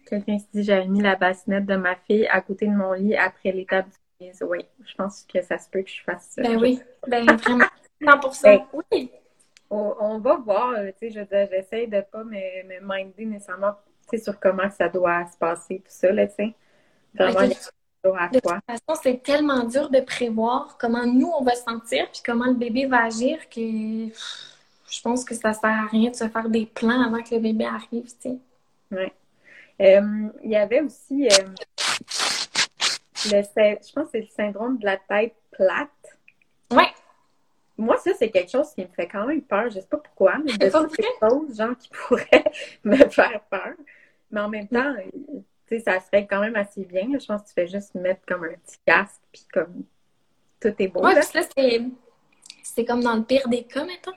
Quelqu'un 0.10 0.39
se 0.39 0.46
dit 0.54 0.63
j'avais 0.63 0.88
mis 0.88 1.02
la 1.02 1.15
bassinette 1.15 1.65
de 1.65 1.76
ma 1.76 1.96
fille 1.96 2.28
à 2.28 2.41
côté 2.41 2.67
de 2.67 2.72
mon 2.72 2.93
lit 2.93 3.15
après 3.15 3.52
l'étape 3.52 3.88
du 3.88 4.28
mise. 4.28 4.43
Oui, 4.48 4.60
je 4.86 4.96
pense 4.96 5.26
que 5.32 5.41
ça 5.41 5.58
se 5.58 5.70
peut 5.70 5.82
que 5.82 5.89
je 5.89 6.02
fasse 6.04 6.30
ça. 6.36 6.41
Ben 6.41 6.58
oui, 6.62 6.82
ben 7.08 7.26
vraiment. 7.26 7.65
100%. 8.02 8.41
Ben, 8.43 8.65
oui. 8.91 9.12
On, 9.70 10.20
va 10.20 10.38
voir, 10.38 10.70
euh, 10.78 10.91
tu 10.98 11.12
sais, 11.12 11.20
je 11.30 11.48
j'essaie 11.52 11.88
de 11.88 12.00
pas 12.00 12.24
me, 12.24 12.32
me 12.32 12.80
minder 12.80 13.26
nécessairement, 13.26 13.74
sur 14.15 14.39
comment 14.39 14.70
ça 14.70 14.88
doit 14.88 15.26
se 15.28 15.38
passer, 15.38 15.80
tout 15.80 15.89
ça, 15.89 16.12
là, 16.12 16.26
tu 16.28 16.36
sais. 16.36 16.56
Vraiment, 17.13 17.48
de 17.50 18.39
toute 18.39 18.43
façon, 18.43 19.02
c'est 19.02 19.22
tellement 19.22 19.63
dur 19.63 19.89
de 19.89 20.00
prévoir 20.00 20.78
comment 20.80 21.06
nous, 21.06 21.30
on 21.38 21.43
va 21.43 21.56
se 21.56 21.63
sentir, 21.63 22.10
puis 22.12 22.22
comment 22.26 22.46
le 22.46 22.54
bébé 22.54 22.86
va 22.86 23.06
agir, 23.06 23.50
que 23.50 23.60
je 23.62 25.02
pense 25.04 25.26
que 25.26 25.36
ça 25.36 25.54
sert 25.54 25.70
à 25.70 25.88
rien 25.88 26.12
de 26.12 26.15
se 26.15 26.28
faire 26.28 26.50
des 26.50 26.65
plans 26.65 27.02
avant 27.02 27.22
que 27.22 27.36
le 27.36 27.41
bébé 27.41 27.65
arrive, 27.65 28.06
tu 28.06 28.30
sais. 28.30 28.38
Oui. 28.91 29.12
Euh, 29.82 30.30
il 30.44 30.52
y 30.52 30.56
avait 30.56 30.82
aussi, 30.82 31.28
euh, 31.28 31.46
le, 33.32 33.42
je 33.42 33.94
pense 33.94 34.06
que 34.06 34.12
c'est 34.12 34.22
le 34.22 34.28
syndrome 34.28 34.78
de 34.80 34.86
la 34.86 34.98
tête 34.98 35.36
plate. 35.52 35.90
Oui. 36.72 36.84
Moi, 37.78 37.98
ça, 37.98 38.12
c'est 38.18 38.32
quelque 38.32 38.50
chose 38.50 38.74
qui 38.74 38.82
me 38.82 38.88
fait 38.88 39.08
quand 39.08 39.28
même 39.28 39.42
peur. 39.42 39.70
Je 39.70 39.80
sais 39.80 39.88
pas 39.88 39.98
pourquoi, 39.98 40.38
mais 40.40 40.54
de 40.58 40.70
toutes 40.70 40.96
choses, 41.20 41.58
genre, 41.58 41.78
qui 41.78 41.90
pourraient 42.08 42.52
me 42.84 42.98
faire 43.10 43.42
peur. 43.50 43.74
Mais 44.32 44.42
en 44.42 44.50
même 44.50 44.68
temps, 44.68 44.96
sais, 45.68 45.80
ça 45.80 46.00
serait 46.00 46.26
quand 46.26 46.40
même 46.40 46.56
assez 46.56 46.86
bien. 46.86 47.08
Je 47.20 47.26
pense 47.26 47.42
que 47.42 47.48
tu 47.48 47.54
fais 47.54 47.68
juste 47.68 47.96
mettre 47.96 48.22
comme 48.26 48.44
un 48.44 48.54
petit 48.54 48.78
casque, 48.86 49.22
puis 49.32 49.46
comme 49.54 49.84
tout 50.60 50.74
est 50.80 50.88
beau. 50.88 51.04
Ouais, 51.04 51.13
là, 51.13 51.22
c'est 52.63 52.86
comme 52.86 53.02
dans 53.02 53.16
le 53.16 53.24
pire 53.24 53.48
des 53.50 53.63
cas, 53.63 53.86
mettons. 53.86 54.12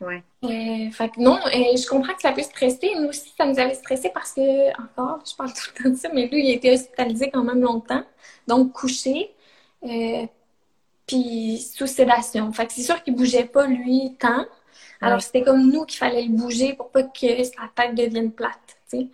Ouais. 0.00 0.22
Euh, 0.44 0.90
fait 0.90 1.10
que 1.10 1.20
non, 1.20 1.38
euh, 1.46 1.76
je 1.76 1.86
comprends 1.86 2.14
que 2.14 2.22
ça 2.22 2.32
peut 2.32 2.42
stresser. 2.42 2.90
Nous 2.98 3.08
aussi, 3.08 3.32
ça 3.36 3.44
nous 3.44 3.58
avait 3.58 3.74
stressé 3.74 4.10
parce 4.12 4.32
que, 4.32 4.70
encore, 4.82 5.22
je 5.28 5.36
parle 5.36 5.52
tout 5.54 5.70
le 5.76 5.82
temps 5.84 5.90
de 5.90 5.94
ça, 5.96 6.08
mais 6.12 6.26
lui, 6.28 6.46
il 6.46 6.50
a 6.50 6.54
été 6.54 6.72
hospitalisé 6.72 7.30
quand 7.30 7.44
même 7.44 7.60
longtemps. 7.60 8.02
Donc, 8.46 8.72
couché. 8.72 9.34
Euh, 9.84 10.26
puis 11.06 11.58
sous 11.58 11.86
sédation. 11.86 12.52
Fait 12.52 12.66
que 12.66 12.72
c'est 12.72 12.82
sûr 12.82 13.02
qu'il 13.02 13.14
bougeait 13.14 13.44
pas, 13.44 13.66
lui, 13.66 14.16
tant. 14.18 14.46
Alors, 15.00 15.20
c'était 15.20 15.42
comme 15.42 15.70
nous 15.70 15.84
qu'il 15.84 15.98
fallait 15.98 16.22
le 16.22 16.30
bouger 16.30 16.74
pour 16.74 16.90
pas 16.90 17.02
que 17.02 17.42
sa 17.44 17.68
tête 17.74 17.94
devienne 17.94 18.32
plate, 18.32 18.78
tu 18.90 18.98
sais 18.98 19.08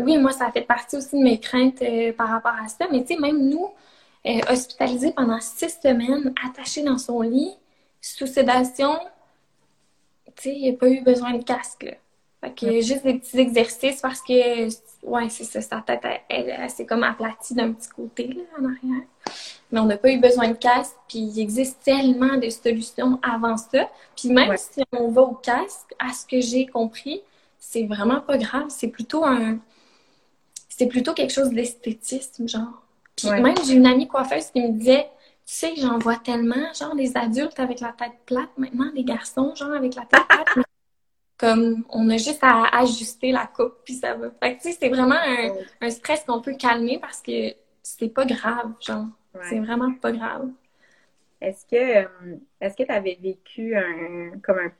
oui, 0.00 0.18
moi, 0.18 0.32
ça 0.32 0.50
fait 0.50 0.62
partie 0.62 0.96
aussi 0.96 1.16
de 1.16 1.22
mes 1.22 1.38
craintes 1.38 1.80
par 2.16 2.28
rapport 2.28 2.54
à 2.60 2.66
ça. 2.66 2.86
Mais 2.90 3.04
tu 3.04 3.14
sais, 3.14 3.20
même 3.20 3.48
nous, 3.48 3.70
hospitalisés 4.50 5.12
pendant 5.12 5.38
six 5.40 5.78
semaines, 5.80 6.34
attachés 6.44 6.82
dans 6.82 6.98
son 6.98 7.20
lit, 7.20 7.52
sous 8.00 8.26
sédation, 8.26 8.98
sais, 10.42 10.54
il 10.54 10.62
n'y 10.62 10.70
a 10.70 10.72
pas 10.74 10.88
eu 10.88 11.02
besoin 11.02 11.34
de 11.34 11.42
casque. 11.42 11.84
Là. 11.84 11.92
Fait 12.40 12.52
que 12.52 12.80
juste 12.80 13.04
des 13.04 13.14
petits 13.14 13.38
exercices 13.38 14.00
parce 14.00 14.20
que, 14.20 14.66
ouais, 15.04 15.28
c'est 15.30 15.44
ça, 15.44 15.60
sa 15.60 15.80
tête, 15.80 16.02
elle, 16.28 16.70
s'est 16.70 16.86
comme 16.86 17.02
aplatie 17.02 17.54
d'un 17.54 17.72
petit 17.72 17.88
côté, 17.88 18.28
là, 18.28 18.42
en 18.60 18.64
arrière. 18.64 19.06
Mais 19.72 19.80
on 19.80 19.86
n'a 19.86 19.96
pas 19.96 20.10
eu 20.10 20.18
besoin 20.18 20.48
de 20.48 20.56
casque, 20.56 20.94
puis 21.08 21.18
il 21.18 21.40
existe 21.40 21.82
tellement 21.82 22.36
de 22.36 22.48
solutions 22.50 23.18
avant 23.22 23.56
ça. 23.56 23.90
Puis 24.16 24.28
même 24.30 24.54
si 24.56 24.82
on 24.92 25.08
va 25.08 25.22
au 25.22 25.34
casque, 25.34 25.94
à 25.98 26.12
ce 26.12 26.26
que 26.26 26.40
j'ai 26.40 26.66
compris, 26.66 27.22
c'est 27.58 27.84
vraiment 27.84 28.20
pas 28.20 28.38
grave. 28.38 28.66
C'est 28.68 28.88
plutôt 28.88 29.24
un. 29.24 29.58
C'est 30.68 30.86
plutôt 30.86 31.14
quelque 31.14 31.32
chose 31.32 31.50
d'esthétisme, 31.50 32.46
genre. 32.46 32.82
Puis 33.16 33.30
même, 33.30 33.54
j'ai 33.66 33.74
une 33.74 33.86
amie 33.86 34.06
coiffeuse 34.06 34.50
qui 34.50 34.60
me 34.60 34.72
disait 34.72 35.08
Tu 35.46 35.54
sais, 35.54 35.76
j'en 35.76 35.98
vois 35.98 36.16
tellement, 36.16 36.72
genre, 36.74 36.96
des 36.96 37.16
adultes 37.16 37.60
avec 37.60 37.80
la 37.80 37.92
tête 37.92 38.18
plate 38.26 38.50
maintenant, 38.56 38.92
des 38.92 39.04
garçons, 39.04 39.54
genre, 39.54 39.72
avec 39.72 39.94
la 39.94 40.02
tête 40.02 40.26
plate. 40.28 40.66
comme, 41.38 41.84
on 41.90 42.10
a 42.10 42.16
juste 42.16 42.42
à 42.42 42.64
ajuster 42.78 43.30
la 43.30 43.46
coupe, 43.46 43.76
puis 43.84 43.94
ça 43.94 44.14
va. 44.14 44.30
Fait 44.42 44.56
que, 44.56 44.62
tu 44.62 44.72
sais, 44.72 44.78
c'est 44.80 44.88
vraiment 44.88 45.18
un, 45.80 45.90
stress 45.90 46.24
qu'on 46.24 46.40
peut 46.40 46.56
calmer 46.56 46.98
parce 46.98 47.22
que 47.22 47.54
c'est 47.82 48.08
pas 48.08 48.24
grave, 48.24 48.72
genre. 48.80 49.06
C'est 49.48 49.60
vraiment 49.60 49.92
pas 49.92 50.12
grave. 50.12 50.50
Est-ce 51.40 51.66
que 51.66 52.04
euh, 52.04 52.36
est-ce 52.60 52.74
que 52.74 52.82
tu 52.82 52.90
avais 52.90 53.18
vécu 53.20 53.76
un 53.76 54.38
comme 54.42 54.58
un 54.58 54.72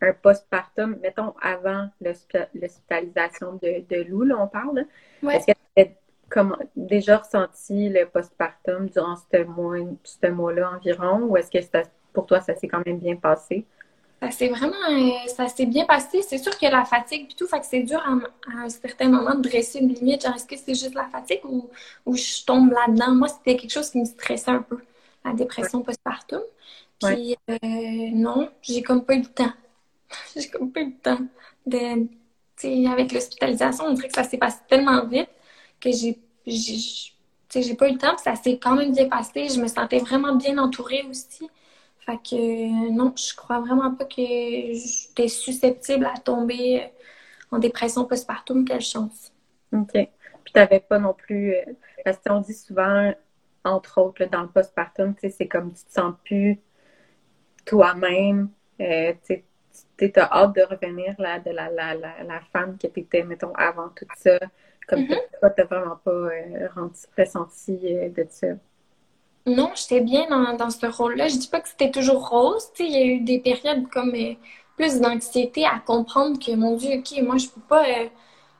un 0.00 0.12
postpartum, 0.12 0.98
mettons 1.02 1.34
avant 1.40 1.88
l'hospitalisation 2.00 3.54
de, 3.62 3.84
de 3.88 4.02
Lou, 4.02 4.22
là, 4.24 4.36
on 4.38 4.48
parle. 4.48 4.86
Est-ce 5.22 5.46
que 5.46 5.90
déjà 6.76 7.18
ressenti 7.18 7.88
le 7.88 8.06
postpartum 8.06 8.88
durant 8.88 9.16
ce 9.16 9.44
mois, 9.44 9.76
ce 10.04 10.26
mois-là 10.28 10.72
environ, 10.76 11.20
ou 11.24 11.36
est-ce 11.36 11.50
que 11.50 11.58
pour 12.12 12.26
toi, 12.26 12.40
ça 12.40 12.54
s'est 12.54 12.68
quand 12.68 12.84
même 12.84 12.98
bien 12.98 13.16
passé? 13.16 13.64
Ça 14.22 14.30
s'est 14.30 14.48
vraiment 14.48 14.74
euh, 14.90 15.28
ça 15.28 15.46
s'est 15.46 15.66
bien 15.66 15.84
passé. 15.84 16.22
C'est 16.22 16.38
sûr 16.38 16.56
qu'il 16.56 16.68
y 16.68 16.72
a 16.72 16.76
la 16.76 16.86
fatigue 16.86 17.28
et 17.30 17.34
tout, 17.34 17.46
fait 17.46 17.60
que 17.60 17.66
c'est 17.66 17.82
dur 17.82 18.00
à, 18.00 18.62
un 18.64 18.68
certain 18.70 19.08
moment 19.08 19.34
de 19.34 19.42
dresser 19.42 19.80
une 19.80 19.92
limite. 19.92 20.22
Genre, 20.22 20.34
est-ce 20.34 20.46
que 20.46 20.56
c'est 20.56 20.74
juste 20.74 20.94
la 20.94 21.06
fatigue 21.06 21.40
ou, 21.44 21.68
ou 22.06 22.16
je 22.16 22.44
tombe 22.44 22.72
là-dedans? 22.72 23.14
Moi, 23.14 23.28
c'était 23.28 23.56
quelque 23.56 23.72
chose 23.72 23.90
qui 23.90 23.98
me 23.98 24.06
stressait 24.06 24.50
un 24.50 24.62
peu, 24.62 24.78
la 25.24 25.34
dépression 25.34 25.82
postpartum. 25.82 26.40
Puis 26.98 27.36
euh, 27.50 27.56
non, 28.14 28.48
j'ai 28.62 28.82
comme 28.82 29.04
pas 29.04 29.14
eu 29.14 29.20
le 29.20 29.26
temps. 29.26 29.52
j'ai 30.36 30.48
comme 30.48 30.72
pas 30.72 30.80
eu 30.80 30.86
le 30.86 30.96
temps. 30.96 31.20
De, 31.66 32.08
avec 32.90 33.12
l'hospitalisation, 33.12 33.84
on 33.84 33.92
dirait 33.92 34.08
que 34.08 34.14
ça 34.14 34.24
s'est 34.24 34.38
passé 34.38 34.58
tellement 34.66 35.04
vite 35.04 35.28
que 35.78 35.90
j'ai 35.92 36.18
j'ai 36.46 37.74
pas 37.74 37.88
eu 37.88 37.92
le 37.92 37.98
temps, 37.98 38.16
ça 38.18 38.34
s'est 38.34 38.58
quand 38.58 38.74
même 38.74 38.92
bien 38.92 39.08
passé. 39.08 39.48
Je 39.48 39.60
me 39.60 39.66
sentais 39.66 39.98
vraiment 39.98 40.34
bien 40.34 40.58
entourée 40.58 41.04
aussi. 41.08 41.48
Fait 42.00 42.18
que 42.18 42.92
non, 42.92 43.12
je 43.16 43.34
crois 43.34 43.60
vraiment 43.60 43.92
pas 43.94 44.04
que 44.04 44.22
j'étais 44.22 45.28
susceptible 45.28 46.06
à 46.06 46.18
tomber 46.18 46.90
en 47.50 47.58
dépression 47.58 48.04
postpartum. 48.04 48.64
Quelle 48.64 48.80
chance. 48.80 49.32
OK. 49.72 49.92
Puis 49.92 50.52
t'avais 50.52 50.80
pas 50.80 50.98
non 50.98 51.14
plus. 51.14 51.54
Euh, 51.54 51.64
parce 52.04 52.18
qu'on 52.18 52.40
dit 52.40 52.54
souvent, 52.54 53.12
entre 53.64 54.00
autres, 54.00 54.24
dans 54.26 54.42
le 54.42 54.48
postpartum, 54.48 55.14
c'est 55.18 55.48
comme 55.48 55.72
tu 55.72 55.84
te 55.84 55.92
sens 55.92 56.14
plus 56.24 56.60
toi-même. 57.64 58.50
Euh, 58.80 59.12
tu 59.98 60.20
as 60.20 60.30
hâte 60.32 60.54
de 60.54 60.62
revenir 60.62 61.14
là, 61.18 61.38
de 61.38 61.50
la, 61.50 61.70
la, 61.70 61.94
la, 61.94 62.22
la 62.22 62.40
femme 62.52 62.76
que 62.78 62.86
tu 62.86 63.00
étais, 63.00 63.22
mettons, 63.22 63.52
avant 63.54 63.88
tout 63.96 64.06
ça. 64.16 64.38
Comme 64.88 65.00
mm 65.00 65.08
-hmm. 65.08 65.54
tu 65.56 65.62
vraiment 65.64 65.98
pas 66.04 66.10
euh, 66.10 66.68
ressenti 67.18 67.78
euh, 67.84 68.08
de 68.10 68.24
ça. 68.30 68.48
Non, 69.46 69.70
j'étais 69.74 70.00
bien 70.00 70.24
dans, 70.28 70.56
dans 70.56 70.70
ce 70.70 70.86
rôle-là. 70.86 71.28
Je 71.28 71.38
dis 71.38 71.48
pas 71.48 71.60
que 71.60 71.68
c'était 71.68 71.90
toujours 71.90 72.28
rose. 72.28 72.66
Il 72.78 72.92
y 72.96 73.00
a 73.02 73.04
eu 73.14 73.20
des 73.20 73.40
périodes 73.48 73.84
comme 73.94 74.14
euh, 74.14 74.34
plus 74.76 75.00
d'anxiété 75.00 75.64
à 75.64 75.78
comprendre 75.92 76.38
que, 76.44 76.52
mon 76.54 76.76
Dieu, 76.76 76.92
OK, 76.98 77.10
moi, 77.22 77.36
je 77.42 77.48
peux 77.48 77.66
pas 77.74 77.84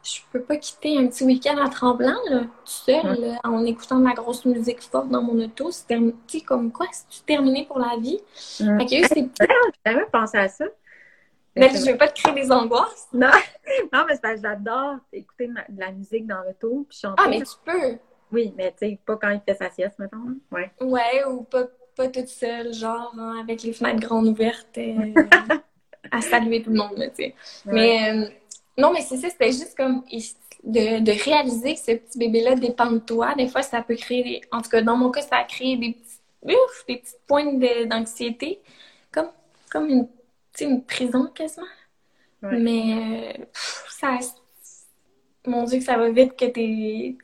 je 0.02 0.20
peux 0.32 0.42
pas 0.50 0.56
quitter 0.56 0.96
un 0.98 1.06
petit 1.08 1.24
week-end 1.24 1.58
à 1.58 1.68
Tremblant, 1.68 2.20
là, 2.30 2.40
tout 2.42 2.78
seul, 2.88 3.38
en 3.42 3.64
écoutant 3.64 3.98
de 3.98 4.04
la 4.04 4.14
grosse 4.20 4.44
musique 4.44 4.80
forte 4.80 5.08
dans 5.08 5.22
mon 5.28 5.36
auto. 5.44 5.70
C'est 5.72 6.40
comme 6.42 6.70
quoi, 6.70 6.86
c'est 6.92 7.26
terminé 7.26 7.64
pour 7.66 7.78
la 7.80 7.96
vie? 8.04 8.20
Mmh. 8.60 8.78
Fait 8.78 9.28
jamais 9.84 10.06
pensé 10.12 10.38
à 10.38 10.48
ça. 10.48 10.66
Mais 11.56 11.70
je 11.70 11.90
veux 11.90 11.96
pas 11.96 12.08
te 12.08 12.20
créer 12.20 12.34
des 12.34 12.52
angoisses. 12.52 13.08
Non, 13.12 13.30
non 13.92 14.04
mais 14.06 14.14
c'est 14.14 14.20
parce 14.20 14.34
que 14.36 14.42
j'adore 14.42 14.96
écouter 15.12 15.48
de 15.48 15.80
la 15.80 15.90
musique 15.90 16.26
dans 16.26 16.42
l'auto 16.42 16.86
puis 16.88 16.98
chanter. 16.98 17.22
Ah, 17.24 17.28
mais 17.28 17.40
tu 17.40 17.54
peux! 17.64 17.98
Oui, 18.32 18.52
mais 18.56 18.72
tu 18.72 18.88
sais, 18.88 18.98
pas 19.04 19.16
quand 19.16 19.30
il 19.30 19.40
fait 19.40 19.54
sa 19.54 19.70
sieste, 19.70 19.98
mettons. 19.98 20.36
Ouais. 20.50 20.70
Ouais, 20.80 21.24
ou 21.28 21.42
pas, 21.42 21.64
pas 21.96 22.08
toute 22.08 22.28
seule, 22.28 22.74
genre, 22.74 23.14
hein, 23.18 23.40
avec 23.40 23.62
les 23.62 23.72
fenêtres 23.72 24.00
grandes 24.00 24.26
ouvertes 24.28 24.76
euh, 24.78 25.14
à 26.10 26.20
saluer 26.20 26.62
tout 26.62 26.70
le 26.70 26.76
monde, 26.76 26.96
tu 27.16 27.24
sais. 27.24 27.34
Mais 27.64 28.10
euh, 28.10 28.28
non, 28.76 28.92
mais 28.92 29.00
c'est 29.00 29.16
ça, 29.16 29.30
c'était 29.30 29.52
juste 29.52 29.76
comme 29.76 30.02
de, 30.64 31.24
réaliser 31.24 31.74
que 31.74 31.80
ce 31.80 31.92
petit 31.92 32.18
bébé-là 32.18 32.56
dépend 32.56 32.90
de 32.90 32.98
toi. 32.98 33.34
Des 33.36 33.48
fois, 33.48 33.62
ça 33.62 33.80
peut 33.82 33.96
créer, 33.96 34.22
des... 34.22 34.40
en 34.50 34.60
tout 34.60 34.70
cas, 34.70 34.82
dans 34.82 34.96
mon 34.96 35.10
cas, 35.10 35.22
ça 35.22 35.36
a 35.36 35.44
créé 35.44 35.76
des 35.76 35.92
petits, 35.92 36.20
ouf, 36.42 36.84
des 36.88 36.96
petites 36.96 37.20
pointes 37.26 37.58
d'anxiété, 37.88 38.60
comme, 39.12 39.30
comme 39.70 39.86
une, 39.88 40.08
une 40.64 40.84
prison 40.84 41.26
quasiment. 41.34 41.66
Mais 42.42 43.38
euh, 43.40 43.44
ça, 43.88 44.18
mon 45.46 45.64
Dieu, 45.64 45.78
que 45.78 45.84
ça 45.84 45.96
va 45.96 46.10
vite 46.10 46.36
que 46.36 46.44
t'es, 46.46 47.16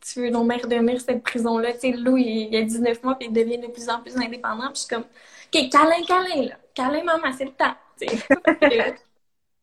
tu 0.00 0.20
veux 0.20 0.30
donc 0.30 0.66
dormir 0.68 1.00
cette 1.00 1.22
prison-là. 1.22 1.74
Tu 1.74 1.80
sais, 1.80 1.92
Lou, 1.92 2.16
il, 2.16 2.54
a 2.56 2.62
19 2.62 3.02
mois, 3.02 3.16
puis 3.16 3.28
il 3.28 3.32
devient 3.32 3.58
de 3.58 3.66
plus 3.66 3.88
en 3.88 4.00
plus 4.00 4.16
indépendant. 4.16 4.68
Puis 4.72 4.76
je 4.76 4.80
suis 4.80 4.88
comme, 4.88 5.04
OK, 5.04 5.70
câlin, 5.70 6.04
câlin, 6.06 6.48
là. 6.48 6.56
Câlin, 6.74 7.04
maman, 7.04 7.32
c'est 7.36 7.44
le 7.44 7.52
temps. 7.52 7.74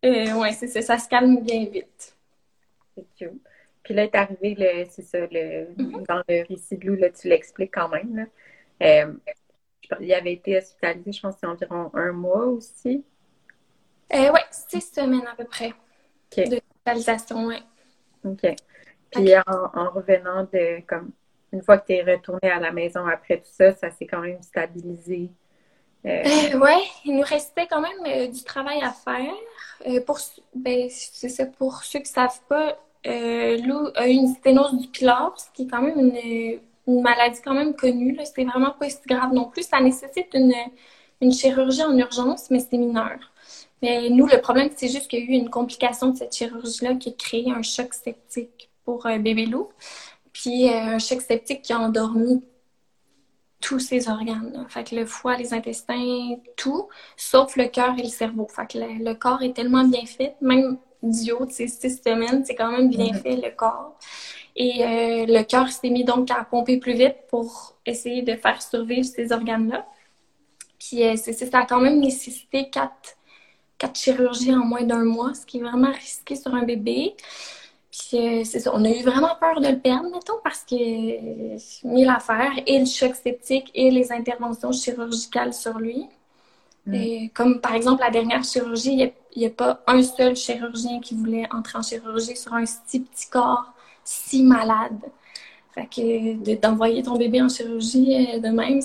euh, 0.05 0.33
ouais, 0.33 0.51
c'est 0.51 0.67
ça, 0.67 0.81
ça 0.81 0.99
se 0.99 1.09
calme 1.09 1.41
bien 1.41 1.65
vite. 1.65 2.15
C'est 2.95 3.05
cute. 3.17 3.41
Puis 3.81 3.93
là 3.93 4.03
est 4.03 4.15
arrivé, 4.15 4.55
le, 4.57 4.85
c'est 4.89 5.01
ça, 5.01 5.19
le, 5.19 5.73
mm-hmm. 5.73 6.05
dans 6.07 6.21
le 6.27 6.45
récit 6.47 6.77
de 6.77 6.85
Lou, 6.85 6.95
là, 6.95 7.09
tu 7.09 7.29
l'expliques 7.29 7.73
quand 7.73 7.89
même. 7.89 8.15
Là. 8.17 8.25
Euh, 8.83 9.13
il 10.01 10.13
avait 10.13 10.33
été 10.33 10.57
hospitalisé, 10.57 11.13
je 11.13 11.21
pense, 11.21 11.35
environ 11.43 11.89
un 11.93 12.11
mois 12.11 12.45
aussi. 12.45 13.03
Euh, 14.13 14.31
oui, 14.33 14.39
six 14.51 14.93
semaines 14.93 15.27
à 15.27 15.35
peu 15.35 15.43
près 15.45 15.73
de 16.35 16.57
hospitalisation, 16.57 17.45
oui. 17.45 17.57
OK. 18.23 18.55
Puis 19.11 19.33
en, 19.37 19.89
revenant 19.91 20.43
de, 20.51 20.81
comme, 20.87 21.11
une 21.51 21.61
fois 21.61 21.77
que 21.77 21.87
tu 21.87 21.93
es 21.93 22.03
retourné 22.03 22.49
à 22.49 22.59
la 22.59 22.71
maison 22.71 23.05
après 23.05 23.37
tout 23.37 23.51
ça, 23.51 23.73
ça 23.73 23.89
s'est 23.91 24.05
quand 24.05 24.21
même 24.21 24.41
stabilisé. 24.41 25.29
Euh... 26.05 26.23
euh 26.23 26.59
oui, 26.59 26.73
il 27.05 27.15
nous 27.15 27.23
restait 27.23 27.67
quand 27.67 27.81
même 27.81 28.05
euh, 28.05 28.27
du 28.27 28.43
travail 28.43 28.81
à 28.81 28.91
faire. 28.91 29.33
Euh, 29.87 30.01
pour, 30.01 30.19
ben, 30.55 30.87
c'est 30.89 31.29
ça, 31.29 31.45
pour 31.45 31.83
ceux 31.83 31.99
qui 31.99 32.09
ne 32.09 32.15
savent 32.15 32.41
pas, 32.47 32.77
Lou 33.05 33.89
a 33.95 34.07
eu 34.07 34.11
une 34.11 34.33
sténose 34.35 34.77
du 34.77 34.87
pylore, 34.87 35.33
ce 35.37 35.51
qui 35.53 35.63
est 35.63 35.67
quand 35.67 35.81
même 35.81 35.99
une, 35.99 36.59
une 36.87 37.01
maladie 37.01 37.39
quand 37.43 37.53
même 37.53 37.73
connue. 37.75 38.17
C'est 38.23 38.43
vraiment 38.43 38.71
pas 38.71 38.89
si 38.89 38.99
grave 39.07 39.33
non 39.33 39.45
plus. 39.45 39.63
Ça 39.63 39.79
nécessite 39.79 40.33
une, 40.33 40.53
une 41.21 41.31
chirurgie 41.31 41.83
en 41.83 41.97
urgence, 41.97 42.49
mais 42.49 42.59
c'est 42.59 42.77
mineur. 42.77 43.17
Mais 43.81 44.09
nous, 44.09 44.25
le 44.27 44.41
problème, 44.41 44.69
c'est 44.75 44.87
juste 44.87 45.07
qu'il 45.07 45.19
y 45.19 45.21
a 45.21 45.25
eu 45.25 45.39
une 45.39 45.49
complication 45.49 46.09
de 46.09 46.17
cette 46.17 46.35
chirurgie-là 46.35 46.95
qui 46.95 47.09
a 47.09 47.11
créé 47.13 47.51
un 47.51 47.61
choc 47.61 47.93
septique 47.93 48.69
pour 48.83 49.03
bébé 49.03 49.45
loup. 49.45 49.69
Puis 50.33 50.69
euh, 50.69 50.95
un 50.95 50.99
choc 50.99 51.21
septique 51.21 51.63
qui 51.63 51.73
a 51.73 51.79
endormi 51.79 52.43
tous 53.59 53.79
ses 53.79 54.07
organes. 54.07 54.65
Fait 54.69 54.83
que 54.83 54.95
le 54.95 55.05
foie, 55.05 55.35
les 55.35 55.53
intestins, 55.53 56.35
tout, 56.55 56.87
sauf 57.15 57.55
le 57.55 57.67
cœur 57.67 57.95
et 57.97 58.03
le 58.03 58.09
cerveau. 58.09 58.47
Fait 58.47 58.71
que 58.71 58.77
le, 58.77 59.13
corps 59.13 59.41
est 59.41 59.53
tellement 59.53 59.83
bien 59.83 60.05
fait, 60.05 60.35
même 60.41 60.77
idiot 61.01 61.45
de 61.45 61.51
ces 61.51 61.67
six 61.67 62.01
semaines, 62.03 62.45
c'est 62.45 62.55
quand 62.55 62.71
même 62.71 62.89
bien 62.89 63.07
mm-hmm. 63.07 63.21
fait 63.21 63.35
le 63.35 63.55
corps. 63.55 63.97
Et 64.55 64.83
euh, 64.83 65.25
le 65.27 65.43
cœur 65.43 65.69
s'est 65.69 65.89
mis 65.89 66.03
donc 66.03 66.29
à 66.31 66.43
pomper 66.43 66.77
plus 66.77 66.93
vite 66.93 67.17
pour 67.29 67.75
essayer 67.85 68.21
de 68.21 68.35
faire 68.35 68.61
survivre 68.61 69.05
ces 69.05 69.31
organes-là. 69.31 69.87
Puis 70.79 71.03
euh, 71.03 71.15
c'est, 71.15 71.33
ça 71.33 71.59
a 71.59 71.65
quand 71.65 71.81
même 71.81 71.99
nécessité 71.99 72.69
quatre 72.69 73.16
quatre 73.77 73.97
chirurgies 73.97 74.53
en 74.53 74.65
moins 74.65 74.83
d'un 74.83 75.03
mois, 75.03 75.33
ce 75.33 75.45
qui 75.45 75.59
est 75.59 75.61
vraiment 75.61 75.91
risqué 75.91 76.35
sur 76.35 76.53
un 76.53 76.63
bébé. 76.63 77.15
Puis 77.91 78.17
euh, 78.17 78.43
c'est 78.43 78.59
ça, 78.59 78.71
on 78.73 78.83
a 78.83 78.89
eu 78.89 79.01
vraiment 79.01 79.35
peur 79.39 79.59
de 79.59 79.67
le 79.67 79.79
perdre, 79.79 80.09
mettons, 80.11 80.39
parce 80.43 80.63
que 80.63 80.75
euh, 80.75 81.57
mille 81.83 82.09
affaires, 82.09 82.51
et 82.65 82.79
le 82.79 82.85
choc 82.85 83.15
septique 83.15 83.71
et 83.73 83.89
les 83.91 84.11
interventions 84.11 84.71
chirurgicales 84.71 85.53
sur 85.53 85.79
lui. 85.79 86.07
Mm. 86.85 86.93
Et 86.93 87.31
comme 87.33 87.59
par 87.59 87.73
exemple 87.73 88.01
la 88.01 88.11
dernière 88.11 88.43
chirurgie, 88.43 89.11
il 89.35 89.39
n'y 89.39 89.45
a, 89.45 89.49
pas 89.49 89.81
un 89.87 90.03
seul 90.03 90.35
chirurgien 90.35 90.99
qui 90.99 91.15
voulait 91.15 91.47
entrer 91.51 91.77
en 91.77 91.81
chirurgie 91.81 92.35
sur 92.35 92.53
un 92.53 92.65
si 92.65 93.01
petit 93.01 93.29
corps, 93.29 93.73
si 94.03 94.43
malade. 94.43 94.99
Fait 95.73 95.87
que 95.87 96.55
d'envoyer 96.55 97.03
ton 97.03 97.17
bébé 97.17 97.41
en 97.41 97.49
chirurgie 97.49 98.27
euh, 98.35 98.39
de 98.39 98.49
même, 98.49 98.79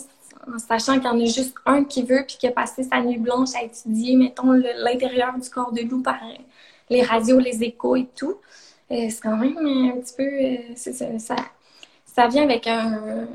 en 0.46 0.58
sachant 0.58 0.94
qu'il 0.94 1.04
y 1.04 1.08
en 1.08 1.20
a 1.20 1.24
juste 1.24 1.54
un 1.66 1.84
qui 1.84 2.02
veut 2.02 2.24
puis 2.26 2.36
qui 2.36 2.46
a 2.46 2.52
passé 2.52 2.82
sa 2.82 3.00
nuit 3.00 3.18
blanche 3.18 3.50
à 3.54 3.62
étudier, 3.62 4.16
mettons, 4.16 4.52
l'intérieur 4.52 5.38
du 5.38 5.48
corps 5.48 5.72
de 5.72 5.82
loup 5.82 6.02
par 6.02 6.18
les 6.90 7.02
radios, 7.02 7.38
les 7.38 7.62
échos 7.62 7.96
et 7.96 8.08
tout. 8.16 8.38
Euh, 8.90 9.06
c'est 9.08 9.20
quand 9.22 9.36
même 9.36 9.56
un 9.58 10.00
petit 10.00 10.14
peu... 10.16 10.22
Euh, 10.24 11.18
ça, 11.18 11.36
ça, 12.04 12.28
vient 12.28 12.42
avec 12.42 12.66
un, 12.66 13.26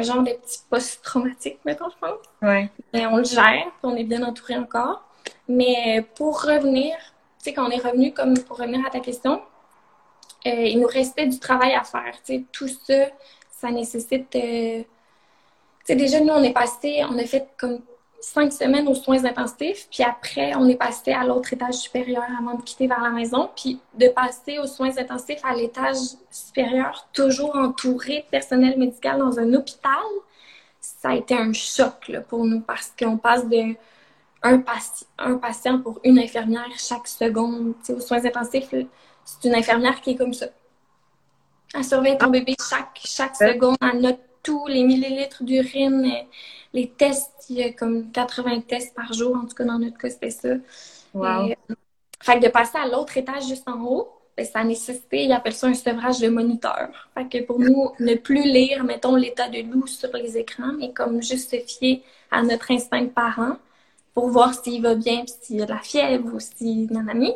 genre 0.00 0.22
de 0.22 0.32
petit 0.32 0.60
post-traumatique, 0.70 1.58
mettons, 1.64 1.90
je 1.90 1.98
pense. 2.00 2.18
Ouais. 2.40 2.70
Mais 2.94 3.06
on 3.06 3.16
le 3.16 3.24
gère, 3.24 3.66
on 3.82 3.94
est 3.96 4.04
bien 4.04 4.22
entouré 4.22 4.56
encore. 4.56 5.04
Mais 5.48 6.06
pour 6.14 6.42
revenir, 6.42 6.94
tu 7.38 7.44
sais, 7.44 7.52
quand 7.52 7.66
on 7.66 7.70
est 7.70 7.82
revenu, 7.82 8.12
comme 8.12 8.38
pour 8.38 8.58
revenir 8.58 8.86
à 8.86 8.90
ta 8.90 9.00
question, 9.00 9.42
euh, 10.46 10.50
il 10.50 10.80
nous 10.80 10.88
restait 10.88 11.26
du 11.26 11.38
travail 11.38 11.74
à 11.74 11.82
faire. 11.82 12.14
Tu 12.24 12.34
sais, 12.34 12.44
tout 12.50 12.68
ça, 12.68 13.08
ça 13.50 13.70
nécessite 13.70 14.34
sais, 15.84 15.96
déjà, 15.96 16.20
nous, 16.20 16.32
on 16.32 16.42
est 16.42 16.52
passé, 16.52 17.02
on 17.08 17.18
a 17.18 17.24
fait 17.24 17.48
comme 17.58 17.80
cinq 18.20 18.52
semaines 18.52 18.86
aux 18.86 18.94
soins 18.94 19.24
intensifs, 19.24 19.88
puis 19.90 20.02
après, 20.04 20.54
on 20.54 20.68
est 20.68 20.76
passé 20.76 21.12
à 21.12 21.24
l'autre 21.24 21.52
étage 21.52 21.74
supérieur 21.74 22.24
avant 22.38 22.54
de 22.54 22.62
quitter 22.62 22.86
vers 22.86 23.00
la 23.00 23.10
maison, 23.10 23.50
puis 23.54 23.80
de 23.94 24.08
passer 24.08 24.58
aux 24.58 24.66
soins 24.66 24.96
intensifs 24.96 25.44
à 25.44 25.54
l'étage 25.54 25.96
supérieur, 26.30 27.08
toujours 27.12 27.56
entouré 27.56 28.20
de 28.20 28.30
personnel 28.30 28.78
médical 28.78 29.18
dans 29.18 29.38
un 29.38 29.52
hôpital, 29.54 30.02
ça 30.80 31.10
a 31.10 31.14
été 31.14 31.34
un 31.34 31.52
choc 31.52 32.08
là, 32.08 32.20
pour 32.20 32.44
nous 32.44 32.60
parce 32.60 32.92
qu'on 32.98 33.16
passe 33.16 33.48
de 33.48 33.74
un, 34.44 34.62
un, 35.18 35.36
patient 35.36 35.80
pour 35.80 36.00
une 36.02 36.18
infirmière 36.18 36.66
chaque 36.76 37.06
seconde. 37.06 37.74
Tu 37.78 37.86
sais, 37.86 37.92
aux 37.92 38.00
soins 38.00 38.24
intensifs, 38.24 38.74
c'est 39.24 39.48
une 39.48 39.54
infirmière 39.54 40.00
qui 40.00 40.10
est 40.10 40.16
comme 40.16 40.34
ça. 40.34 40.46
Elle 41.74 41.84
surveille 41.84 42.18
ton 42.18 42.28
bébé 42.28 42.54
chaque, 42.68 43.00
chaque 43.04 43.36
seconde, 43.36 43.76
elle 43.80 44.00
note 44.00 44.20
tous 44.42 44.66
les 44.66 44.82
millilitres 44.84 45.44
d'urine, 45.44 46.10
les 46.72 46.88
tests, 46.88 47.46
il 47.48 47.56
y 47.56 47.62
a 47.62 47.72
comme 47.72 48.10
80 48.10 48.62
tests 48.62 48.94
par 48.94 49.12
jour, 49.12 49.36
en 49.36 49.46
tout 49.46 49.54
cas 49.54 49.64
dans 49.64 49.78
notre 49.78 49.98
cas, 49.98 50.10
c'était 50.10 50.30
ça. 50.30 50.48
Wow. 51.14 51.48
Et, 51.48 51.56
euh, 51.70 51.74
fait 52.20 52.38
que 52.38 52.46
de 52.46 52.50
passer 52.50 52.78
à 52.78 52.86
l'autre 52.86 53.16
étage 53.16 53.46
juste 53.48 53.68
en 53.68 53.80
haut, 53.84 54.08
ben, 54.36 54.46
ça 54.46 54.60
a 54.60 54.64
nécessité, 54.64 55.24
ils 55.24 55.32
appellent 55.32 55.54
ça 55.54 55.66
un 55.66 55.74
sevrage 55.74 56.20
de 56.20 56.28
moniteur. 56.28 56.88
Fait 57.14 57.28
que 57.28 57.44
pour 57.44 57.58
nous, 57.58 57.90
ne 58.00 58.14
plus 58.14 58.42
lire, 58.44 58.84
mettons, 58.84 59.14
l'état 59.14 59.48
de 59.48 59.60
loup 59.60 59.86
sur 59.86 60.10
les 60.14 60.38
écrans, 60.38 60.72
mais 60.78 60.92
comme 60.92 61.22
juste 61.22 61.50
se 61.50 61.56
fier 61.56 62.02
à 62.30 62.42
notre 62.42 62.70
instinct 62.70 63.02
de 63.02 63.08
parent 63.08 63.56
pour 64.14 64.28
voir 64.28 64.54
s'il 64.54 64.82
va 64.82 64.94
bien, 64.94 65.24
s'il 65.26 65.60
a 65.62 65.66
de 65.66 65.72
la 65.72 65.80
fièvre 65.80 66.34
ou 66.34 66.40
s'il 66.40 66.88
mis. 67.14 67.34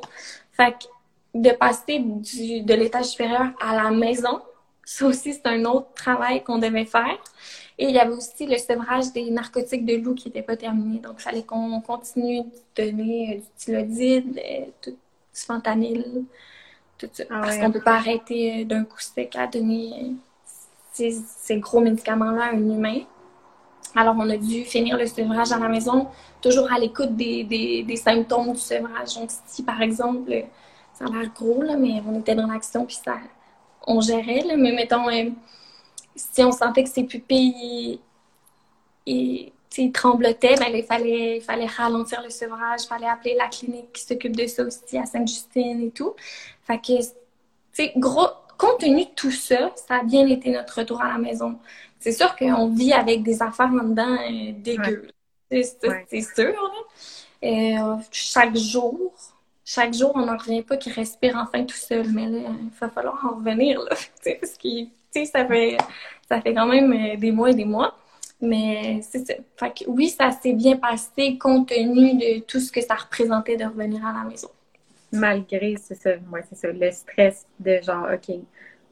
Fait 0.53 0.73
que 0.73 0.87
de 1.35 1.51
passer 1.51 1.99
du, 1.99 2.63
de 2.63 2.75
l'étage 2.75 3.07
supérieur 3.07 3.49
à 3.61 3.77
la 3.77 3.91
maison, 3.91 4.41
ça 4.87 5.05
aussi, 5.05 5.35
c'est 5.35 5.47
un 5.47 5.65
autre 5.65 5.89
travail 5.95 6.45
qu'on 6.45 6.59
devait 6.59 6.85
faire. 6.85 7.19
Et 7.77 7.87
il 7.89 7.91
y 7.91 7.99
avait 7.99 8.15
aussi 8.15 8.47
le 8.47 8.57
sevrage 8.57 9.13
des 9.13 9.29
narcotiques 9.31 9.85
de 9.85 9.97
loup 9.97 10.15
qui 10.15 10.29
n'était 10.29 10.43
pas 10.43 10.57
terminé. 10.57 11.01
Donc, 11.01 11.15
il 11.19 11.23
fallait 11.23 11.43
qu'on 11.43 11.81
continue 11.81 12.43
de 12.77 12.85
donner 12.85 13.33
euh, 13.33 13.41
du 13.41 13.47
tylodide, 13.57 14.39
euh, 14.39 14.65
du 14.85 14.97
fentanyl, 15.35 16.25
tout 16.99 17.09
ça. 17.13 17.25
Ah 17.29 17.41
Parce 17.43 17.59
qu'on 17.59 17.69
ne 17.69 17.73
peut 17.73 17.83
pas 17.83 17.97
arrêter 17.97 18.63
euh, 18.63 18.65
d'un 18.65 18.85
coup 18.85 19.01
sec 19.01 19.35
à 19.35 19.49
donner 19.49 20.13
ces, 20.93 21.59
gros 21.59 21.81
médicaments-là 21.81 22.45
à 22.45 22.51
un 22.51 22.59
humain. 22.59 23.01
Alors, 23.97 24.15
on 24.17 24.31
a 24.31 24.37
dû 24.37 24.65
finir 24.65 24.97
le 24.97 25.07
sevrage 25.07 25.51
à 25.51 25.59
la 25.59 25.69
maison, 25.69 26.07
toujours 26.41 26.73
à 26.73 26.79
l'écoute 26.79 27.17
des, 27.17 27.43
des, 27.43 27.97
symptômes 27.97 28.53
du 28.53 28.61
sevrage. 28.61 29.17
Donc, 29.17 29.31
si 29.47 29.65
par 29.65 29.83
exemple, 29.83 30.45
ça 30.95 31.07
a 31.07 31.09
l'air 31.09 31.31
gros, 31.35 31.63
là, 31.63 31.77
mais 31.77 32.01
on 32.07 32.21
était 32.21 32.37
dans 32.37 32.47
l'action, 32.47 32.87
puis 32.87 32.97
ça, 33.05 33.17
on 33.87 34.01
gérait, 34.01 34.43
là, 34.43 34.57
mais 34.57 34.73
mettons, 34.73 35.09
euh, 35.09 35.31
si 36.15 36.43
on 36.43 36.53
sentait 36.53 36.85
que 36.85 36.91
ses 36.91 37.05
pupilles 37.05 38.01
et, 39.07 39.53
tremblotaient, 39.93 40.55
ben, 40.57 40.69
il, 40.73 40.83
fallait, 40.85 41.37
il 41.37 41.43
fallait 41.43 41.67
ralentir 41.67 42.23
le 42.23 42.31
sevrage, 42.31 42.81
il 42.85 42.89
fallait 42.89 43.09
appeler 43.09 43.35
la 43.35 43.49
clinique 43.49 43.93
qui 43.93 44.03
s'occupe 44.03 44.35
de 44.35 44.47
ça 44.47 44.65
aussi 44.65 44.97
à 44.97 45.05
Sainte-Justine 45.05 45.83
et 45.83 45.91
tout. 45.91 46.15
Fait 46.63 46.79
que, 46.79 46.95
tu 47.75 47.91
gros, 47.99 48.29
compte 48.57 48.81
tenu 48.81 49.05
de 49.05 49.11
tout 49.15 49.31
ça, 49.31 49.71
ça 49.77 49.97
a 49.97 50.03
bien 50.03 50.27
été 50.29 50.51
notre 50.51 50.79
retour 50.79 51.03
à 51.03 51.09
la 51.09 51.19
maison. 51.19 51.59
C'est 51.99 52.13
sûr 52.13 52.35
qu'on 52.37 52.69
vit 52.69 52.93
avec 52.93 53.23
des 53.23 53.43
affaires 53.43 53.71
en 53.71 53.85
dedans 53.85 54.17
euh, 54.17 54.53
dégueu. 54.57 55.09
C'est 55.51 55.65
sûr. 56.35 56.55
Euh, 57.45 57.97
chaque 58.11 58.57
jour, 58.57 59.13
chaque 59.69 59.95
jour, 59.95 60.13
on 60.15 60.25
n'en 60.25 60.37
revient 60.37 60.63
pas 60.63 60.77
qu'il 60.77 60.93
respire 60.93 61.37
enfin 61.37 61.65
tout 61.65 61.77
seul. 61.77 62.09
Mais 62.13 62.27
là, 62.27 62.39
il 62.63 62.71
va 62.81 62.89
falloir 62.89 63.21
en 63.27 63.37
revenir, 63.37 63.81
là. 63.81 63.91
parce 64.41 64.57
que, 64.57 65.25
ça 65.27 65.45
fait, 65.45 65.77
ça 66.29 66.41
fait 66.41 66.55
quand 66.55 66.67
même 66.67 66.93
euh, 66.93 67.17
des 67.17 67.33
mois 67.33 67.51
et 67.51 67.55
des 67.55 67.65
mois. 67.65 67.97
Mais 68.41 69.01
c'est 69.03 69.27
ça. 69.27 69.35
Fait 69.57 69.71
que 69.71 69.91
oui, 69.91 70.09
ça 70.09 70.31
s'est 70.31 70.53
bien 70.53 70.77
passé 70.77 71.37
compte 71.37 71.69
tenu 71.69 72.15
de 72.15 72.41
tout 72.41 72.61
ce 72.61 72.71
que 72.71 72.81
ça 72.81 72.95
représentait 72.95 73.57
de 73.57 73.65
revenir 73.65 74.07
à 74.07 74.13
la 74.13 74.25
maison. 74.29 74.49
Malgré, 75.11 75.77
c'est 75.83 75.95
ça, 75.95 76.11
moi, 76.29 76.41
c'est 76.49 76.57
ça, 76.57 76.69
le 76.69 76.91
stress 76.93 77.47
de 77.59 77.81
genre, 77.83 78.07
OK, 78.13 78.37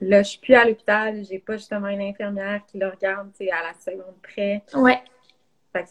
là, 0.01 0.23
je 0.23 0.31
suis 0.31 0.39
plus 0.39 0.55
à 0.55 0.65
l'hôpital, 0.65 1.23
j'ai 1.29 1.39
pas 1.39 1.57
justement 1.57 1.89
une 1.89 2.01
infirmière 2.01 2.63
qui 2.67 2.79
le 2.79 2.89
regarde, 2.89 3.29
tu 3.39 3.45
sais, 3.45 3.51
à 3.51 3.63
la 3.63 3.75
seconde 3.75 4.15
près. 4.23 4.63
Ouais. 4.75 5.01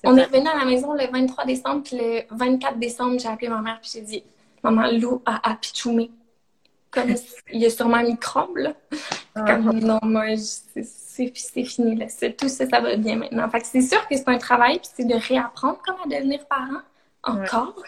On 0.04 0.18
est 0.18 0.24
revenu 0.24 0.48
à 0.48 0.58
la 0.58 0.66
maison 0.66 0.94
le 0.94 1.06
23 1.12 1.46
décembre, 1.46 1.84
puis 1.84 1.98
le 1.98 2.22
24 2.32 2.80
décembre, 2.80 3.20
j'ai 3.20 3.28
appelé 3.28 3.50
ma 3.50 3.62
mère, 3.62 3.80
puis 3.82 3.92
j'ai 3.94 4.02
dit, 4.02 4.24
Maman 4.64 4.92
Lou 4.92 5.22
a 5.26 5.50
apitoumé. 5.52 6.12
comme 6.90 7.10
il 7.52 7.62
y 7.62 7.66
a 7.66 7.70
sûrement 7.70 7.98
un 7.98 8.04
microbe, 8.04 8.58
là. 8.58 8.74
Ah. 9.36 9.44
Comme, 9.46 9.80
non, 9.80 10.00
moi, 10.04 10.36
c'est 10.38 11.28
fini, 11.66 11.96
là. 11.96 12.08
Tout 12.38 12.48
ça, 12.50 12.66
ça 12.68 12.80
va 12.80 12.96
bien 12.96 13.18
maintenant. 13.18 13.50
Fait 13.50 13.62
que 13.62 13.68
c'est 13.68 13.82
sûr 13.82 14.08
que 14.08 14.16
c'est 14.16 14.30
un 14.30 14.38
travail, 14.38 14.80
puis 14.80 14.90
c'est 14.94 15.06
de 15.06 15.16
réapprendre 15.16 15.80
comment 15.86 16.06
devenir 16.06 16.46
parent, 16.48 16.82
encore. 17.24 17.84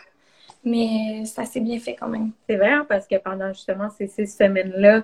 Mais 0.63 1.23
ça 1.25 1.45
s'est 1.45 1.59
bien 1.59 1.79
fait 1.79 1.95
quand 1.95 2.07
même. 2.07 2.31
C'est 2.49 2.57
vrai, 2.57 2.71
hein, 2.71 2.85
parce 2.89 3.07
que 3.07 3.15
pendant 3.17 3.53
justement 3.53 3.89
ces 3.89 4.07
six 4.07 4.27
semaines-là, 4.27 5.03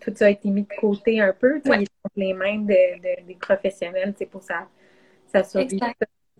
tout 0.00 0.12
ça 0.14 0.26
a 0.26 0.30
été 0.30 0.48
mis 0.50 0.62
de 0.62 0.74
côté 0.80 1.20
un 1.20 1.32
peu. 1.32 1.60
Ouais. 1.66 1.84
Les 2.16 2.32
mains 2.32 2.58
de, 2.58 3.26
des 3.26 3.34
professionnels 3.34 4.14
pour 4.30 4.42
ça, 4.42 4.68
ça 5.26 5.44
survie. 5.44 5.80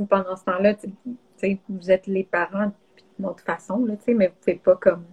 Pendant 0.06 0.36
ce 0.36 0.44
temps-là, 0.44 0.74
vous 1.68 1.90
êtes 1.90 2.06
les 2.06 2.24
parents 2.24 2.72
d'une 3.18 3.26
autre 3.26 3.42
façon, 3.42 3.84
là, 3.84 3.94
mais 4.06 4.14
vous 4.14 4.22
ne 4.22 4.28
pouvez 4.28 4.54
pas 4.54 4.76
comme. 4.76 5.04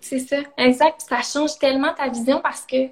C'est 0.00 0.18
ça, 0.18 0.36
exact. 0.56 1.00
Ça 1.08 1.22
change 1.22 1.58
tellement 1.58 1.92
ta 1.94 2.08
vision 2.08 2.40
parce 2.42 2.64
que 2.66 2.88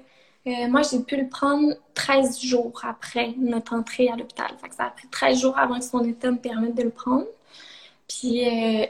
euh, 0.47 0.67
moi, 0.69 0.81
j'ai 0.83 0.99
pu 0.99 1.17
le 1.17 1.27
prendre 1.27 1.73
13 1.95 2.39
jours 2.39 2.81
après 2.87 3.33
notre 3.37 3.73
entrée 3.73 4.09
à 4.09 4.15
l'hôpital. 4.15 4.47
ça 4.75 4.85
a 4.85 4.89
pris 4.91 5.07
13 5.07 5.39
jours 5.39 5.57
avant 5.57 5.79
que 5.79 5.85
son 5.85 6.03
état 6.03 6.31
me 6.31 6.37
permette 6.37 6.75
de 6.75 6.83
le 6.83 6.91
prendre. 6.91 7.25
Puis 8.07 8.47
euh, 8.47 8.85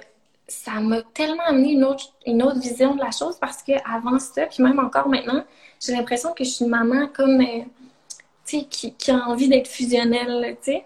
ça 0.48 0.74
m'a 0.82 1.02
tellement 1.14 1.44
amené 1.44 1.74
une 1.74 1.86
autre, 1.86 2.14
une 2.26 2.44
autre 2.44 2.60
vision 2.60 2.96
de 2.96 3.00
la 3.02 3.12
chose 3.12 3.38
parce 3.40 3.64
qu'avant 3.64 4.20
ça, 4.20 4.46
puis 4.48 4.64
même 4.64 4.80
encore 4.80 5.08
maintenant, 5.08 5.44
j'ai 5.80 5.94
l'impression 5.94 6.34
que 6.34 6.44
je 6.44 6.50
suis 6.50 6.66
une 6.66 6.72
maman 6.72 7.08
comme, 7.08 7.40
euh, 7.40 7.64
qui, 8.46 8.68
qui, 8.68 9.12
a 9.12 9.28
envie 9.28 9.48
d'être 9.48 9.68
fusionnelle, 9.68 10.58
tu 10.62 10.72
sais. 10.72 10.86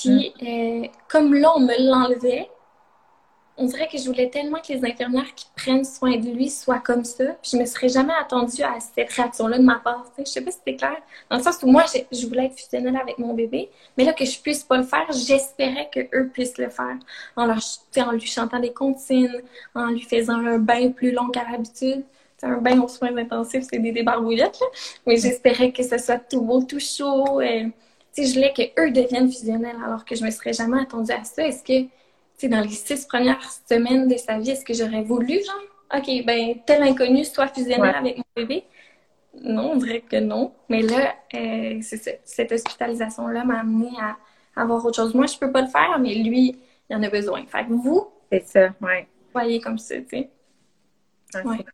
Puis, 0.00 0.32
mm. 0.40 0.46
euh, 0.46 0.88
comme 1.08 1.34
là, 1.34 1.52
on 1.56 1.60
me 1.60 1.88
l'enlevait, 1.88 2.48
on 3.58 3.64
dirait 3.64 3.88
que 3.88 3.96
je 3.96 4.04
voulais 4.04 4.28
tellement 4.28 4.58
que 4.60 4.70
les 4.72 4.84
infirmières 4.84 5.34
qui 5.34 5.46
prennent 5.56 5.84
soin 5.84 6.18
de 6.18 6.28
lui 6.28 6.50
soient 6.50 6.78
comme 6.78 7.04
ça. 7.04 7.24
Puis 7.40 7.52
je 7.54 7.56
me 7.56 7.64
serais 7.64 7.88
jamais 7.88 8.12
attendue 8.20 8.62
à 8.62 8.74
cette 8.80 9.10
réaction-là 9.10 9.58
de 9.58 9.62
ma 9.62 9.76
part. 9.76 10.04
Je 10.18 10.24
sais 10.24 10.42
pas 10.42 10.50
si 10.50 10.58
c'était 10.58 10.76
clair. 10.76 10.96
Dans 11.30 11.38
le 11.38 11.42
sens 11.42 11.62
où 11.62 11.66
moi, 11.66 11.84
je 12.12 12.26
voulais 12.26 12.46
être 12.46 12.58
fusionnelle 12.58 12.98
avec 13.00 13.18
mon 13.18 13.32
bébé, 13.32 13.70
mais 13.96 14.04
là 14.04 14.12
que 14.12 14.26
je 14.26 14.38
puisse 14.40 14.62
pas 14.62 14.76
le 14.76 14.82
faire, 14.82 15.06
j'espérais 15.10 15.88
que 15.90 16.00
eux 16.14 16.28
puissent 16.28 16.58
le 16.58 16.68
faire. 16.68 16.96
En, 17.34 17.46
leur, 17.46 17.60
en 17.96 18.12
lui 18.12 18.26
chantant 18.26 18.60
des 18.60 18.74
comptines, 18.74 19.42
en 19.74 19.86
lui 19.86 20.02
faisant 20.02 20.44
un 20.44 20.58
bain 20.58 20.90
plus 20.90 21.12
long 21.12 21.28
qu'à 21.28 21.44
l'habitude. 21.50 22.04
un 22.42 22.58
bain 22.58 22.78
aux 22.82 22.88
soins 22.88 23.16
intensifs, 23.16 23.64
c'est 23.70 23.78
des 23.78 23.92
débarbouillettes, 23.92 24.60
là. 24.60 24.66
Mais 25.06 25.16
j'espérais 25.16 25.72
que 25.72 25.82
ce 25.82 25.96
soit 25.96 26.18
tout 26.18 26.42
beau, 26.42 26.62
tout 26.62 26.78
chaud. 26.78 27.40
Et, 27.40 27.72
je 28.24 28.34
voulais 28.34 28.52
qu'eux 28.52 28.90
deviennent 28.90 29.30
fusionnels 29.30 29.76
alors 29.84 30.04
que 30.04 30.14
je 30.14 30.24
me 30.24 30.30
serais 30.30 30.52
jamais 30.52 30.80
attendue 30.80 31.12
à 31.12 31.24
ça. 31.24 31.46
Est-ce 31.46 31.62
que 31.62 31.88
dans 32.46 32.60
les 32.60 32.68
six 32.68 33.06
premières 33.06 33.42
semaines 33.68 34.08
de 34.08 34.16
sa 34.16 34.38
vie, 34.38 34.50
est-ce 34.50 34.64
que 34.64 34.74
j'aurais 34.74 35.02
voulu, 35.02 35.40
genre, 35.44 35.98
OK, 35.98 36.24
ben, 36.24 36.54
tel 36.66 36.82
inconnu 36.82 37.24
soit 37.24 37.48
fusionnel 37.48 37.94
avec 37.94 38.18
mon 38.18 38.24
bébé? 38.34 38.64
Non, 39.40 39.72
on 39.72 39.76
dirait 39.76 40.00
que 40.00 40.16
non. 40.16 40.52
Mais 40.68 40.82
là, 40.82 41.14
euh, 41.34 41.80
cette 41.80 42.52
hospitalisation-là 42.52 43.44
m'a 43.44 43.60
amené 43.60 43.90
à, 44.00 44.16
avoir 44.60 44.84
autre 44.84 44.96
chose. 44.96 45.14
Moi, 45.14 45.26
je 45.26 45.38
peux 45.38 45.52
pas 45.52 45.60
le 45.60 45.68
faire, 45.68 45.98
mais 46.00 46.14
lui, 46.14 46.58
il 46.88 46.96
en 46.96 47.02
a 47.02 47.10
besoin. 47.10 47.44
Fait 47.46 47.64
que 47.64 47.72
vous, 47.72 48.08
c'est 48.32 48.46
ça, 48.46 48.74
ouais. 48.80 49.06
Voyez 49.32 49.60
comme 49.60 49.76
ça, 49.76 49.96
tu 49.96 50.08
sais. 50.08 50.30
ouais. 51.44 51.64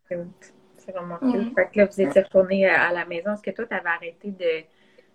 C'est 0.78 0.90
vraiment 0.90 1.18
cool. 1.18 1.52
Fait 1.54 1.68
que 1.72 1.78
là, 1.78 1.86
vous 1.86 2.00
étiez 2.00 2.22
retourné 2.22 2.66
à 2.66 2.92
la 2.92 3.04
maison. 3.04 3.34
Est-ce 3.34 3.42
que 3.42 3.52
toi, 3.52 3.66
tu 3.66 3.74
avais 3.74 3.88
arrêté 3.88 4.30
de, 4.32 4.64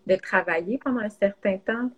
de 0.07 0.15
travailler 0.15 0.79
pendant 0.83 1.01
un 1.01 1.09
certain 1.09 1.57
temps? 1.57 1.89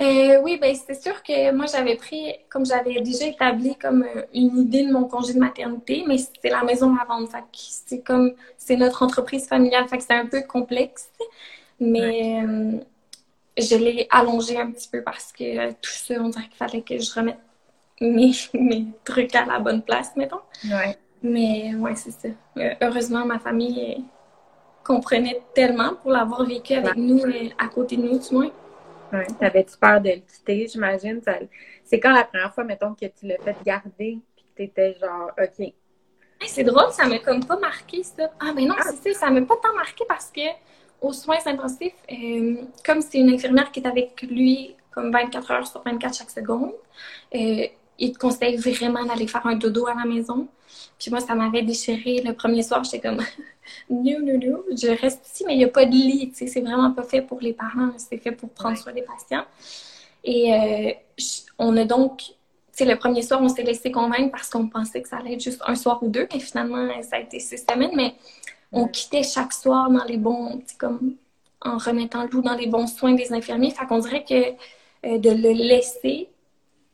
Euh, 0.00 0.40
oui, 0.42 0.58
ben 0.58 0.74
c'est 0.74 1.00
sûr 1.00 1.22
que 1.22 1.52
moi 1.52 1.66
j'avais 1.66 1.96
pris, 1.96 2.32
comme 2.48 2.64
j'avais 2.64 3.02
déjà 3.02 3.26
établi 3.26 3.76
comme 3.76 4.02
euh, 4.02 4.22
une 4.32 4.56
idée 4.56 4.86
de 4.86 4.92
mon 4.92 5.04
congé 5.04 5.34
de 5.34 5.38
maternité, 5.38 6.04
mais 6.06 6.16
c'était 6.16 6.48
la 6.48 6.64
maison 6.64 6.96
à 6.96 7.04
vendre. 7.04 7.28
c'est 7.52 8.00
comme 8.00 8.32
c'est 8.56 8.76
notre 8.76 9.02
entreprise 9.02 9.46
familiale, 9.46 9.86
fait 9.88 9.98
que 9.98 10.04
c'est 10.04 10.14
un 10.14 10.26
peu 10.26 10.40
complexe. 10.40 11.10
Mais 11.80 12.42
euh, 12.42 12.78
je 13.58 13.76
l'ai 13.76 14.06
allongé 14.10 14.58
un 14.58 14.70
petit 14.70 14.88
peu 14.88 15.02
parce 15.02 15.32
que 15.32 15.70
tout 15.72 15.90
ça, 15.90 16.14
on 16.18 16.30
dirait 16.30 16.44
qu'il 16.44 16.56
fallait 16.56 16.82
que 16.82 16.98
je 16.98 17.12
remette 17.12 17.38
mes, 18.00 18.32
mes 18.54 18.86
trucs 19.04 19.34
à 19.34 19.44
la 19.44 19.58
bonne 19.58 19.82
place, 19.82 20.12
mettons. 20.16 20.40
Ouais. 20.64 20.96
Mais 21.22 21.74
ouais, 21.74 21.94
c'est 21.94 22.12
ça. 22.12 22.28
heureusement, 22.80 23.26
ma 23.26 23.38
famille 23.38 24.02
comprenait 24.84 25.40
tellement 25.54 25.94
pour 25.94 26.10
l'avoir 26.10 26.44
vécu 26.44 26.74
avec 26.74 26.96
nous, 26.96 27.22
à 27.58 27.68
côté 27.68 27.96
de 27.96 28.02
nous, 28.02 28.18
du 28.18 28.34
moins. 28.34 28.50
Ouais. 29.12 29.26
T'avais-tu 29.38 29.76
peur 29.76 30.00
de 30.00 30.10
le 30.10 30.16
quitter, 30.16 30.68
j'imagine? 30.68 31.20
C'est 31.84 31.98
quand 31.98 32.12
la 32.12 32.24
première 32.24 32.54
fois, 32.54 32.64
mettons, 32.64 32.94
que 32.94 33.06
tu 33.06 33.26
l'as 33.26 33.38
fait 33.38 33.56
garder, 33.64 34.18
puis 34.36 34.44
que 34.44 34.56
t'étais 34.56 34.94
genre, 34.94 35.30
OK. 35.36 35.72
c'est 36.46 36.64
drôle, 36.64 36.92
ça 36.92 37.06
m'a 37.06 37.18
comme 37.18 37.44
pas 37.44 37.58
marqué, 37.58 38.02
ça. 38.02 38.30
Ah, 38.38 38.52
ben 38.54 38.68
non, 38.68 38.74
ah. 38.78 38.90
c'est 39.02 39.12
ça, 39.12 39.26
ça 39.26 39.30
m'a 39.30 39.42
pas 39.42 39.56
tant 39.62 39.74
marqué 39.74 40.04
parce 40.08 40.30
que 40.30 40.40
aux 41.00 41.12
soins 41.12 41.38
intensifs, 41.46 41.94
euh, 42.12 42.56
comme 42.84 43.00
c'est 43.00 43.18
une 43.18 43.30
infirmière 43.30 43.72
qui 43.72 43.80
est 43.80 43.86
avec 43.86 44.22
lui 44.22 44.76
comme 44.90 45.10
24 45.12 45.50
heures 45.50 45.66
sur 45.66 45.82
24 45.82 46.14
chaque 46.14 46.30
seconde, 46.30 46.72
euh, 47.34 47.66
il 48.00 48.12
te 48.12 48.18
conseille 48.18 48.56
vraiment 48.56 49.04
d'aller 49.04 49.26
faire 49.26 49.46
un 49.46 49.54
dodo 49.56 49.86
à 49.86 49.94
la 49.94 50.04
maison. 50.04 50.48
Puis 50.98 51.10
moi, 51.10 51.20
ça 51.20 51.34
m'avait 51.34 51.62
déchiré 51.62 52.22
le 52.22 52.32
premier 52.32 52.62
soir. 52.62 52.82
J'étais 52.82 53.00
comme, 53.00 53.18
non, 53.90 54.18
non, 54.22 54.38
non, 54.38 54.62
je 54.70 54.88
reste 55.00 55.26
ici, 55.26 55.44
mais 55.46 55.54
il 55.54 55.58
n'y 55.58 55.64
a 55.64 55.68
pas 55.68 55.84
de 55.84 55.92
lit. 55.92 56.32
C'est 56.34 56.60
vraiment 56.60 56.90
pas 56.92 57.02
fait 57.02 57.22
pour 57.22 57.40
les 57.40 57.52
parents. 57.52 57.92
C'est 57.98 58.18
fait 58.18 58.32
pour 58.32 58.48
prendre 58.50 58.76
soin 58.76 58.92
des 58.92 59.02
patients. 59.02 59.44
Et 60.24 60.54
euh, 60.54 60.92
on 61.58 61.76
a 61.76 61.84
donc, 61.84 62.18
tu 62.18 62.32
sais, 62.72 62.84
le 62.84 62.96
premier 62.96 63.22
soir, 63.22 63.40
on 63.42 63.48
s'est 63.48 63.62
laissé 63.62 63.90
convaincre 63.92 64.30
parce 64.32 64.48
qu'on 64.48 64.66
pensait 64.66 65.02
que 65.02 65.08
ça 65.08 65.18
allait 65.18 65.34
être 65.34 65.42
juste 65.42 65.62
un 65.66 65.74
soir 65.74 66.02
ou 66.02 66.08
deux. 66.08 66.26
Mais 66.32 66.40
finalement, 66.40 66.88
ça 67.02 67.16
a 67.16 67.20
été 67.20 67.38
six 67.38 67.64
semaines. 67.70 67.92
Mais 67.94 68.14
on 68.72 68.88
quittait 68.88 69.22
chaque 69.22 69.52
soir 69.52 69.90
dans 69.90 70.04
les 70.04 70.16
bons, 70.16 70.62
comme 70.78 71.16
en 71.62 71.76
remettant 71.76 72.22
le 72.22 72.30
loup 72.30 72.42
dans 72.42 72.56
les 72.56 72.66
bons 72.66 72.86
soins 72.86 73.12
des 73.12 73.32
infirmiers. 73.32 73.70
Fait 73.70 73.86
qu'on 73.86 73.98
dirait 73.98 74.24
que 74.24 74.52
euh, 75.06 75.18
de 75.18 75.30
le 75.30 75.52
laisser, 75.52 76.28
tu 76.28 76.39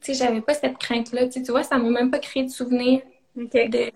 sais, 0.06 0.24
j'avais 0.24 0.40
pas 0.40 0.54
cette 0.54 0.78
crainte-là. 0.78 1.28
Tu 1.28 1.42
vois, 1.48 1.62
ça 1.62 1.78
m'a 1.78 1.90
même 1.90 2.10
pas 2.10 2.18
créé 2.18 2.44
de 2.44 2.50
souvenir 2.50 3.00
de 3.36 3.92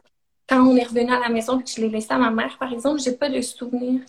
quand 0.48 0.66
on 0.66 0.76
est 0.76 0.84
revenu 0.84 1.12
à 1.12 1.20
la 1.20 1.28
maison 1.28 1.61
et 1.61 1.62
que 1.62 1.70
je 1.70 1.80
l'ai 1.80 1.88
laissé 1.88 2.12
à 2.12 2.18
ma 2.18 2.30
mère, 2.30 2.58
par 2.58 2.72
exemple, 2.72 3.00
j'ai 3.00 3.12
pas 3.12 3.28
de 3.28 3.40
souvenir 3.40 4.00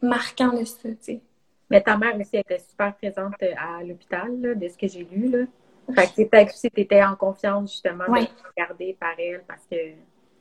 marquant 0.00 0.52
de 0.58 0.64
ça, 0.64 0.88
tu 0.88 0.96
sais. 1.00 1.20
Mais 1.68 1.82
ta 1.82 1.96
mère 1.96 2.18
aussi 2.18 2.36
était 2.36 2.58
super 2.58 2.94
présente 2.96 3.34
euh, 3.42 3.52
à 3.58 3.82
l'hôpital, 3.84 4.58
de 4.58 4.68
ce 4.68 4.76
que 4.76 4.88
j'ai 4.88 5.04
lu, 5.04 5.28
là. 5.28 5.44
Fait 5.94 6.06
que 6.06 6.28
peut-être 6.28 6.54
aussi 6.54 6.70
tu 6.70 6.80
étais 6.80 7.02
en 7.02 7.14
confiance, 7.14 7.72
justement, 7.72 8.04
de 8.04 8.26
regarder 8.56 8.96
par 8.98 9.14
elle, 9.18 9.42
parce 9.46 9.62
que 9.70 9.76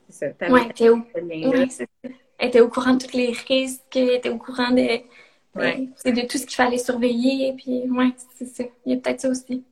c'est 0.09 0.35
ça. 0.39 0.45
Elle, 0.45 0.53
au... 0.89 0.99
elle 1.13 2.47
était 2.47 2.61
au 2.61 2.69
courant 2.69 2.93
de 2.93 3.05
tous 3.05 3.17
les 3.17 3.31
risques, 3.31 3.95
elle 3.95 4.11
était 4.11 4.29
au 4.29 4.37
courant 4.37 4.71
de, 4.71 5.01
ouais. 5.55 5.89
de, 6.05 6.27
tout 6.27 6.37
ce 6.37 6.45
qu'il 6.45 6.55
fallait 6.55 6.77
surveiller, 6.77 7.53
puis 7.57 7.89
ouais, 7.89 8.11
c'est 8.35 8.45
ça. 8.45 8.63
Il 8.85 8.93
y 8.93 8.95
a 8.95 9.01
peut-être 9.01 9.21
ça 9.21 9.29
aussi. 9.29 9.63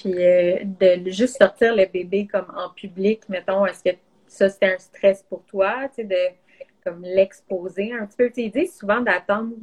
Puis 0.00 0.14
euh, 0.22 0.58
de 0.62 1.10
juste 1.10 1.38
sortir 1.38 1.74
le 1.74 1.86
bébé 1.86 2.26
comme 2.26 2.52
en 2.54 2.68
public, 2.68 3.26
mettons, 3.30 3.64
est-ce 3.64 3.82
que 3.82 3.96
ça 4.26 4.50
c'était 4.50 4.74
un 4.74 4.78
stress 4.78 5.22
pour 5.22 5.42
toi, 5.44 5.88
tu 5.88 6.02
sais, 6.02 6.04
de 6.04 6.16
comme 6.84 7.02
l'exposer 7.02 7.94
un 7.94 8.04
petit 8.04 8.16
peu? 8.16 8.30
Tu 8.30 8.50
dis 8.50 8.66
souvent 8.66 9.00
d'attendre. 9.00 9.54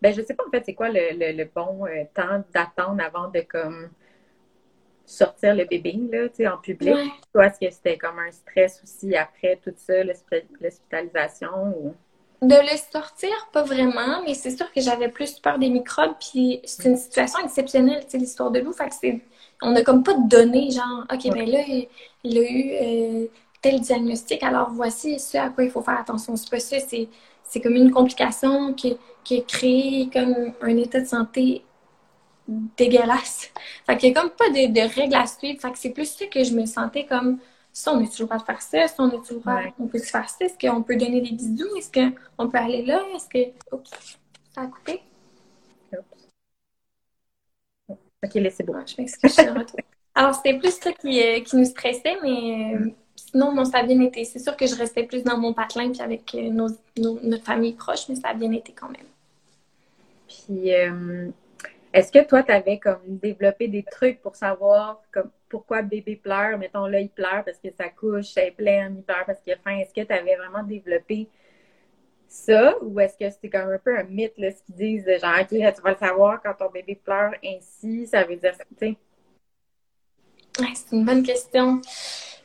Ben, 0.00 0.14
je 0.14 0.22
sais 0.22 0.34
pas 0.34 0.44
en 0.46 0.50
fait 0.50 0.62
c'est 0.64 0.74
quoi 0.74 0.88
le, 0.88 1.44
bon 1.52 1.84
euh, 1.86 2.04
temps 2.14 2.44
d'attendre 2.54 3.02
avant 3.02 3.28
de 3.28 3.40
comme 3.40 3.90
sortir 5.04 5.56
le 5.56 5.64
bébé 5.64 5.98
là, 6.12 6.28
tu 6.28 6.36
sais, 6.36 6.46
en 6.46 6.58
public? 6.58 6.94
Toi, 7.32 7.46
est-ce 7.46 7.58
que 7.58 7.70
c'était 7.72 7.98
comme 7.98 8.20
un 8.20 8.30
stress 8.30 8.80
aussi 8.84 9.16
après 9.16 9.58
tout 9.64 9.74
ça, 9.76 10.04
l'hospitalisation 10.04 11.76
ou? 11.76 11.94
De 12.42 12.54
le 12.54 12.76
sortir, 12.92 13.30
pas 13.52 13.62
vraiment, 13.62 14.22
mais 14.26 14.34
c'est 14.34 14.50
sûr 14.50 14.70
que 14.72 14.80
j'avais 14.80 15.08
plus 15.08 15.38
peur 15.38 15.58
des 15.58 15.70
microbes, 15.70 16.14
puis 16.18 16.60
c'est 16.64 16.88
une 16.88 16.96
situation 16.96 17.38
exceptionnelle, 17.44 18.04
tu 18.08 18.18
l'histoire 18.18 18.50
de 18.50 18.58
loup, 18.58 18.72
fait 18.72 18.88
que 18.88 18.94
c'est 19.00 19.22
on 19.62 19.70
n'a 19.70 19.82
comme 19.82 20.02
pas 20.02 20.14
de 20.14 20.28
données, 20.28 20.70
genre, 20.70 21.06
OK, 21.12 21.24
mais 21.32 21.46
là, 21.46 21.60
il, 22.24 22.38
a 22.38 22.42
eu 22.42 22.72
euh, 22.82 23.26
tel 23.62 23.80
diagnostic, 23.80 24.42
alors 24.42 24.70
voici 24.72 25.18
ce 25.20 25.38
à 25.38 25.48
quoi 25.50 25.64
il 25.64 25.70
faut 25.70 25.82
faire 25.82 25.98
attention. 25.98 26.34
C'est 26.36 26.50
pas 26.50 26.58
ça, 26.58 26.76
c'est, 26.80 27.60
comme 27.60 27.76
une 27.76 27.92
complication 27.92 28.74
qui, 28.74 28.96
qui 29.22 29.36
est 29.36 29.46
créée 29.46 30.10
comme 30.12 30.52
un 30.62 30.76
état 30.76 31.00
de 31.00 31.06
santé 31.06 31.64
dégueulasse. 32.48 33.52
Fait 33.86 33.96
qu'il 33.96 34.10
n'y 34.10 34.16
a 34.16 34.20
comme 34.20 34.30
pas 34.30 34.50
de, 34.50 34.94
règles 34.94 35.14
à 35.14 35.26
suivre. 35.26 35.60
Fait 35.60 35.70
que 35.70 35.78
c'est 35.78 35.90
plus 35.90 36.06
ça 36.06 36.26
que 36.26 36.42
je 36.42 36.54
me 36.54 36.66
sentais 36.66 37.06
comme 37.06 37.38
ça, 37.72 37.92
on 37.92 38.00
n'est 38.00 38.08
toujours 38.08 38.28
pas 38.28 38.38
de 38.38 38.42
faire 38.42 38.62
ça, 38.62 38.86
ça, 38.88 39.02
on 39.02 39.10
est 39.10 39.26
toujours 39.26 39.42
pas, 39.42 39.62
on 39.78 39.86
peut 39.86 39.98
se 39.98 40.10
faire 40.10 40.28
ça, 40.28 40.44
est-ce 40.44 40.58
qu'on 40.58 40.82
peut 40.82 40.96
donner 40.96 41.20
des 41.20 41.32
bisous, 41.32 41.74
est-ce 41.76 41.90
qu'on 41.90 42.48
peut 42.48 42.58
aller 42.58 42.84
là, 42.84 43.02
est-ce 43.14 43.28
que, 43.28 43.74
oups, 43.74 43.90
ça 44.54 44.62
a 44.62 44.66
coupé? 44.66 45.00
Ok, 48.24 48.34
laissez 48.34 48.62
bon. 48.62 48.74
Je 48.86 48.94
m'excuse, 48.98 49.36
Alors, 50.14 50.34
c'était 50.34 50.58
plus 50.58 50.78
ça 50.78 50.92
qui, 50.92 51.20
euh, 51.20 51.40
qui 51.40 51.56
nous 51.56 51.64
stressait, 51.64 52.16
mais 52.22 52.74
euh, 52.76 52.90
sinon, 53.16 53.52
non, 53.52 53.64
ça 53.64 53.78
a 53.78 53.82
bien 53.82 54.00
été. 54.00 54.24
C'est 54.24 54.38
sûr 54.38 54.56
que 54.56 54.66
je 54.66 54.76
restais 54.76 55.04
plus 55.04 55.22
dans 55.22 55.38
mon 55.38 55.52
patelin 55.52 55.90
puis 55.90 56.02
avec 56.02 56.34
euh, 56.34 56.50
nos, 56.50 56.68
notre 56.96 57.44
famille 57.44 57.72
proche, 57.72 58.08
mais 58.08 58.14
ça 58.14 58.28
a 58.28 58.34
bien 58.34 58.52
été 58.52 58.72
quand 58.72 58.88
même. 58.88 59.06
Puis, 60.28 60.70
Est-ce 61.92 62.10
que 62.10 62.24
toi, 62.24 62.42
tu 62.42 62.52
avais 62.52 62.78
comme 62.78 63.00
développé 63.06 63.68
des 63.68 63.82
trucs 63.82 64.22
pour 64.22 64.34
savoir 64.34 65.02
comme 65.12 65.30
pourquoi 65.48 65.82
bébé 65.82 66.16
pleure? 66.16 66.56
Mettons 66.58 66.86
là, 66.86 67.00
il 67.00 67.10
pleure 67.10 67.44
parce 67.44 67.58
que 67.58 67.68
sa 67.76 67.90
couche 67.90 68.36
est 68.38 68.52
pleine, 68.52 68.96
il 68.98 69.02
pleure 69.02 69.24
parce 69.26 69.40
qu'il 69.40 69.52
a 69.52 69.56
faim. 69.56 69.76
Est-ce 69.78 69.92
que 69.92 70.06
tu 70.06 70.12
avais 70.12 70.36
vraiment 70.36 70.62
développé 70.62 71.28
ça? 72.26 72.76
Ou 72.82 72.98
est-ce 72.98 73.18
que 73.18 73.28
c'était 73.30 73.50
comme 73.50 73.70
un 73.70 73.78
peu 73.78 73.96
un 73.98 74.04
mythe, 74.04 74.38
là, 74.38 74.50
ce 74.50 74.62
qu'ils 74.62 74.74
disent, 74.74 75.20
genre, 75.20 75.40
OK, 75.40 75.48
tu 75.48 75.82
vas 75.82 75.90
le 75.90 75.96
savoir 75.96 76.42
quand 76.42 76.54
ton 76.54 76.70
bébé 76.70 76.94
pleure 76.94 77.34
ainsi, 77.44 78.06
ça 78.06 78.24
veut 78.24 78.36
dire, 78.36 78.56
tu 78.56 78.74
sais? 78.78 78.96
c'est 80.74 80.96
une 80.96 81.04
bonne 81.04 81.22
question. 81.22 81.80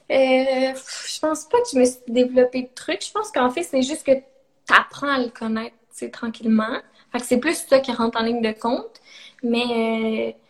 Euh, 0.09 0.73
je 0.73 1.19
pense 1.19 1.45
pas 1.45 1.61
que 1.61 1.67
je 1.73 1.79
me 1.79 1.85
suis 1.85 1.99
développé 2.07 2.63
de 2.63 2.69
trucs. 2.73 3.05
Je 3.05 3.11
pense 3.11 3.31
qu'en 3.31 3.49
fait, 3.49 3.63
c'est 3.63 3.81
juste 3.81 4.05
que 4.05 4.13
tu 4.13 4.73
apprends 4.73 5.09
à 5.09 5.19
le 5.19 5.29
connaître, 5.29 5.75
tranquillement. 6.11 6.81
Fait 7.11 7.19
que 7.19 7.25
c'est 7.25 7.39
plus 7.39 7.55
ça 7.55 7.79
qui 7.79 7.91
rentre 7.91 8.19
en 8.19 8.23
ligne 8.23 8.41
de 8.41 8.51
compte. 8.51 9.01
Mais 9.43 10.33
euh, 10.33 10.47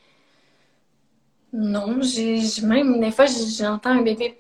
non, 1.54 2.02
j'ai 2.02 2.42
même 2.64 3.00
des 3.00 3.12
fois 3.12 3.26
j'entends 3.26 3.92
un 3.92 4.02
bébé, 4.02 4.38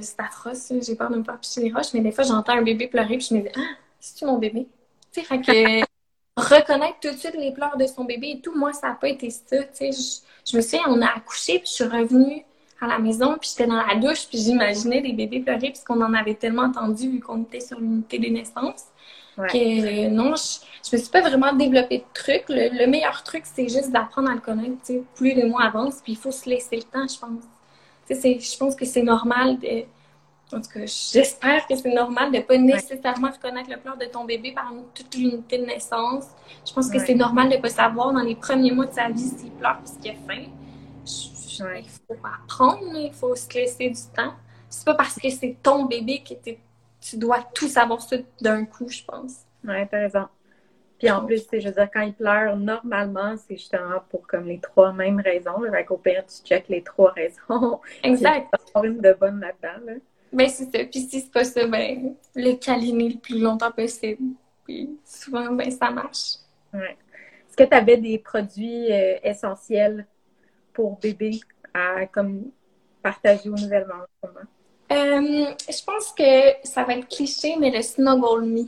c'est 0.00 0.20
atroce, 0.20 0.72
j'ai 0.80 0.94
peur 0.94 1.10
de 1.10 1.16
me 1.16 1.24
faire 1.24 1.38
picher 1.38 1.60
les 1.60 1.72
roches, 1.72 1.92
mais 1.94 2.00
des 2.00 2.12
fois 2.12 2.24
j'entends 2.24 2.54
un 2.54 2.62
bébé 2.62 2.88
pleurer 2.88 3.18
puis 3.18 3.28
je 3.30 3.34
me 3.34 3.42
dis 3.42 3.48
ah, 3.54 3.60
c'est-tu 4.00 4.24
mon 4.24 4.38
bébé? 4.38 4.66
Tu 5.12 5.22
sais, 5.22 5.38
que 5.38 5.80
reconnaître 6.36 6.98
tout 7.00 7.10
de 7.10 7.16
suite 7.16 7.34
les 7.34 7.52
pleurs 7.52 7.76
de 7.76 7.86
son 7.86 8.04
bébé 8.04 8.30
et 8.30 8.40
tout, 8.40 8.56
moi 8.56 8.72
ça 8.72 8.88
n'a 8.88 8.94
pas 8.94 9.08
été 9.08 9.30
ça, 9.30 9.62
tu 9.62 9.92
sais. 9.92 10.22
Je, 10.50 10.56
me 10.56 10.62
souviens, 10.62 10.84
on 10.88 11.00
a 11.02 11.06
accouché 11.06 11.58
puis 11.58 11.68
je 11.68 11.74
suis 11.74 11.84
revenue 11.84 12.44
à 12.80 12.86
la 12.86 12.98
maison 12.98 13.36
puis 13.38 13.50
j'étais 13.50 13.68
dans 13.68 13.82
la 13.84 13.96
douche 13.96 14.26
puis 14.28 14.38
j'imaginais 14.38 15.02
des 15.02 15.12
bébés 15.12 15.40
pleurer 15.40 15.70
puisqu'on 15.70 16.00
en 16.00 16.14
avait 16.14 16.34
tellement 16.34 16.62
entendu 16.62 17.10
vu 17.10 17.20
qu'on 17.20 17.42
était 17.42 17.60
sur 17.60 17.78
l'unité 17.78 18.18
des 18.18 18.30
naissances. 18.30 18.86
Que 19.46 20.08
non, 20.08 20.34
je, 20.34 20.66
je 20.90 20.96
me 20.96 21.00
suis 21.00 21.10
pas 21.10 21.20
vraiment 21.20 21.52
développé 21.52 21.98
de 21.98 22.04
trucs. 22.14 22.44
Le, 22.48 22.86
meilleur 22.86 23.22
truc, 23.22 23.44
c'est 23.44 23.68
juste 23.68 23.90
d'apprendre 23.90 24.30
à 24.30 24.34
le 24.34 24.40
connaître. 24.40 24.76
Plus 25.14 25.34
les 25.34 25.44
mois 25.44 25.64
avancent, 25.64 26.00
puis 26.02 26.12
il 26.12 26.18
faut 26.18 26.30
se 26.30 26.48
laisser 26.48 26.76
le 26.76 26.82
temps, 26.82 27.06
je 27.06 27.18
pense. 27.18 27.44
Je 28.10 28.58
pense 28.58 28.74
que 28.74 28.84
c'est 28.84 29.02
normal 29.02 29.58
de. 29.58 29.84
En 30.50 30.62
tout 30.62 30.70
cas, 30.72 30.80
j'espère 30.86 31.66
que 31.66 31.76
c'est 31.76 31.92
normal 31.92 32.32
de 32.32 32.40
pas 32.40 32.56
nécessairement 32.56 33.30
reconnaître 33.30 33.68
le 33.70 33.76
pleur 33.76 33.98
de 33.98 34.06
ton 34.06 34.24
bébé 34.24 34.52
par 34.52 34.72
toute 34.94 35.14
l'unité 35.14 35.58
de 35.58 35.66
naissance. 35.66 36.24
Je 36.66 36.72
pense 36.72 36.88
que 36.88 36.98
c'est 36.98 37.14
normal 37.14 37.50
de 37.50 37.58
pas 37.58 37.68
savoir 37.68 38.14
dans 38.14 38.22
les 38.22 38.34
premiers 38.34 38.72
mois 38.72 38.86
de 38.86 38.94
sa 38.94 39.10
vie 39.10 39.28
s'il 39.28 39.50
pleure 39.50 39.76
parce 39.78 39.98
qu'il 39.98 40.10
a 40.10 40.14
faim. 40.14 40.44
Il 41.04 41.88
faut 41.88 42.16
apprendre, 42.24 42.96
il 42.96 43.12
faut 43.12 43.36
se 43.36 43.52
laisser 43.52 43.90
du 43.90 44.00
temps. 44.16 44.32
C'est 44.70 44.86
pas 44.86 44.94
parce 44.94 45.16
que 45.16 45.28
c'est 45.28 45.58
ton 45.62 45.84
bébé 45.84 46.22
que 46.26 46.34
tu 46.34 46.56
dois 47.16 47.42
tout 47.54 47.68
savoir 47.68 48.00
ça 48.00 48.16
d'un 48.40 48.64
coup, 48.64 48.88
je 48.88 49.02
pense. 49.04 49.44
Ouais, 49.64 49.86
t'as 49.86 49.98
raison. 49.98 50.28
Puis 50.98 51.10
en 51.10 51.24
plus, 51.24 51.46
je 51.52 51.68
veux 51.68 51.74
dire, 51.74 51.88
quand 51.92 52.00
il 52.00 52.12
pleure, 52.12 52.56
normalement, 52.56 53.36
c'est 53.36 53.56
justement 53.56 54.02
pour 54.10 54.26
comme 54.26 54.46
les 54.46 54.58
trois 54.58 54.92
mêmes 54.92 55.20
raisons. 55.20 55.60
Là. 55.60 55.70
Fait 55.70 55.86
pire, 56.02 56.24
tu 56.26 56.44
checkes 56.44 56.68
les 56.68 56.82
trois 56.82 57.12
raisons. 57.12 57.80
Exact. 58.02 58.52
Une 58.82 59.00
de 59.00 59.12
bonne 59.12 59.40
là-dedans. 59.40 59.84
Là. 59.86 59.92
Ben, 60.32 60.48
c'est 60.48 60.64
ça. 60.64 60.84
Puis 60.84 61.00
si 61.00 61.20
c'est 61.20 61.30
pas 61.30 61.44
ça, 61.44 61.66
ben, 61.66 62.14
le 62.34 62.54
câliner 62.54 63.10
le 63.10 63.18
plus 63.18 63.38
longtemps 63.38 63.70
possible. 63.70 64.34
Puis 64.64 64.98
souvent, 65.04 65.52
ben, 65.52 65.70
ça 65.70 65.90
marche. 65.90 66.38
Ouais. 66.74 66.96
Est-ce 67.48 67.56
que 67.56 67.64
tu 67.64 67.74
avais 67.74 67.96
des 67.96 68.18
produits 68.18 68.92
euh, 68.92 69.18
essentiels 69.22 70.04
pour 70.72 70.98
bébé 70.98 71.40
à 71.72 72.06
comme 72.06 72.50
partager 73.02 73.48
aux 73.48 73.56
nouvelles 73.56 73.86
mamans? 73.86 74.48
Euh, 74.90 75.54
je 75.68 75.84
pense 75.84 76.12
que 76.12 76.66
ça 76.66 76.84
va 76.84 76.94
être 76.94 77.08
cliché, 77.08 77.56
mais 77.58 77.70
le 77.70 77.82
Snuggle 77.82 78.44
Me. 78.46 78.66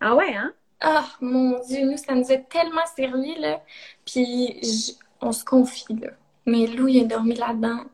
Ah 0.00 0.14
ouais, 0.14 0.34
hein? 0.34 0.52
Ah, 0.80 1.06
mon 1.20 1.60
Dieu, 1.64 1.84
nous, 1.84 1.96
ça 1.96 2.14
nous 2.14 2.30
a 2.30 2.36
tellement 2.36 2.86
servi, 2.96 3.34
là. 3.36 3.62
Puis, 4.04 4.96
on 5.20 5.32
se 5.32 5.44
confie, 5.44 5.94
là. 5.94 6.10
Mais 6.46 6.66
Lou, 6.66 6.88
il 6.88 7.02
a 7.02 7.04
dormi 7.06 7.34
là-dedans 7.34 7.84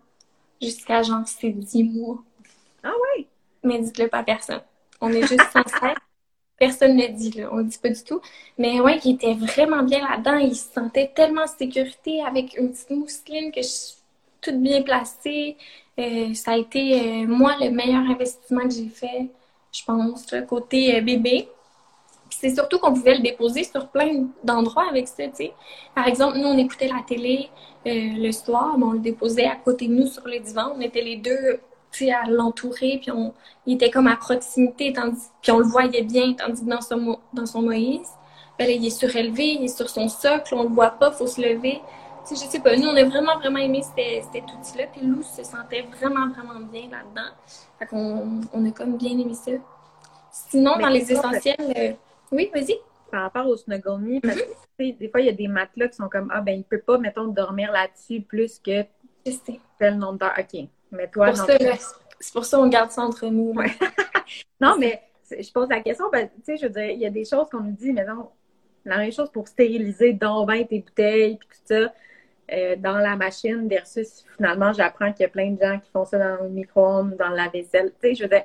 jusqu'à 0.61 1.03
genre 1.03 1.27
ses 1.27 1.51
dix 1.51 1.85
mois. 1.85 2.23
Ah 2.83 2.93
ouais? 3.17 3.27
Mais 3.63 3.81
dites-le 3.81 4.09
pas 4.09 4.19
à 4.19 4.25
personne. 4.25 4.63
On 5.01 5.11
est 5.13 5.27
juste 5.27 5.51
sincère. 5.53 5.99
Personne 6.57 6.97
ne 6.97 7.09
le 7.09 7.13
dit, 7.13 7.33
là. 7.33 7.49
On 7.53 7.57
le 7.57 7.65
dit 7.65 7.79
pas 7.79 7.89
du 7.89 8.03
tout. 8.05 8.21
Mais 8.59 8.81
ouais, 8.81 9.01
il 9.05 9.17
était 9.17 9.35
vraiment 9.35 9.83
bien 9.83 10.09
là-dedans. 10.09 10.37
Il 10.37 10.55
se 10.55 10.73
sentait 10.73 11.13
tellement 11.15 11.43
en 11.43 11.47
sécurité 11.49 12.23
avec 12.23 12.57
une 12.57 12.71
petite 12.71 12.91
mousseline 12.91 13.51
que 13.51 13.61
je 13.61 13.95
toute 14.45 14.61
bien 14.61 14.83
placée. 14.83 15.57
Euh, 15.99 16.35
ça 16.35 16.53
a 16.53 16.57
été, 16.57 17.01
euh, 17.01 17.27
moi, 17.27 17.55
le 17.61 17.71
meilleur 17.71 18.03
investissement 18.03 18.63
que 18.65 18.71
j'ai 18.71 18.89
fait, 18.89 19.31
je 19.73 19.85
pense, 19.85 20.27
côté 20.49 20.97
euh, 20.97 21.01
bébé 21.01 21.49
c'est 22.31 22.53
surtout 22.53 22.81
qu'on 22.81 22.93
pouvait 22.93 23.15
le 23.15 23.23
déposer 23.23 23.63
sur 23.63 23.87
plein 23.89 24.27
d'endroits 24.43 24.89
avec 24.91 25.07
ça, 25.07 25.23
tu 25.29 25.35
sais. 25.35 25.53
Par 25.95 26.09
exemple, 26.09 26.39
nous, 26.39 26.49
on 26.49 26.59
écoutait 26.59 26.89
la 26.89 27.01
télé 27.07 27.49
le 27.87 28.33
soir, 28.33 28.77
mais 28.77 28.85
on 28.85 28.93
le 28.93 28.99
déposait 28.99 29.47
à 29.47 29.55
côté 29.55 29.87
de 29.87 29.93
nous 29.93 30.09
sur 30.09 30.27
le 30.27 30.41
divan. 30.41 30.73
On 30.77 30.81
était 30.81 31.01
les 31.01 31.17
deux, 31.17 31.61
tu 31.93 32.07
sais, 32.07 32.13
à 32.13 32.25
l'entourer, 32.29 32.99
puis 33.01 33.13
on, 33.13 33.33
il 33.67 33.75
était 33.75 33.91
comme 33.91 34.09
à 34.09 34.17
proximité, 34.17 34.93
puis 35.43 35.53
on 35.53 35.59
le 35.59 35.65
voyait 35.65 36.03
bien, 36.03 36.33
tandis 36.33 36.65
que 36.65 36.69
dans 36.69 36.81
son, 36.81 37.19
dans 37.33 37.47
son 37.47 37.63
Moïse, 37.63 38.09
ben 38.59 38.69
il 38.69 38.85
est 38.85 38.91
surélevé, 38.91 39.55
il 39.55 39.65
est 39.65 39.77
sur 39.77 39.89
son 39.89 40.09
socle, 40.09 40.55
on 40.55 40.65
le 40.65 40.69
voit 40.69 40.91
pas, 40.91 41.13
faut 41.13 41.29
se 41.29 41.41
lever. 41.41 41.81
Sais, 42.25 42.37
je 42.37 42.51
sais 42.51 42.61
pas, 42.61 42.75
nous, 42.77 42.89
on 42.89 42.97
a 42.97 43.05
vraiment, 43.05 43.37
vraiment 43.39 43.59
aimé 43.59 43.83
cet, 43.83 44.35
outil-là, 44.35 44.87
puis 44.93 45.03
Lou 45.03 45.23
se 45.23 45.45
sentait 45.45 45.83
vraiment, 45.83 46.29
vraiment 46.29 46.61
bien 46.61 46.89
là-dedans. 46.91 47.31
Fait 47.79 47.87
qu'on 47.87 48.41
on 48.53 48.67
a 48.67 48.71
comme 48.71 48.97
bien 48.97 49.11
aimé 49.11 49.35
ça. 49.35 49.53
Sinon, 50.31 50.79
dans 50.79 50.89
les 50.89 51.13
essentiels... 51.13 51.57
Euh, 51.77 51.93
oui, 52.33 52.51
vas-y. 52.53 52.79
Par 53.11 53.23
rapport 53.23 53.47
au 53.47 53.57
Snuggle 53.57 53.99
Me, 54.01 54.21
parce 54.21 54.37
que 54.37 54.99
des 54.99 55.09
fois, 55.09 55.21
il 55.21 55.27
y 55.27 55.29
a 55.29 55.33
des 55.33 55.49
matelas 55.49 55.89
qui 55.89 55.97
sont 55.97 56.09
comme 56.09 56.31
Ah, 56.35 56.41
ben, 56.41 56.53
il 56.53 56.65
peut 56.65 56.81
pas, 56.81 56.99
mettons, 56.99 57.27
dormir 57.27 57.71
là-dessus 57.71 58.23
plus 58.23 58.59
que 58.59 58.85
tel 59.79 59.99
nombre 59.99 60.19
d'heures. 60.19 60.35
OK. 60.39 60.69
Mais 60.91 61.09
toi. 61.09 61.33
C'est 62.21 62.33
pour 62.33 62.47
ça 62.47 62.57
qu'on 62.57 62.69
garde 62.69 62.91
ça 62.91 63.03
entre 63.03 63.27
nous. 63.27 63.55
non, 64.61 64.77
mais 64.79 65.03
je 65.31 65.53
pose 65.53 65.69
la 65.69 65.81
question, 65.81 66.07
ben, 66.11 66.29
tu 66.29 66.43
sais, 66.45 66.57
je 66.57 66.67
veux 66.67 66.73
dire, 66.73 66.91
il 66.91 67.01
y 67.01 67.07
a 67.07 67.11
des 67.11 67.25
choses 67.25 67.49
qu'on 67.51 67.61
nous 67.61 67.73
dit, 67.73 67.93
mais 67.93 68.05
non, 68.05 68.31
la 68.85 68.99
même 68.99 69.13
chose 69.13 69.31
pour 69.31 69.49
stériliser 69.49 70.13
dans 70.13 70.47
tes 70.47 70.81
bouteilles, 70.81 71.37
puis 71.37 71.49
tout 71.49 71.65
ça. 71.65 71.93
Euh, 72.53 72.77
dans 72.77 72.99
la 72.99 73.17
machine 73.17 73.67
versus 73.69 74.23
finalement 74.37 74.75
j'apprends 74.75 75.11
qu'il 75.15 75.23
y 75.23 75.25
a 75.25 75.31
plein 75.31 75.53
de 75.53 75.59
gens 75.59 75.79
qui 75.79 75.91
font 75.91 76.05
ça 76.05 76.19
dans 76.19 76.45
le 76.45 76.51
micro-ondes, 76.51 77.17
dans 77.17 77.31
la 77.31 77.49
vaisselle. 77.49 77.93
Tu 78.03 78.09
sais, 78.09 78.15
je 78.15 78.23
veux 78.25 78.29
dire, 78.29 78.45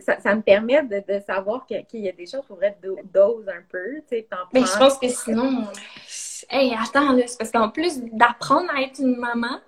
ça, 0.00 0.34
me 0.34 0.42
permet 0.42 0.82
de, 0.84 1.20
savoir 1.26 1.66
qu'il 1.66 2.00
y 2.00 2.08
a 2.08 2.12
des 2.12 2.26
choses 2.26 2.44
pour 2.46 2.62
être 2.62 2.78
dose 3.12 3.48
un 3.48 3.62
peu. 3.68 4.02
Mais 4.52 4.60
je 4.60 4.78
pense 4.78 4.98
que 4.98 5.08
sinon, 5.08 5.66
hey, 6.48 6.74
attends, 6.74 7.16
c'est 7.26 7.38
parce 7.38 7.50
qu'en 7.50 7.70
plus 7.70 8.00
d'apprendre 8.12 8.70
à 8.72 8.82
être 8.82 9.00
une 9.00 9.16
maman, 9.16 9.60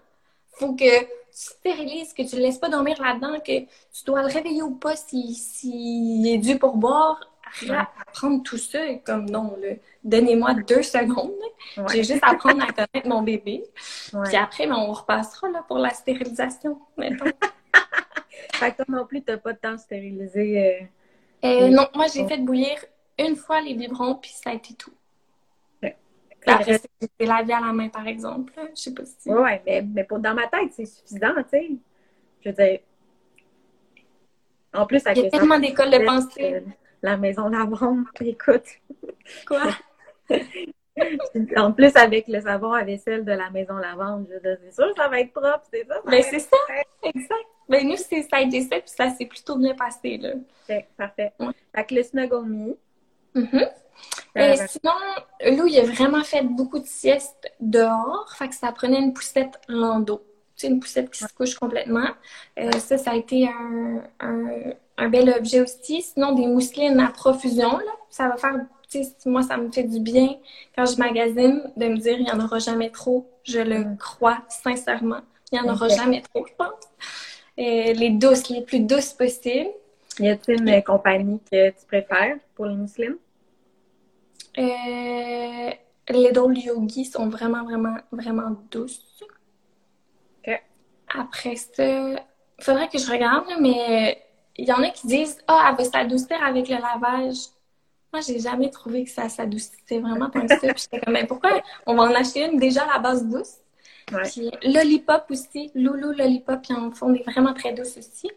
faut 0.53 0.75
que 0.75 1.01
tu 1.01 1.07
stérilises, 1.31 2.13
que 2.13 2.23
tu 2.23 2.37
ne 2.37 2.41
laisses 2.41 2.59
pas 2.59 2.69
dormir 2.69 3.01
là-dedans, 3.03 3.41
que 3.41 3.61
tu 3.61 4.05
dois 4.07 4.23
le 4.23 4.29
réveiller 4.29 4.63
ou 4.63 4.77
pas 4.77 4.97
s'il 4.97 5.35
si, 5.35 6.25
est 6.27 6.39
dû 6.39 6.59
pour 6.59 6.77
boire. 6.77 7.21
Apprendre 7.71 8.43
tout 8.43 8.59
ça, 8.59 8.79
comme 9.05 9.29
non, 9.29 9.57
donnez-moi 10.05 10.55
deux 10.67 10.83
secondes. 10.83 11.33
J'ai 11.93 12.05
juste 12.05 12.23
à 12.23 12.31
apprendre 12.31 12.63
à 12.63 12.73
connaître 12.73 13.09
mon 13.09 13.23
bébé. 13.23 13.65
Puis 14.25 14.37
après, 14.37 14.67
ben, 14.67 14.77
on 14.77 14.93
repassera 14.93 15.49
là, 15.51 15.65
pour 15.67 15.79
la 15.79 15.91
stérilisation. 15.91 16.79
Fait 18.55 18.73
que 18.73 18.77
toi 18.77 18.85
non 18.89 19.07
plus, 19.07 19.23
t'as 19.23 19.37
pas 19.37 19.53
de 19.53 19.59
temps 19.59 19.73
de 19.73 19.79
stériliser. 19.79 20.89
Euh, 21.45 21.47
euh, 21.49 21.69
non, 21.69 21.87
moi 21.95 22.07
j'ai 22.13 22.27
fait 22.27 22.39
bouillir 22.39 22.77
une 23.19 23.37
fois 23.37 23.61
les 23.61 23.75
biberons, 23.75 24.17
puis 24.17 24.31
ça 24.31 24.51
a 24.51 24.55
été 24.55 24.75
tout. 24.75 24.93
Après, 26.47 26.81
c'est 27.01 27.27
lavé 27.27 27.53
à 27.53 27.61
la 27.61 27.73
main, 27.73 27.89
par 27.89 28.07
exemple. 28.07 28.53
Je 28.75 28.81
sais 28.81 28.95
pas 28.95 29.05
si. 29.05 29.31
Oui, 29.31 29.51
mais, 29.67 29.83
mais 29.83 30.05
pour, 30.05 30.19
dans 30.19 30.35
ma 30.35 30.47
tête, 30.47 30.73
c'est 30.73 30.87
suffisant, 30.87 31.35
tu 31.35 31.51
sais. 31.51 31.71
Je 32.45 32.49
veux 32.49 32.55
dire. 32.55 32.81
En 34.73 34.87
plus, 34.87 35.05
avec 35.07 35.19
Il 35.19 35.25
y 35.25 35.27
a 35.27 35.31
tellement 35.31 35.59
d'écoles 35.59 35.91
de 35.91 36.05
pensée. 36.05 36.63
La 37.03 37.17
maison 37.17 37.49
lavande, 37.49 38.05
écoute. 38.21 38.67
Quoi? 39.47 39.63
en 41.57 41.73
plus, 41.73 41.95
avec 41.97 42.29
le 42.29 42.41
savon 42.41 42.73
à 42.73 42.85
vaisselle 42.85 43.25
de 43.25 43.33
la 43.33 43.51
maison 43.51 43.77
lavande, 43.77 44.27
je 44.31 44.57
c'est 44.65 44.75
sûr 44.75 44.95
que 44.95 45.01
ça 45.01 45.09
va 45.09 45.21
être 45.21 45.33
propre, 45.33 45.63
c'est 45.73 45.87
ça? 45.87 46.01
Mais 46.07 46.23
ben, 46.23 46.25
c'est 46.31 46.41
ça, 46.41 46.57
exact. 47.03 47.47
Ben, 47.69 47.87
nous, 47.87 47.97
c'est, 47.97 48.27
puis 48.27 48.83
ça 48.87 49.11
s'est 49.11 49.27
plutôt 49.27 49.57
bien 49.57 49.75
passé, 49.75 50.17
là. 50.17 50.33
parfait. 50.97 51.33
Fait 51.75 51.85
que 51.85 51.95
le 51.95 52.03
Snuggle 52.03 52.47
Me. 52.47 52.79
Mm-hmm. 53.35 53.69
Euh, 54.39 54.57
sinon, 54.69 54.93
Lou, 55.57 55.67
il 55.67 55.79
a 55.79 55.85
vraiment 55.85 56.23
fait 56.23 56.43
beaucoup 56.43 56.79
de 56.79 56.87
siestes 56.87 57.53
dehors, 57.61 58.33
fait 58.37 58.49
que 58.49 58.55
ça 58.55 58.73
prenait 58.73 58.99
une 58.99 59.13
poussette 59.13 59.61
landau. 59.69 60.23
Sais, 60.55 60.69
une 60.69 60.81
poussette 60.81 61.11
qui 61.11 61.21
se 61.23 61.33
couche 61.33 61.55
complètement. 61.55 62.09
Euh, 62.59 62.73
ça, 62.73 62.99
ça 62.99 63.13
a 63.13 63.15
été 63.15 63.49
un, 63.49 64.03
un, 64.19 64.73
bel 65.07 65.33
objet 65.39 65.61
aussi. 65.61 66.03
Sinon, 66.03 66.33
des 66.33 66.47
mousselines 66.47 66.99
à 66.99 67.09
profusion, 67.09 67.79
là. 67.79 67.93
Ça 68.11 68.29
va 68.29 68.37
faire, 68.37 68.55
moi, 69.27 69.43
ça 69.43 69.57
me 69.57 69.71
fait 69.71 69.85
du 69.85 70.01
bien 70.01 70.37
quand 70.75 70.87
je 70.87 70.97
magasine 70.97 71.71
de 71.77 71.87
me 71.87 71.97
dire, 71.97 72.19
il 72.19 72.25
n'y 72.25 72.31
en 72.31 72.41
aura 72.41 72.59
jamais 72.59 72.91
trop. 72.91 73.31
Je 73.45 73.61
le 73.61 73.85
mm. 73.85 73.99
crois 73.99 74.39
sincèrement. 74.49 75.21
Il 75.53 75.61
n'y 75.61 75.69
en 75.69 75.73
aura 75.73 75.89
jamais 75.89 76.23
trop, 76.23 76.47
je 76.47 76.55
pense. 76.57 76.85
Euh, 77.59 77.93
les 77.93 78.11
douces, 78.11 78.49
les 78.49 78.63
plus 78.63 78.81
douces 78.81 79.13
possibles. 79.13 79.71
Y 80.19 80.29
a-t-il 80.29 80.69
une 80.69 80.83
compagnie 80.83 81.41
que 81.51 81.71
tu 81.71 81.87
préfères 81.87 82.37
pour 82.55 82.67
les 82.67 82.75
musulmans? 82.75 83.17
Euh, 84.59 85.71
les 86.11 86.29
Little 86.29 86.57
Yogi 86.57 87.05
sont 87.05 87.29
vraiment, 87.29 87.65
vraiment, 87.65 87.97
vraiment 88.11 88.57
douces. 88.71 89.23
OK. 90.47 90.63
Après 91.15 91.57
ça, 91.57 92.23
faudrait 92.61 92.89
que 92.89 92.99
je 92.99 93.11
regarde, 93.11 93.47
mais 93.61 94.28
il 94.59 94.67
y 94.67 94.73
en 94.73 94.83
a 94.83 94.91
qui 94.91 95.07
disent 95.07 95.39
Ah, 95.47 95.69
elle 95.71 95.77
va 95.77 95.85
s'adoucir 95.85 96.43
avec 96.43 96.69
le 96.69 96.77
lavage. 96.77 97.37
Moi, 98.13 98.23
j'ai 98.27 98.41
jamais 98.41 98.71
trouvé 98.71 99.05
que 99.05 99.11
ça 99.11 99.29
s'adoucissait 99.29 100.01
vraiment 100.01 100.31
que 100.31 100.47
ça. 100.49 100.57
Puis 100.57 100.73
j'étais 100.77 101.01
comme, 101.01 101.15
mais 101.15 101.27
pourquoi 101.27 101.63
on 101.87 101.95
va 101.95 102.05
en 102.05 102.15
acheter 102.15 102.47
une 102.47 102.59
déjà 102.59 102.83
à 102.85 102.95
la 102.95 102.99
base 102.99 103.27
douce? 103.27 103.59
Ouais. 104.13 104.23
Puis 104.23 104.51
Lollipop 104.63 105.25
aussi, 105.31 105.71
Loulou 105.75 106.13
Lollipop, 106.13 106.61
ils 106.69 106.77
en 106.77 106.91
font 106.91 107.11
des 107.11 107.23
vraiment 107.23 107.53
très 107.53 107.73
douces 107.73 107.99
aussi. 107.99 108.31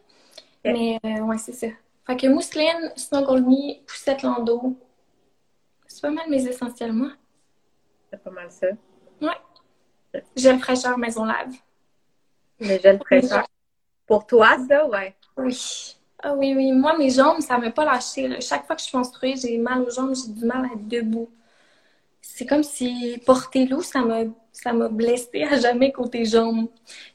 Mais 0.66 1.00
euh, 1.06 1.20
ouais, 1.22 1.38
c'est 1.38 1.54
ça. 1.54 1.68
Fait 2.06 2.18
que 2.18 2.28
mousseline, 2.28 2.92
Snuggle 2.96 3.42
Me, 3.42 3.82
poussette 3.86 4.22
landau. 4.22 4.78
C'est 5.88 6.02
pas 6.02 6.12
mal 6.12 6.30
mes 6.30 6.46
essentiels, 6.46 6.94
moi. 6.94 7.12
C'est 8.10 8.22
pas 8.22 8.32
mal 8.32 8.52
ça. 8.52 8.68
Ouais. 9.22 10.22
Gel 10.36 10.60
fraîcheur 10.60 10.98
maison 10.98 11.24
lave. 11.24 11.56
Le 12.60 12.78
gel 12.78 13.00
fraîcheur. 13.00 13.48
Pour 14.06 14.28
toi, 14.28 14.58
ça, 14.68 14.86
ouais. 14.88 15.16
Oui. 15.38 15.96
Ah 16.24 16.34
oui, 16.36 16.54
oui. 16.56 16.72
Moi, 16.72 16.98
mes 16.98 17.10
jambes, 17.10 17.42
ça 17.42 17.58
m'a 17.58 17.72
pas 17.72 17.86
lâché. 17.86 18.28
là. 18.28 18.40
Chaque 18.40 18.66
fois 18.68 18.76
que 18.76 18.82
je 18.82 18.88
suis 18.88 18.98
menstruée, 18.98 19.36
j'ai 19.36 19.58
mal 19.58 19.82
aux 19.82 19.90
jambes, 19.90 20.14
j'ai 20.16 20.32
du 20.32 20.46
mal 20.46 20.66
à 20.66 20.74
être 20.74 20.88
debout. 20.88 21.30
C'est 22.22 22.46
comme 22.46 22.64
si 22.64 23.22
porter 23.26 23.66
l'eau, 23.68 23.82
ça 23.82 24.02
m'a 24.04 24.24
ça 24.52 24.74
m'a 24.74 24.90
blessée 24.90 25.44
à 25.44 25.60
jamais 25.60 25.92
côté 25.92 26.26
jambes. 26.26 26.68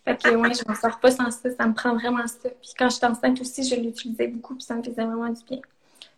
Fait 0.05 0.17
que 0.21 0.35
ouais, 0.35 0.55
je 0.55 0.63
m'en 0.69 0.75
sors 0.75 0.99
pas 1.01 1.11
sans 1.11 1.31
ça. 1.31 1.51
Ça 1.51 1.67
me 1.67 1.75
prend 1.75 1.95
vraiment 1.95 2.27
ça. 2.27 2.49
Puis 2.49 2.73
quand 2.79 2.89
j'étais 2.91 3.07
enceinte 3.07 3.41
aussi, 3.41 3.63
je 3.63 3.77
l'utilisais 3.77 4.27
beaucoup, 4.29 4.55
puis 4.55 4.65
ça 4.65 4.75
me 4.75 4.83
faisait 4.83 5.05
vraiment 5.05 5.29
du 5.29 5.45
bien. 5.45 5.61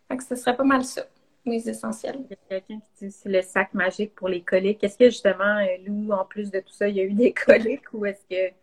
Fait 0.09 0.17
que 0.17 0.25
ce 0.25 0.37
serait 0.37 0.57
pas 0.57 0.65
mal 0.65 0.85
ça, 0.85 1.03
mes 1.45 1.69
essentiels. 1.69 2.21
Il 2.25 2.31
y 2.31 2.35
a 2.35 2.61
quelqu'un 2.61 2.81
qui 2.81 3.05
dit 3.05 3.07
aussi 3.09 3.29
le 3.29 3.43
sac 3.43 3.75
magique 3.75 4.15
pour 4.15 4.29
les 4.29 4.43
coliques. 4.43 4.83
Est-ce 4.83 4.97
que 4.97 5.07
justement, 5.11 5.59
euh, 5.59 5.67
Lou, 5.87 6.13
en 6.13 6.25
plus 6.25 6.51
de 6.51 6.61
tout 6.61 6.73
ça, 6.73 6.89
il 6.89 6.97
y 6.97 7.01
a 7.01 7.05
eu 7.05 7.13
des 7.13 7.33
coliques 7.47 7.93
ou 7.93 8.07
est-ce 8.07 8.23
que. 8.31 8.55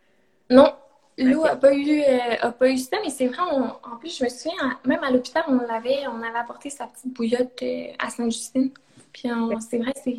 Non, 0.50 0.72
Lou 1.18 1.44
Ok. 1.44 1.46
a 1.46 1.56
pas 1.56 1.72
eu 1.74 2.00
euh, 2.02 2.36
a 2.42 2.52
pas 2.52 2.68
eu 2.70 2.76
ça, 2.76 2.98
mais 3.02 3.10
c'est 3.10 3.26
vrai, 3.28 3.38
on- 3.50 3.70
en 3.90 3.96
plus, 3.98 4.18
je 4.18 4.24
me 4.24 4.28
souviens, 4.28 4.78
même 4.84 5.02
à 5.02 5.10
l'hôpital, 5.10 5.44
on 5.48 5.56
l'avait, 5.66 6.06
on 6.08 6.22
avait 6.22 6.38
apporté 6.38 6.68
sa 6.68 6.86
petite 6.86 7.12
bouillotte 7.14 7.62
euh, 7.62 7.86
à 7.98 8.10
Sainte-Justine. 8.10 8.70
Puis 9.12 9.28
c'est 9.70 9.78
vrai, 9.78 9.92
c'est 9.96 10.14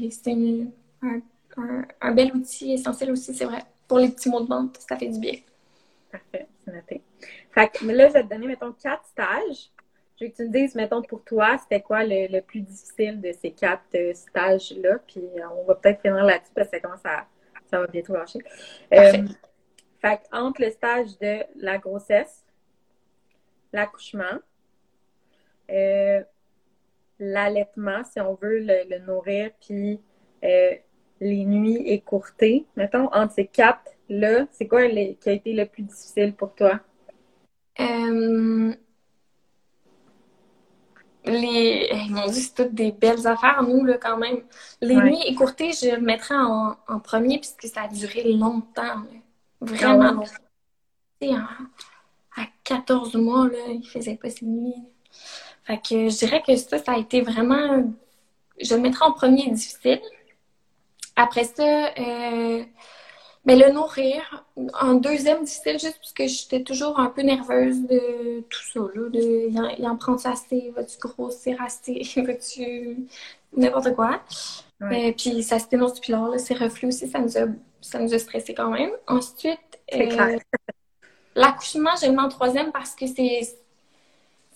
un, 1.04 1.20
un, 1.58 1.86
un 2.02 2.12
bel 2.14 2.36
outil 2.36 2.74
essentiel 2.74 3.12
aussi, 3.12 3.34
c'est 3.36 3.46
vrai. 3.46 3.64
Pour 3.88 4.00
les 4.00 4.10
petits 4.10 4.30
mots 4.30 4.42
de 4.42 4.48
vente, 4.48 4.78
ça 4.88 4.98
fait 4.98 5.08
du 5.08 5.20
bien. 5.20 5.34
Parfait, 6.12 6.48
c'est 6.66 6.74
noté. 6.74 7.04
Fait 7.52 7.70
que 7.70 7.84
mais 7.86 7.94
là, 7.94 8.08
je 8.08 8.14
vais 8.14 8.24
te 8.24 8.30
donner, 8.30 8.48
mettons, 8.48 8.72
quatre 8.74 9.06
stages. 9.08 9.72
Je 10.20 10.26
veux 10.26 10.32
que 10.32 10.36
tu 10.38 10.44
me 10.44 10.50
dises, 10.50 10.74
mettons, 10.76 11.02
pour 11.04 11.24
toi, 11.24 11.58
c'était 11.60 11.82
quoi 11.82 12.04
le, 12.04 12.28
le 12.32 12.42
plus 12.42 12.62
difficile 12.62 13.22
de 13.22 13.32
ces 13.34 13.52
quatre 13.52 13.84
euh, 13.96 14.14
stages-là? 14.14 15.00
Puis 15.08 15.20
euh, 15.22 15.42
on 15.60 15.66
va 15.66 15.76
peut-être 15.76 16.02
finir 16.02 16.24
là-dessus 16.24 16.52
parce 16.56 16.70
que 16.70 16.78
ça 16.78 16.80
commence 16.82 17.06
à. 17.06 17.28
Ça 17.70 17.80
va 17.82 17.88
bientôt 17.88 18.14
lâcher. 18.14 18.40
Euh, 18.94 19.28
fait 20.02 20.22
entre 20.32 20.62
le 20.62 20.72
stage 20.72 21.18
de 21.20 21.44
la 21.56 21.78
grossesse, 21.78 22.46
l'accouchement, 23.74 24.40
euh, 25.70 26.24
l'allaitement, 27.20 28.04
si 28.04 28.20
on 28.22 28.36
veut 28.36 28.60
le, 28.60 28.90
le 28.90 29.00
nourrir, 29.00 29.52
puis 29.60 30.00
euh, 30.44 30.76
les 31.20 31.46
nuits 31.46 31.90
écourtées, 31.90 32.66
mettons, 32.76 33.12
entre 33.14 33.34
ces 33.34 33.48
quatre-là, 33.48 34.46
c'est 34.52 34.68
quoi 34.68 34.88
les- 34.88 35.16
qui 35.16 35.30
a 35.30 35.32
été 35.34 35.54
le 35.54 35.66
plus 35.66 35.84
difficile 35.84 36.34
pour 36.36 36.54
toi? 36.54 36.80
Euh, 37.80 38.74
les... 41.26 41.90
eh, 41.92 42.10
mon 42.10 42.26
Dieu, 42.28 42.42
c'est 42.42 42.54
toutes 42.54 42.74
des 42.74 42.92
belles 42.92 43.26
affaires, 43.28 43.62
nous, 43.64 43.84
là, 43.84 43.98
quand 43.98 44.18
même. 44.18 44.44
Les 44.82 44.96
Ouais. 44.96 45.10
nuits 45.10 45.24
écourtées, 45.26 45.72
je 45.74 45.96
le 45.96 46.02
mettrais 46.02 46.36
en, 46.36 46.76
en 46.88 47.00
premier 47.00 47.40
puisque 47.40 47.66
ça 47.66 47.82
a 47.84 47.88
duré 47.88 48.24
longtemps. 48.34 48.84
là. 48.84 49.20
Vraiment. 49.62 50.22
Tu 51.20 51.28
sais, 51.28 51.34
en- 51.36 52.42
à 52.42 52.46
14 52.64 53.16
mois, 53.16 53.48
là, 53.48 53.58
il 53.70 53.88
faisait 53.88 54.16
pas 54.16 54.30
ses 54.30 54.46
nuits. 54.46 54.76
Fait 55.66 55.78
que 55.78 56.10
je 56.10 56.18
dirais 56.18 56.44
que 56.46 56.56
ça, 56.56 56.78
ça 56.78 56.94
a 56.94 56.98
été 56.98 57.22
vraiment... 57.22 57.94
Je 58.62 58.76
le 58.76 58.82
mettrais 58.82 59.06
en 59.06 59.12
premier 59.12 59.50
difficile. 59.52 60.02
Après 61.16 61.46
ça, 61.46 61.88
euh, 61.98 62.64
mais 63.46 63.56
le 63.56 63.72
nourrir, 63.72 64.46
en 64.80 64.96
deuxième 64.96 65.44
difficile, 65.44 65.80
juste 65.80 65.98
parce 66.00 66.14
que 66.14 66.28
j'étais 66.28 66.64
toujours 66.64 67.00
un 67.00 67.08
peu 67.08 67.22
nerveuse 67.22 67.82
de 67.88 68.42
tout 68.50 68.64
ça, 68.74 68.80
là, 68.94 69.10
de 69.10 69.50
y 69.50 69.86
en, 69.86 69.92
en 69.92 69.96
prendre 69.98 70.26
assez, 70.28 70.72
vas-tu 70.76 70.98
grossir 71.00 71.62
assez, 71.62 72.02
vas-tu 72.22 73.08
n'importe 73.56 73.96
quoi. 73.96 74.22
Ouais. 74.82 75.10
Euh, 75.10 75.14
puis 75.18 75.42
ça 75.44 75.60
se 75.60 75.68
dénonce 75.70 75.96
depuis 75.96 76.12
lors, 76.12 76.28
là, 76.30 76.38
ces 76.38 76.54
reflux 76.54 76.90
aussi, 76.90 77.08
ça 77.08 77.20
nous 77.20 77.38
a, 77.38 77.46
ça 77.88 78.00
nous 78.00 78.14
a 78.14 78.20
stressé 78.20 78.54
quand 78.54 78.70
même. 78.70 78.92
Ensuite, 79.08 79.60
euh, 79.94 80.38
l'accouchement, 81.36 81.92
j'ai 82.00 82.10
mis 82.10 82.20
en 82.20 82.30
troisième 82.30 82.72
parce 82.72 82.96
que 82.96 83.08
c'est 83.08 83.42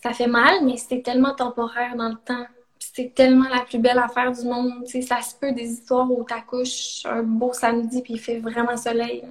ça 0.03 0.13
fait 0.13 0.27
mal, 0.27 0.65
mais 0.65 0.77
c'est 0.77 1.01
tellement 1.01 1.35
temporaire 1.35 1.95
dans 1.95 2.09
le 2.09 2.15
temps. 2.15 2.45
C'est 2.79 3.13
tellement 3.13 3.47
la 3.49 3.61
plus 3.61 3.77
belle 3.77 3.99
affaire 3.99 4.31
du 4.31 4.43
monde. 4.43 4.85
Ça 4.87 5.21
se 5.21 5.35
peut 5.35 5.51
des 5.51 5.69
histoires 5.71 6.09
où 6.11 6.23
t'accouches 6.23 7.05
un 7.05 7.21
beau 7.21 7.53
samedi 7.53 8.01
puis 8.01 8.13
il 8.13 8.19
fait 8.19 8.39
vraiment 8.39 8.75
soleil. 8.77 9.23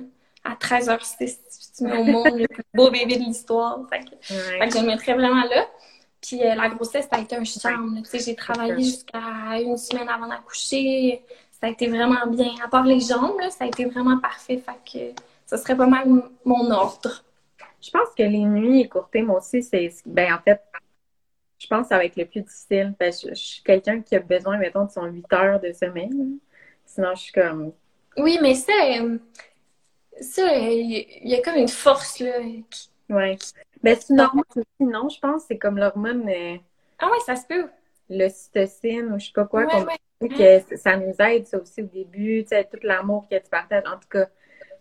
À 0.42 0.54
13h06, 0.54 1.16
puis 1.18 1.36
tu 1.76 1.84
mets 1.84 1.98
au 1.98 2.04
monde 2.04 2.38
le 2.38 2.46
plus 2.46 2.62
beau 2.72 2.90
bébé 2.90 3.16
de 3.16 3.24
l'histoire. 3.24 3.80
Fait 3.90 3.98
que, 4.00 4.10
Ouais. 4.32 4.58
fait 4.60 4.68
que 4.68 4.74
je 4.74 4.80
le 4.80 4.86
mettrais 4.86 5.14
vraiment 5.14 5.44
là. 5.44 5.66
Puis 6.22 6.42
euh, 6.42 6.54
la 6.54 6.68
grossesse, 6.68 7.08
ça 7.10 7.18
a 7.18 7.20
été 7.20 7.36
un 7.36 7.44
charme. 7.44 8.02
j'ai 8.12 8.34
travaillé 8.36 8.76
jusqu'à 8.82 9.18
une 9.60 9.76
semaine 9.76 10.08
avant 10.08 10.28
d'accoucher. 10.28 11.22
Ça 11.60 11.66
a 11.66 11.70
été 11.70 11.88
vraiment 11.88 12.26
bien. 12.26 12.54
À 12.64 12.68
part 12.68 12.84
les 12.84 13.00
jambes, 13.00 13.38
là, 13.38 13.50
ça 13.50 13.64
a 13.64 13.66
été 13.66 13.84
vraiment 13.84 14.18
parfait. 14.18 14.58
Fait 14.64 15.14
que 15.14 15.20
ça 15.44 15.58
serait 15.58 15.76
pas 15.76 15.86
mal 15.86 16.08
mon 16.44 16.70
ordre. 16.70 17.22
Je 17.82 17.90
pense 17.90 18.08
que 18.16 18.22
les 18.22 18.44
nuits 18.44 18.80
écourtées, 18.80 19.22
moi 19.22 19.38
aussi, 19.38 19.62
c'est. 19.62 19.90
Ben, 20.06 20.32
en 20.32 20.38
fait, 20.38 20.60
je 21.58 21.66
pense 21.66 21.82
que 21.82 21.88
ça 21.88 21.98
va 21.98 22.04
être 22.06 22.16
le 22.16 22.24
plus 22.24 22.40
difficile. 22.40 22.94
Parce 22.98 23.22
que 23.22 23.30
je, 23.30 23.34
suis 23.34 23.62
quelqu'un 23.62 24.00
qui 24.00 24.16
a 24.16 24.20
besoin, 24.20 24.56
mettons, 24.56 24.84
de 24.84 24.90
son 24.90 25.04
8 25.04 25.32
heures 25.34 25.60
de 25.60 25.72
sommeil. 25.72 26.10
Sinon, 26.86 27.14
je 27.14 27.20
suis 27.20 27.32
comme. 27.32 27.72
Oui, 28.16 28.38
mais 28.40 28.54
ça, 28.54 28.72
euh, 28.98 29.18
ça, 30.20 30.42
euh, 30.42 30.70
il 30.70 31.28
y, 31.28 31.34
a 31.34 31.42
comme 31.42 31.56
une 31.56 31.68
force, 31.68 32.20
là. 32.20 32.40
qui- 32.70 32.88
Ouais. 33.10 33.36
Ben, 33.82 33.96
c'est 33.98 34.18
hormone 34.18 34.44
aussi, 34.54 34.66
non? 34.80 35.08
Je 35.08 35.18
pense 35.18 35.42
que 35.42 35.48
c'est 35.48 35.58
comme 35.58 35.78
l'hormone, 35.78 36.28
euh, 36.28 36.56
Ah 36.98 37.10
ouais, 37.10 37.18
ça 37.26 37.34
se 37.36 37.46
peut. 37.46 37.68
L'ocytocine 38.10 39.12
ou 39.12 39.18
je 39.18 39.26
sais 39.26 39.32
pas 39.32 39.44
quoi, 39.46 39.64
Ouais, 39.64 39.86
ouais. 40.20 40.28
que 40.28 40.76
ça 40.76 40.96
nous 40.96 41.14
aide, 41.20 41.46
ça 41.46 41.58
aussi, 41.58 41.82
au 41.82 41.86
début, 41.86 42.42
tu 42.42 42.48
sais, 42.48 42.64
tout 42.64 42.78
l'amour 42.82 43.26
que 43.30 43.36
tu 43.36 43.48
partages. 43.50 43.84
En 43.86 43.98
tout 43.98 44.08
cas, 44.10 44.26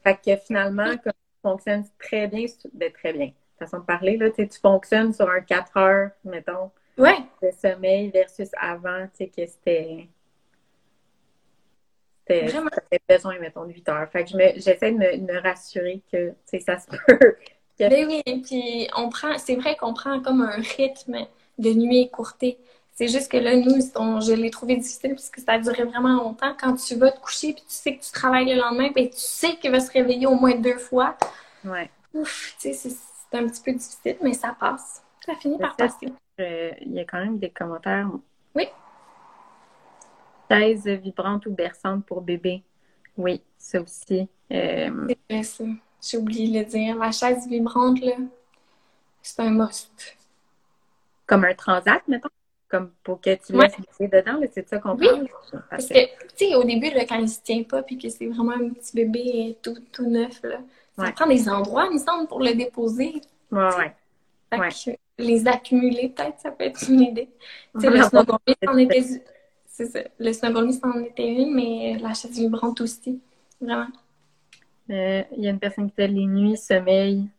fait 0.04 0.20
que 0.26 0.36
finalement, 0.38 0.98
comme 0.98 1.14
tu 1.14 1.42
fonctionnes 1.42 1.86
très 2.00 2.28
bien, 2.28 2.46
ben, 2.74 2.92
très 2.92 3.14
bien, 3.14 3.32
façon 3.58 3.80
de 3.80 3.84
parler, 3.86 4.18
là, 4.18 4.30
tu 4.32 4.48
fonctionnes 4.62 5.14
sur 5.14 5.30
un 5.30 5.42
4 5.42 5.78
heures, 5.78 6.10
mettons, 6.26 6.72
Ouais. 6.98 7.18
de 7.42 7.52
sommeil 7.52 8.10
versus 8.10 8.50
avant, 8.60 9.06
tu 9.18 9.26
sais, 9.26 9.28
que 9.28 9.46
c'était. 9.46 10.08
J'avais 12.30 13.00
besoin, 13.08 13.40
mettons, 13.40 13.66
de 13.66 13.74
8 13.74 13.90
heures. 13.90 14.08
Fait 14.12 14.24
que 14.24 14.30
je 14.30 14.38
me- 14.38 14.54
j'essaie 14.56 14.92
de 14.92 14.98
me, 14.98 15.18
de 15.18 15.24
me 15.34 15.42
rassurer 15.42 16.02
que, 16.12 16.30
tu 16.30 16.36
sais, 16.46 16.60
ça 16.60 16.78
se 16.78 16.88
peut. 17.20 17.36
Ben 17.80 18.06
oui, 18.08 18.22
puis 18.44 18.88
on 18.96 19.10
prend, 19.10 19.38
c'est 19.38 19.56
vrai 19.56 19.76
qu'on 19.78 19.94
prend 19.94 20.22
comme 20.22 20.42
un 20.42 20.58
rythme 20.78 21.26
de 21.58 21.70
nuit 21.74 22.02
écourtée. 22.02 22.60
C'est 23.00 23.08
juste 23.08 23.32
que 23.32 23.38
là, 23.38 23.56
nous, 23.56 23.80
on- 23.96 24.20
je 24.20 24.34
l'ai 24.34 24.50
trouvé 24.52 24.76
difficile 24.76 25.12
parce 25.12 25.30
que 25.30 25.40
ça 25.40 25.54
a 25.54 25.60
duré 25.60 25.86
vraiment 25.86 26.22
longtemps. 26.22 26.54
Quand 26.60 26.74
tu 26.76 26.96
vas 26.96 27.12
te 27.12 27.20
coucher 27.22 27.54
puis 27.54 27.64
tu 27.66 27.74
sais 27.74 27.96
que 27.96 28.04
tu 28.04 28.12
travailles 28.12 28.54
le 28.54 28.60
lendemain, 28.60 28.90
ben 28.94 29.08
tu 29.10 29.16
sais 29.18 29.56
qu'il 29.56 29.72
va 29.72 29.80
se 29.80 29.90
réveiller 29.90 30.28
au 30.28 30.36
moins 30.36 30.56
deux 30.56 30.78
fois. 30.78 31.16
Ouais. 31.64 31.90
Ouf, 32.14 32.58
tu 32.60 32.74
sais, 32.74 32.90
c'est 32.90 33.38
un 33.38 33.48
petit 33.48 33.62
peu 33.64 33.72
difficile, 33.72 34.18
mais 34.22 34.34
ça 34.34 34.54
passe. 34.60 35.02
Ça 35.26 35.34
finit 35.36 35.58
par 35.58 35.78
Ça, 35.80 35.88
passer. 35.88 36.12
Euh, 36.42 36.72
Il 36.82 36.92
y 36.92 37.00
a 37.00 37.06
quand 37.06 37.20
même 37.20 37.40
des 37.40 37.50
commentaires. 37.50 38.10
Oui. 38.54 38.68
Chaise 40.52 40.86
vibrante 40.86 41.46
ou 41.46 41.52
berçante 41.52 42.06
pour 42.06 42.22
bébé. 42.22 42.64
Oui, 43.16 43.42
ça 43.58 43.80
aussi. 43.82 44.28
Euh, 44.52 45.08
C'est 45.08 45.18
vrai, 45.30 45.44
ça. 45.44 45.64
J'ai 46.02 46.18
oublié 46.18 46.50
de 46.52 46.60
le 46.60 46.66
dire. 46.66 46.98
La 46.98 47.14
chaise 47.14 47.48
vibrante, 47.48 48.02
là, 48.02 48.12
c'est 49.22 49.40
un 49.40 49.52
must. 49.52 50.18
comme 51.26 51.46
un 51.46 51.54
transat, 51.54 52.02
mettons? 52.10 52.28
Comme 52.70 52.92
pour 53.04 53.20
que 53.20 53.34
tu 53.36 53.54
Ouais. 53.54 53.66
laisses 53.66 53.76
bébé 54.00 54.22
dedans, 54.22 54.40
c'est 54.54 54.64
de 54.64 54.68
ça 54.68 54.78
qu'on 54.78 54.96
Oui. 54.96 55.08
parle? 55.08 55.28
Parce 55.70 55.88
que, 55.88 56.06
tu 56.06 56.12
sais, 56.36 56.56
au 56.56 56.64
début, 56.64 56.90
là, 56.92 57.06
quand 57.06 57.18
il 57.20 57.28
se 57.30 57.42
tient 57.42 57.64
pas, 57.64 57.82
puis 57.84 57.98
que 57.98 58.10
c'est 58.10 58.28
vraiment 58.28 58.52
un 58.54 58.70
petit 58.70 58.96
bébé 58.96 59.58
tout, 59.64 59.76
tout 59.92 60.08
neuf, 60.10 60.42
là, 60.44 60.60
ça 60.96 61.06
Ouais. 61.06 61.12
prend 61.14 61.28
des 61.28 61.50
endroits, 61.50 61.88
il 61.90 61.94
me 61.96 62.00
semble, 62.00 62.28
pour 62.28 62.42
le 62.42 62.54
déposer. 62.54 63.22
Ouais, 63.52 63.76
ouais. 63.78 63.96
Fait 64.52 64.60
Ouais. 64.60 64.70
que 64.70 64.98
les 65.18 65.48
accumuler, 65.48 66.10
peut-être, 66.10 66.40
ça 66.40 66.52
peut 66.52 66.66
être 66.66 66.88
une 66.90 67.02
idée. 67.02 67.30
Tu 67.76 67.82
sais, 67.82 67.88
le 67.90 67.92
Vraiment, 67.98 68.10
snowboard, 68.10 68.42
c'est 68.48 68.56
c'en 68.66 68.78
était... 68.78 69.04
C'est 69.66 69.86
ça. 69.86 70.00
Le 70.20 70.34
snowboard, 70.34 70.72
c'en 70.74 71.04
était 71.04 71.28
une, 71.28 71.54
mais 71.56 71.98
la 72.00 72.14
chaise 72.14 72.38
vibrante 72.38 72.82
aussi. 72.82 73.20
Vraiment. 73.62 73.88
Euh, 74.90 75.24
Il 75.38 75.44
y 75.44 75.48
a 75.48 75.52
une 75.52 75.60
personne 75.60 75.90
qui 75.90 75.96
fait 75.96 76.08
les 76.08 76.26
nuits, 76.26 76.58
sommeil, 76.58 77.30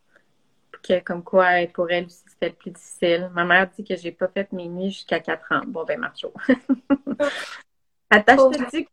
que 0.82 1.00
comme 1.00 1.22
quoi 1.22 1.66
pour 1.72 1.90
elle 1.90 2.06
aussi 2.06 2.22
c'était 2.26 2.48
le 2.48 2.54
plus 2.54 2.70
difficile. 2.70 3.30
Ma 3.34 3.44
mère 3.44 3.68
dit 3.76 3.84
que 3.84 3.96
j'ai 3.96 4.12
pas 4.12 4.28
fait 4.28 4.50
mes 4.52 4.68
nuits 4.68 4.90
jusqu'à 4.90 5.20
4 5.20 5.52
ans. 5.52 5.60
Bon 5.66 5.84
ben 5.84 5.98
marcho. 5.98 6.32
Attache 8.10 8.38
le 8.38 8.86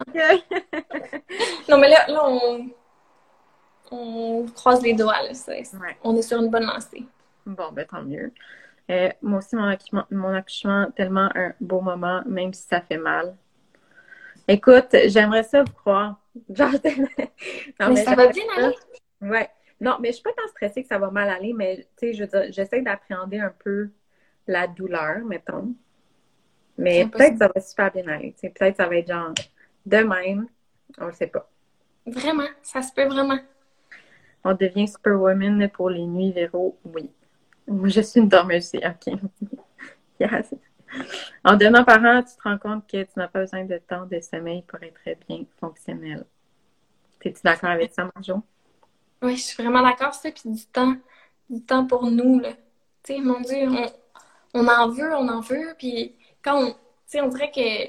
Non, 1.70 1.78
mais 1.80 1.90
là, 1.90 2.06
là 2.08 2.22
on... 2.24 2.70
on 3.92 4.46
croise 4.54 4.82
les 4.84 4.94
doigts. 4.94 5.22
Là. 5.24 5.32
On 6.04 6.16
est 6.16 6.22
sur 6.22 6.40
une 6.40 6.50
bonne 6.50 6.66
lancée. 6.66 7.04
Bon, 7.46 7.72
ben 7.72 7.86
tant 7.86 8.04
mieux. 8.04 8.32
Euh, 8.92 9.10
moi 9.22 9.40
aussi, 9.40 9.56
mon 9.56 9.64
accouchement, 9.64 10.06
mon 10.12 10.34
accouchement, 10.34 10.88
tellement 10.96 11.30
un 11.36 11.54
beau 11.60 11.82
moment, 11.82 12.22
même 12.26 12.54
si 12.54 12.64
ça 12.68 12.82
fait 12.82 12.98
mal. 12.98 13.36
Écoute, 14.48 14.96
j'aimerais 15.08 15.44
ça 15.44 15.64
vous 15.64 15.74
croire. 15.74 16.22
Genre, 16.50 16.72
non, 17.80 17.90
mais, 17.90 18.04
ça 18.04 18.16
va 18.16 18.28
bien 18.28 18.44
aller. 18.56 18.76
Ouais. 19.22 19.50
Non, 19.80 19.98
mais 20.00 20.10
je 20.10 20.14
suis 20.16 20.24
pas 20.24 20.34
tant 20.34 20.48
stressée 20.48 20.82
que 20.82 20.88
ça 20.88 20.98
va 20.98 21.12
mal 21.12 21.30
aller, 21.30 21.54
mais 21.54 21.88
tu 21.98 22.08
sais, 22.08 22.14
je 22.14 22.24
veux 22.24 22.30
dire, 22.30 22.52
j'essaie 22.52 22.82
d'appréhender 22.82 23.40
un 23.40 23.54
peu 23.60 23.90
la 24.48 24.68
douleur, 24.68 25.24
mettons. 25.26 25.76
Mais 26.78 27.06
peut-être 27.06 27.34
que 27.34 27.38
ça 27.38 27.52
va 27.54 27.62
super 27.62 27.92
bien 27.92 28.08
aller. 28.08 28.36
Peut-être 28.42 28.72
que 28.72 28.76
ça 28.76 28.88
va 28.88 28.96
être 28.96 29.08
genre 29.08 29.34
de 29.86 29.98
même. 29.98 30.48
On 31.00 31.08
le 31.08 31.14
sait 31.14 31.28
pas. 31.28 31.50
Vraiment, 32.06 32.48
ça 32.62 32.82
se 32.82 32.94
peut 32.94 33.06
vraiment. 33.06 33.40
On 34.44 34.54
devient 34.54 34.88
superwoman 34.88 35.70
pour 35.70 35.90
les 35.90 36.06
nuits 36.06 36.32
Véro, 36.32 36.78
oui. 36.86 37.12
Je 37.68 38.02
suis 38.02 38.22
une 38.22 38.30
dormeuse, 38.30 38.72
OK. 38.76 39.14
yes. 40.20 40.54
En 41.44 41.58
devenant 41.58 41.84
parent, 41.84 42.24
tu 42.24 42.36
te 42.36 42.42
rends 42.44 42.58
compte 42.58 42.88
que 42.88 43.04
tu 43.04 43.12
n'as 43.18 43.28
pas 43.28 43.42
besoin 43.42 43.66
de 43.66 43.78
temps 43.78 44.06
de 44.06 44.20
sommeil 44.22 44.62
pour 44.62 44.82
être 44.82 45.20
bien 45.28 45.44
fonctionnel. 45.60 46.24
Es-tu 47.22 47.42
d'accord 47.44 47.72
avec 47.72 47.94
ça, 47.94 48.10
Marjo? 48.16 48.42
Oui, 49.22 49.36
je 49.36 49.42
suis 49.42 49.62
vraiment 49.62 49.82
d'accord. 49.82 50.14
Ça, 50.14 50.32
puis 50.32 50.50
du 50.50 50.66
temps, 50.66 50.96
du 51.50 51.62
temps 51.62 51.86
pour 51.86 52.10
nous, 52.10 52.40
là. 52.40 52.54
Tu 53.04 53.16
sais, 53.16 53.20
mon 53.20 53.40
Dieu, 53.42 53.68
on, 53.70 53.92
on, 54.54 54.68
en 54.68 54.90
veut, 54.90 55.14
on 55.16 55.28
en 55.28 55.40
veut, 55.40 55.76
puis 55.78 56.16
quand 56.44 56.62
on, 56.62 56.72
tu 56.72 56.78
sais, 57.08 57.22
on 57.22 57.28
dirait 57.28 57.52
que, 57.52 57.88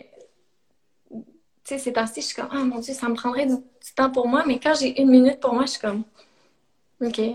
tu 1.10 1.24
sais, 1.64 1.78
ces 1.78 1.92
temps-ci, 1.92 2.20
je 2.20 2.26
suis 2.26 2.36
comme, 2.36 2.48
ah, 2.50 2.64
mon 2.64 2.78
Dieu, 2.78 2.94
ça 2.94 3.08
me 3.08 3.14
prendrait 3.14 3.46
du, 3.46 3.56
temps 3.96 4.10
pour 4.10 4.28
moi, 4.28 4.44
mais 4.46 4.60
quand 4.60 4.74
j'ai 4.74 5.00
une 5.00 5.08
minute 5.10 5.40
pour 5.40 5.54
moi, 5.54 5.64
je 5.64 5.70
suis 5.70 5.80
comme, 5.80 6.04
OK. 7.00 7.20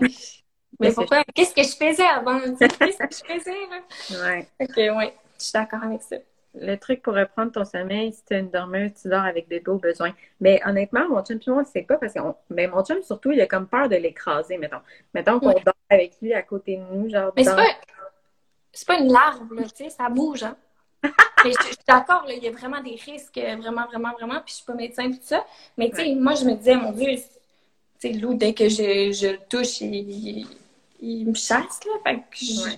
Mais 0.80 0.92
pourquoi? 0.92 1.22
Qu'est-ce 1.32 1.54
que 1.54 1.62
je 1.62 1.76
faisais 1.76 2.04
avant? 2.04 2.40
Qu'est-ce 2.40 2.98
que 2.98 3.28
je 3.28 3.34
faisais, 3.34 3.66
là? 3.70 4.24
Ouais. 4.24 4.48
OK, 4.58 4.76
ouais. 4.76 5.14
Je 5.38 5.44
suis 5.44 5.52
d'accord 5.52 5.84
avec 5.84 6.02
ça. 6.02 6.16
Le 6.54 6.76
truc 6.76 7.02
pour 7.02 7.14
reprendre 7.14 7.50
ton 7.50 7.64
sommeil, 7.64 8.12
si 8.12 8.24
tu 8.24 8.34
es 8.34 8.38
une 8.38 8.50
dormeuse, 8.50 8.92
tu 9.00 9.08
dors 9.08 9.24
avec 9.24 9.48
des 9.48 9.60
beaux 9.60 9.78
besoins. 9.78 10.12
Mais 10.40 10.60
honnêtement, 10.64 11.08
mon 11.08 11.22
chum, 11.24 11.38
moi, 11.48 11.64
c'est 11.64 11.82
pas 11.82 11.96
parce 11.96 12.12
que 12.14 12.20
mais 12.50 12.68
mon 12.68 12.84
chum, 12.84 13.02
surtout, 13.02 13.32
il 13.32 13.40
a 13.40 13.46
comme 13.46 13.66
peur 13.66 13.88
de 13.88 13.96
l'écraser, 13.96 14.56
mettons. 14.56 14.80
Mettons 15.12 15.40
qu'on 15.40 15.52
dort 15.52 15.74
avec 15.90 16.12
lui 16.22 16.32
à 16.32 16.42
côté 16.42 16.76
de 16.76 16.82
nous, 16.82 17.10
genre. 17.10 17.32
Mais 17.36 17.44
c'est 17.44 17.56
pas, 17.56 17.66
c'est 18.72 18.86
pas 18.86 18.98
une 18.98 19.12
larve, 19.12 19.52
là, 19.54 19.62
tu 19.62 19.84
sais, 19.84 19.90
ça 19.90 20.08
bouge, 20.08 20.42
hein. 20.42 20.56
mais 21.44 21.52
je, 21.52 21.66
suis 21.66 21.76
d'accord, 21.86 22.24
il 22.28 22.42
y 22.42 22.48
a 22.48 22.50
vraiment 22.50 22.82
des 22.82 22.96
risques, 22.96 23.38
vraiment, 23.38 23.86
vraiment, 23.86 24.12
vraiment. 24.12 24.40
Puis 24.44 24.48
je 24.48 24.54
suis 24.54 24.64
pas 24.64 24.74
médecin, 24.74 25.10
tout 25.10 25.18
ça. 25.20 25.44
Mais 25.76 25.90
tu 25.90 25.96
sais, 25.96 26.14
moi, 26.14 26.34
je 26.34 26.44
me 26.44 26.54
disais, 26.54 26.76
mon 26.76 26.92
Dieu, 26.92 27.14
tu 27.14 27.22
sais, 27.98 28.12
Lou, 28.12 28.34
dès 28.34 28.54
que 28.54 28.68
je, 28.68 29.12
je 29.12 29.32
le 29.32 29.38
touche, 29.48 29.80
il, 29.80 30.46
il, 31.00 31.28
me 31.28 31.34
chasse, 31.34 31.80
là. 31.84 31.92
Fait 32.04 32.16
que 32.16 32.70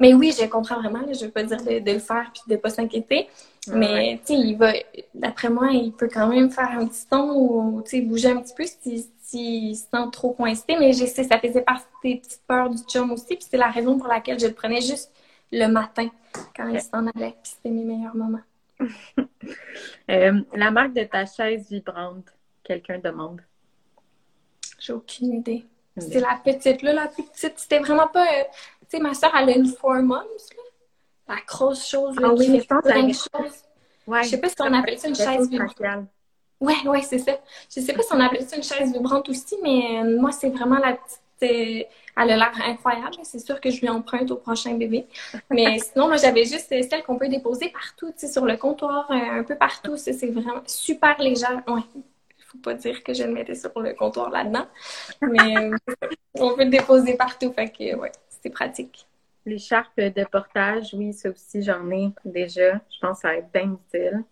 mais 0.00 0.14
oui, 0.14 0.32
je 0.38 0.46
comprends 0.46 0.80
vraiment. 0.80 1.00
je 1.06 1.20
ne 1.20 1.24
veux 1.24 1.30
pas 1.30 1.42
dire 1.42 1.58
de, 1.58 1.92
le 1.92 1.98
faire 1.98 2.30
puis 2.32 2.42
de 2.46 2.52
ne 2.52 2.58
pas 2.58 2.70
s'inquiéter. 2.70 3.28
Mais 3.68 4.20
tu 4.24 4.34
sais, 4.34 4.40
il 4.40 4.56
va, 4.56 4.72
d'après 5.14 5.50
moi, 5.50 5.70
il 5.72 5.92
peut 5.92 6.08
quand 6.12 6.28
même 6.28 6.50
faire 6.50 6.70
un 6.70 6.86
petit 6.86 7.06
ton 7.06 7.32
ou 7.34 7.82
bouger 8.04 8.30
un 8.30 8.40
petit 8.40 8.54
peu 8.54 8.64
s'il 8.64 9.04
si, 9.22 9.74
se 9.74 9.82
sent 9.82 10.04
trop 10.12 10.32
coincé. 10.32 10.76
Mais 10.78 10.92
je 10.92 11.04
sais, 11.04 11.24
ça 11.24 11.38
faisait 11.38 11.62
partie 11.62 11.84
des 12.02 12.16
petites 12.16 12.42
peurs 12.46 12.70
du 12.70 12.78
chum 12.84 13.10
aussi. 13.10 13.36
Puis 13.36 13.46
c'est 13.50 13.56
la 13.56 13.70
raison 13.70 13.98
pour 13.98 14.08
laquelle 14.08 14.38
je 14.38 14.46
le 14.46 14.54
prenais 14.54 14.80
juste 14.80 15.12
le 15.50 15.66
matin 15.66 16.08
quand 16.56 16.68
il 16.68 16.80
s'en 16.80 17.06
allait. 17.08 17.34
Puis 17.42 17.52
c'était 17.56 17.70
mes 17.70 17.84
meilleurs 17.84 18.16
moments. 18.16 18.40
Euh, 20.10 20.40
la 20.54 20.70
marque 20.70 20.94
de 20.94 21.04
ta 21.04 21.26
chaise 21.26 21.68
vibrante, 21.68 22.32
quelqu'un 22.64 22.98
demande. 22.98 23.42
J'ai 24.78 24.94
aucune 24.94 25.34
idée. 25.34 25.66
C'est 25.98 26.20
la 26.20 26.40
petite, 26.42 26.82
là, 26.82 26.92
la 26.92 27.08
plus 27.08 27.24
petite. 27.24 27.54
C'était 27.56 27.80
vraiment 27.80 28.08
pas. 28.08 28.24
Euh, 28.24 28.44
sais, 28.88 28.98
ma 29.00 29.14
soeur, 29.14 29.32
elle 29.36 29.50
a 29.50 29.56
une 29.56 29.66
four 29.66 29.94
moms, 29.96 30.16
là. 30.16 30.62
La 31.28 31.36
grosse 31.46 31.86
chose, 31.86 32.16
là, 32.18 32.28
ah, 32.30 32.34
oui, 32.34 32.46
qui 32.46 32.60
fait 32.60 32.66
plein 32.82 33.02
de 33.02 33.12
choses. 33.12 33.62
Ouais, 34.06 34.22
je 34.22 34.28
sais 34.30 34.38
pas 34.38 34.48
si 34.48 34.54
on 34.60 34.72
appelle 34.72 34.98
ça 34.98 35.08
une 35.08 35.14
chaise 35.14 35.50
vibrante. 35.50 35.78
Ouais, 36.60 36.74
ouais, 36.86 37.02
c'est 37.02 37.18
ça. 37.18 37.32
Je 37.74 37.80
sais 37.80 37.92
pas 37.92 38.02
si 38.02 38.08
on 38.12 38.20
appelle 38.20 38.46
ça 38.48 38.56
une 38.56 38.62
chaise 38.62 38.92
vibrante 38.92 39.28
aussi, 39.28 39.56
mais 39.62 40.00
euh, 40.00 40.18
moi, 40.18 40.32
c'est 40.32 40.48
vraiment 40.48 40.78
la 40.78 40.94
petite. 40.94 41.20
Euh, 41.42 41.84
elle 42.16 42.30
a 42.32 42.36
l'air 42.36 42.52
incroyable. 42.64 43.14
C'est 43.22 43.38
sûr 43.38 43.60
que 43.60 43.70
je 43.70 43.80
lui 43.80 43.88
emprunte 43.88 44.30
au 44.30 44.36
prochain 44.36 44.74
bébé. 44.74 45.06
Mais 45.50 45.78
sinon, 45.92 46.08
moi, 46.08 46.16
j'avais 46.16 46.44
juste 46.44 46.66
celle 46.68 47.02
qu'on 47.04 47.16
peut 47.16 47.28
déposer 47.28 47.68
partout, 47.68 48.08
tu 48.08 48.26
sais, 48.26 48.32
sur 48.32 48.44
le 48.44 48.56
comptoir, 48.56 49.08
un 49.10 49.44
peu 49.44 49.54
partout. 49.54 49.96
C'est 49.96 50.26
vraiment 50.26 50.62
super 50.66 51.20
légère. 51.20 51.62
Ouais, 51.68 51.82
faut 52.48 52.58
pas 52.58 52.74
dire 52.74 53.02
que 53.04 53.12
je 53.12 53.24
le 53.24 53.32
mettais 53.32 53.54
sur 53.54 53.78
le 53.78 53.92
comptoir 53.92 54.30
là-dedans. 54.30 54.66
Mais 55.20 55.56
euh, 55.56 55.76
on 56.34 56.54
peut 56.54 56.64
le 56.64 56.70
déposer 56.70 57.14
partout. 57.14 57.52
Fait 57.52 57.70
que, 57.70 57.94
ouais, 57.94 58.12
c'est 58.42 58.50
pratique. 58.50 59.06
L'écharpe 59.46 59.98
de 59.98 60.24
portage, 60.24 60.94
oui, 60.94 61.12
ça 61.12 61.30
aussi, 61.30 61.62
j'en 61.62 61.90
ai 61.90 62.10
déjà. 62.24 62.74
Je 62.90 62.98
pense 63.00 63.16
que 63.16 63.22
ça 63.22 63.28
va 63.28 63.36
être 63.36 63.50
bien 63.52 63.72
utile. 63.72 64.24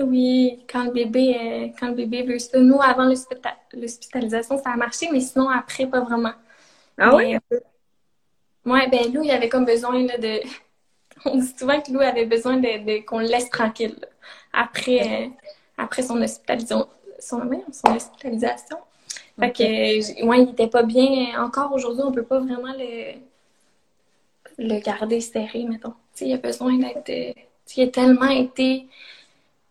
Oui, 0.00 0.64
quand 0.70 0.84
le 0.84 0.92
bébé, 0.92 1.36
euh, 1.36 1.68
quand 1.78 1.88
le 1.88 1.94
bébé 1.94 2.22
veut 2.22 2.38
ça. 2.38 2.58
Nous, 2.58 2.80
avant 2.80 3.10
l'hospitalisation, 3.72 4.58
ça 4.62 4.70
a 4.70 4.76
marché, 4.76 5.08
mais 5.10 5.20
sinon, 5.20 5.48
après, 5.48 5.86
pas 5.86 6.00
vraiment. 6.00 6.32
Ah 6.98 7.16
oui? 7.16 7.36
Euh, 7.52 7.60
ouais, 8.66 8.88
ben 8.88 9.12
Lou, 9.12 9.22
il 9.24 9.30
avait 9.30 9.48
comme 9.48 9.64
besoin 9.64 10.04
de. 10.04 10.40
On 11.24 11.36
dit 11.36 11.52
souvent 11.58 11.80
que 11.80 11.90
Lou 11.90 12.00
avait 12.00 12.26
besoin 12.26 12.58
de, 12.58 13.04
qu'on 13.04 13.18
le 13.18 13.26
laisse 13.26 13.50
tranquille 13.50 13.96
après, 14.52 15.30
après 15.76 16.02
son 16.02 16.22
hospitalisation 16.22 16.86
son, 17.18 17.40
son 17.72 17.94
hospitalisation. 17.94 18.78
Fait 19.38 19.52
que, 19.52 20.24
ouais, 20.26 20.40
il 20.40 20.46
n'était 20.46 20.68
pas 20.68 20.82
bien. 20.82 21.42
Encore 21.42 21.72
aujourd'hui, 21.72 22.02
on 22.04 22.12
peut 22.12 22.24
pas 22.24 22.40
vraiment 22.40 22.72
le, 22.76 23.14
le 24.58 24.80
garder 24.80 25.20
serré, 25.20 25.64
mettons. 25.64 25.94
Il 26.20 26.32
a 26.32 26.36
besoin 26.36 26.76
d'être. 26.78 27.10
Euh, 27.10 27.32
il 27.76 27.82
a 27.82 27.88
tellement 27.88 28.28
été 28.28 28.88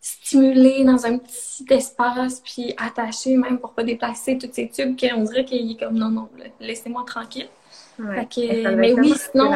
stimulé 0.00 0.84
dans 0.84 1.04
un 1.04 1.18
petit 1.18 1.66
espace, 1.70 2.40
puis 2.40 2.72
attaché 2.76 3.36
même 3.36 3.58
pour 3.58 3.72
pas 3.72 3.82
déplacer 3.82 4.38
tous 4.38 4.48
ses 4.52 4.68
tubes, 4.68 4.98
qu'on 4.98 5.24
dirait 5.24 5.44
qu'il 5.44 5.72
est 5.72 5.78
comme 5.78 5.98
non, 5.98 6.08
non, 6.08 6.28
laissez-moi 6.60 7.04
tranquille. 7.06 7.48
Fait 7.96 8.26
que, 8.26 8.74
mais 8.76 8.92
oui, 8.94 9.12
sinon. 9.16 9.50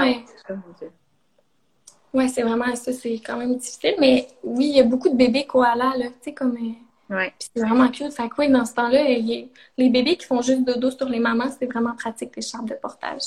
Ouais, 2.12 2.28
c'est 2.28 2.42
vraiment 2.42 2.74
ça, 2.74 2.92
c'est 2.92 3.20
quand 3.24 3.38
même 3.38 3.56
difficile. 3.56 3.94
Mais 3.98 4.26
oui, 4.42 4.66
il 4.66 4.76
y 4.76 4.80
a 4.80 4.84
beaucoup 4.84 5.08
de 5.08 5.16
bébés 5.16 5.46
koalas, 5.46 5.96
là, 5.96 6.06
tu 6.06 6.14
sais, 6.22 6.34
comme. 6.34 6.56
Euh, 6.56 6.72
Ouais. 7.12 7.32
C'est 7.38 7.60
vraiment 7.60 7.88
cute. 7.88 8.12
Fait 8.12 8.28
que 8.28 8.34
oui, 8.38 8.48
dans 8.48 8.64
ce 8.64 8.74
temps-là, 8.74 9.04
les 9.04 9.90
bébés 9.90 10.16
qui 10.16 10.26
font 10.26 10.40
juste 10.40 10.64
dodo 10.64 10.90
sur 10.90 11.08
les 11.08 11.18
mamans, 11.18 11.50
c'est 11.58 11.66
vraiment 11.66 11.94
pratique, 11.94 12.34
les 12.36 12.42
chambres 12.42 12.70
de 12.70 12.74
portage. 12.74 13.22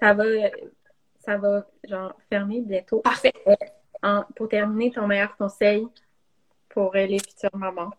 Ça 0.00 0.14
va, 0.14 0.24
ça 1.24 1.36
va, 1.36 1.66
genre, 1.84 2.14
fermer 2.28 2.60
bientôt. 2.60 3.00
Parfait. 3.00 3.32
Euh, 4.04 4.20
pour 4.34 4.48
terminer, 4.48 4.90
ton 4.90 5.06
meilleur 5.06 5.36
conseil 5.36 5.86
pour 6.68 6.92
les 6.94 7.18
futures 7.18 7.56
mamans? 7.56 7.90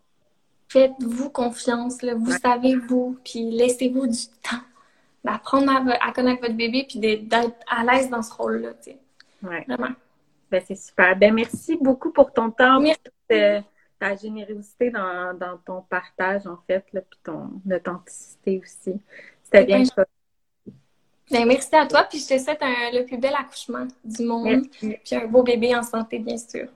Faites-vous 0.67 1.29
confiance, 1.29 2.01
là. 2.01 2.15
Vous 2.15 2.31
savez, 2.31 2.75
vous, 2.75 3.17
puis 3.23 3.51
laissez-vous 3.51 4.07
du 4.07 4.27
temps 4.41 4.63
d'apprendre 5.23 5.71
à, 6.01 6.11
connaître 6.11 6.41
votre 6.41 6.55
bébé 6.55 6.85
puis 6.87 6.99
d'être 6.99 7.55
à 7.67 7.83
l'aise 7.83 8.09
dans 8.09 8.21
ce 8.21 8.33
rôle-là, 8.33 8.73
tu 8.73 8.91
sais. 8.91 8.97
Vraiment. 9.41 9.89
Ben, 10.51 10.61
c'est 10.65 10.75
super. 10.75 11.15
Ben, 11.15 11.33
merci 11.33 11.77
beaucoup 11.77 12.11
pour 12.11 12.33
ton 12.33 12.51
temps. 12.51 12.79
Merci 12.79 13.63
ta 13.99 14.15
générosité 14.15 14.89
dans, 14.89 15.57
ton 15.65 15.81
partage, 15.81 16.45
en 16.45 16.57
fait, 16.67 16.83
là, 16.91 17.01
puis 17.01 17.19
ton 17.23 17.61
authenticité 17.71 18.59
aussi. 18.59 18.99
C'était 19.43 19.65
bien 19.65 19.85
ça. 19.85 20.05
Ben, 21.31 21.45
merci 21.45 21.75
à 21.75 21.85
toi, 21.87 22.03
puis 22.03 22.19
je 22.19 22.27
te 22.27 22.37
souhaite 22.37 22.61
le 22.61 23.05
plus 23.05 23.17
bel 23.17 23.33
accouchement 23.33 23.87
du 24.03 24.23
monde, 24.23 24.67
puis 25.03 25.15
un 25.15 25.25
beau 25.27 25.41
bébé 25.43 25.75
en 25.75 25.83
santé, 25.83 26.19
bien 26.19 26.37
sûr. 26.37 26.67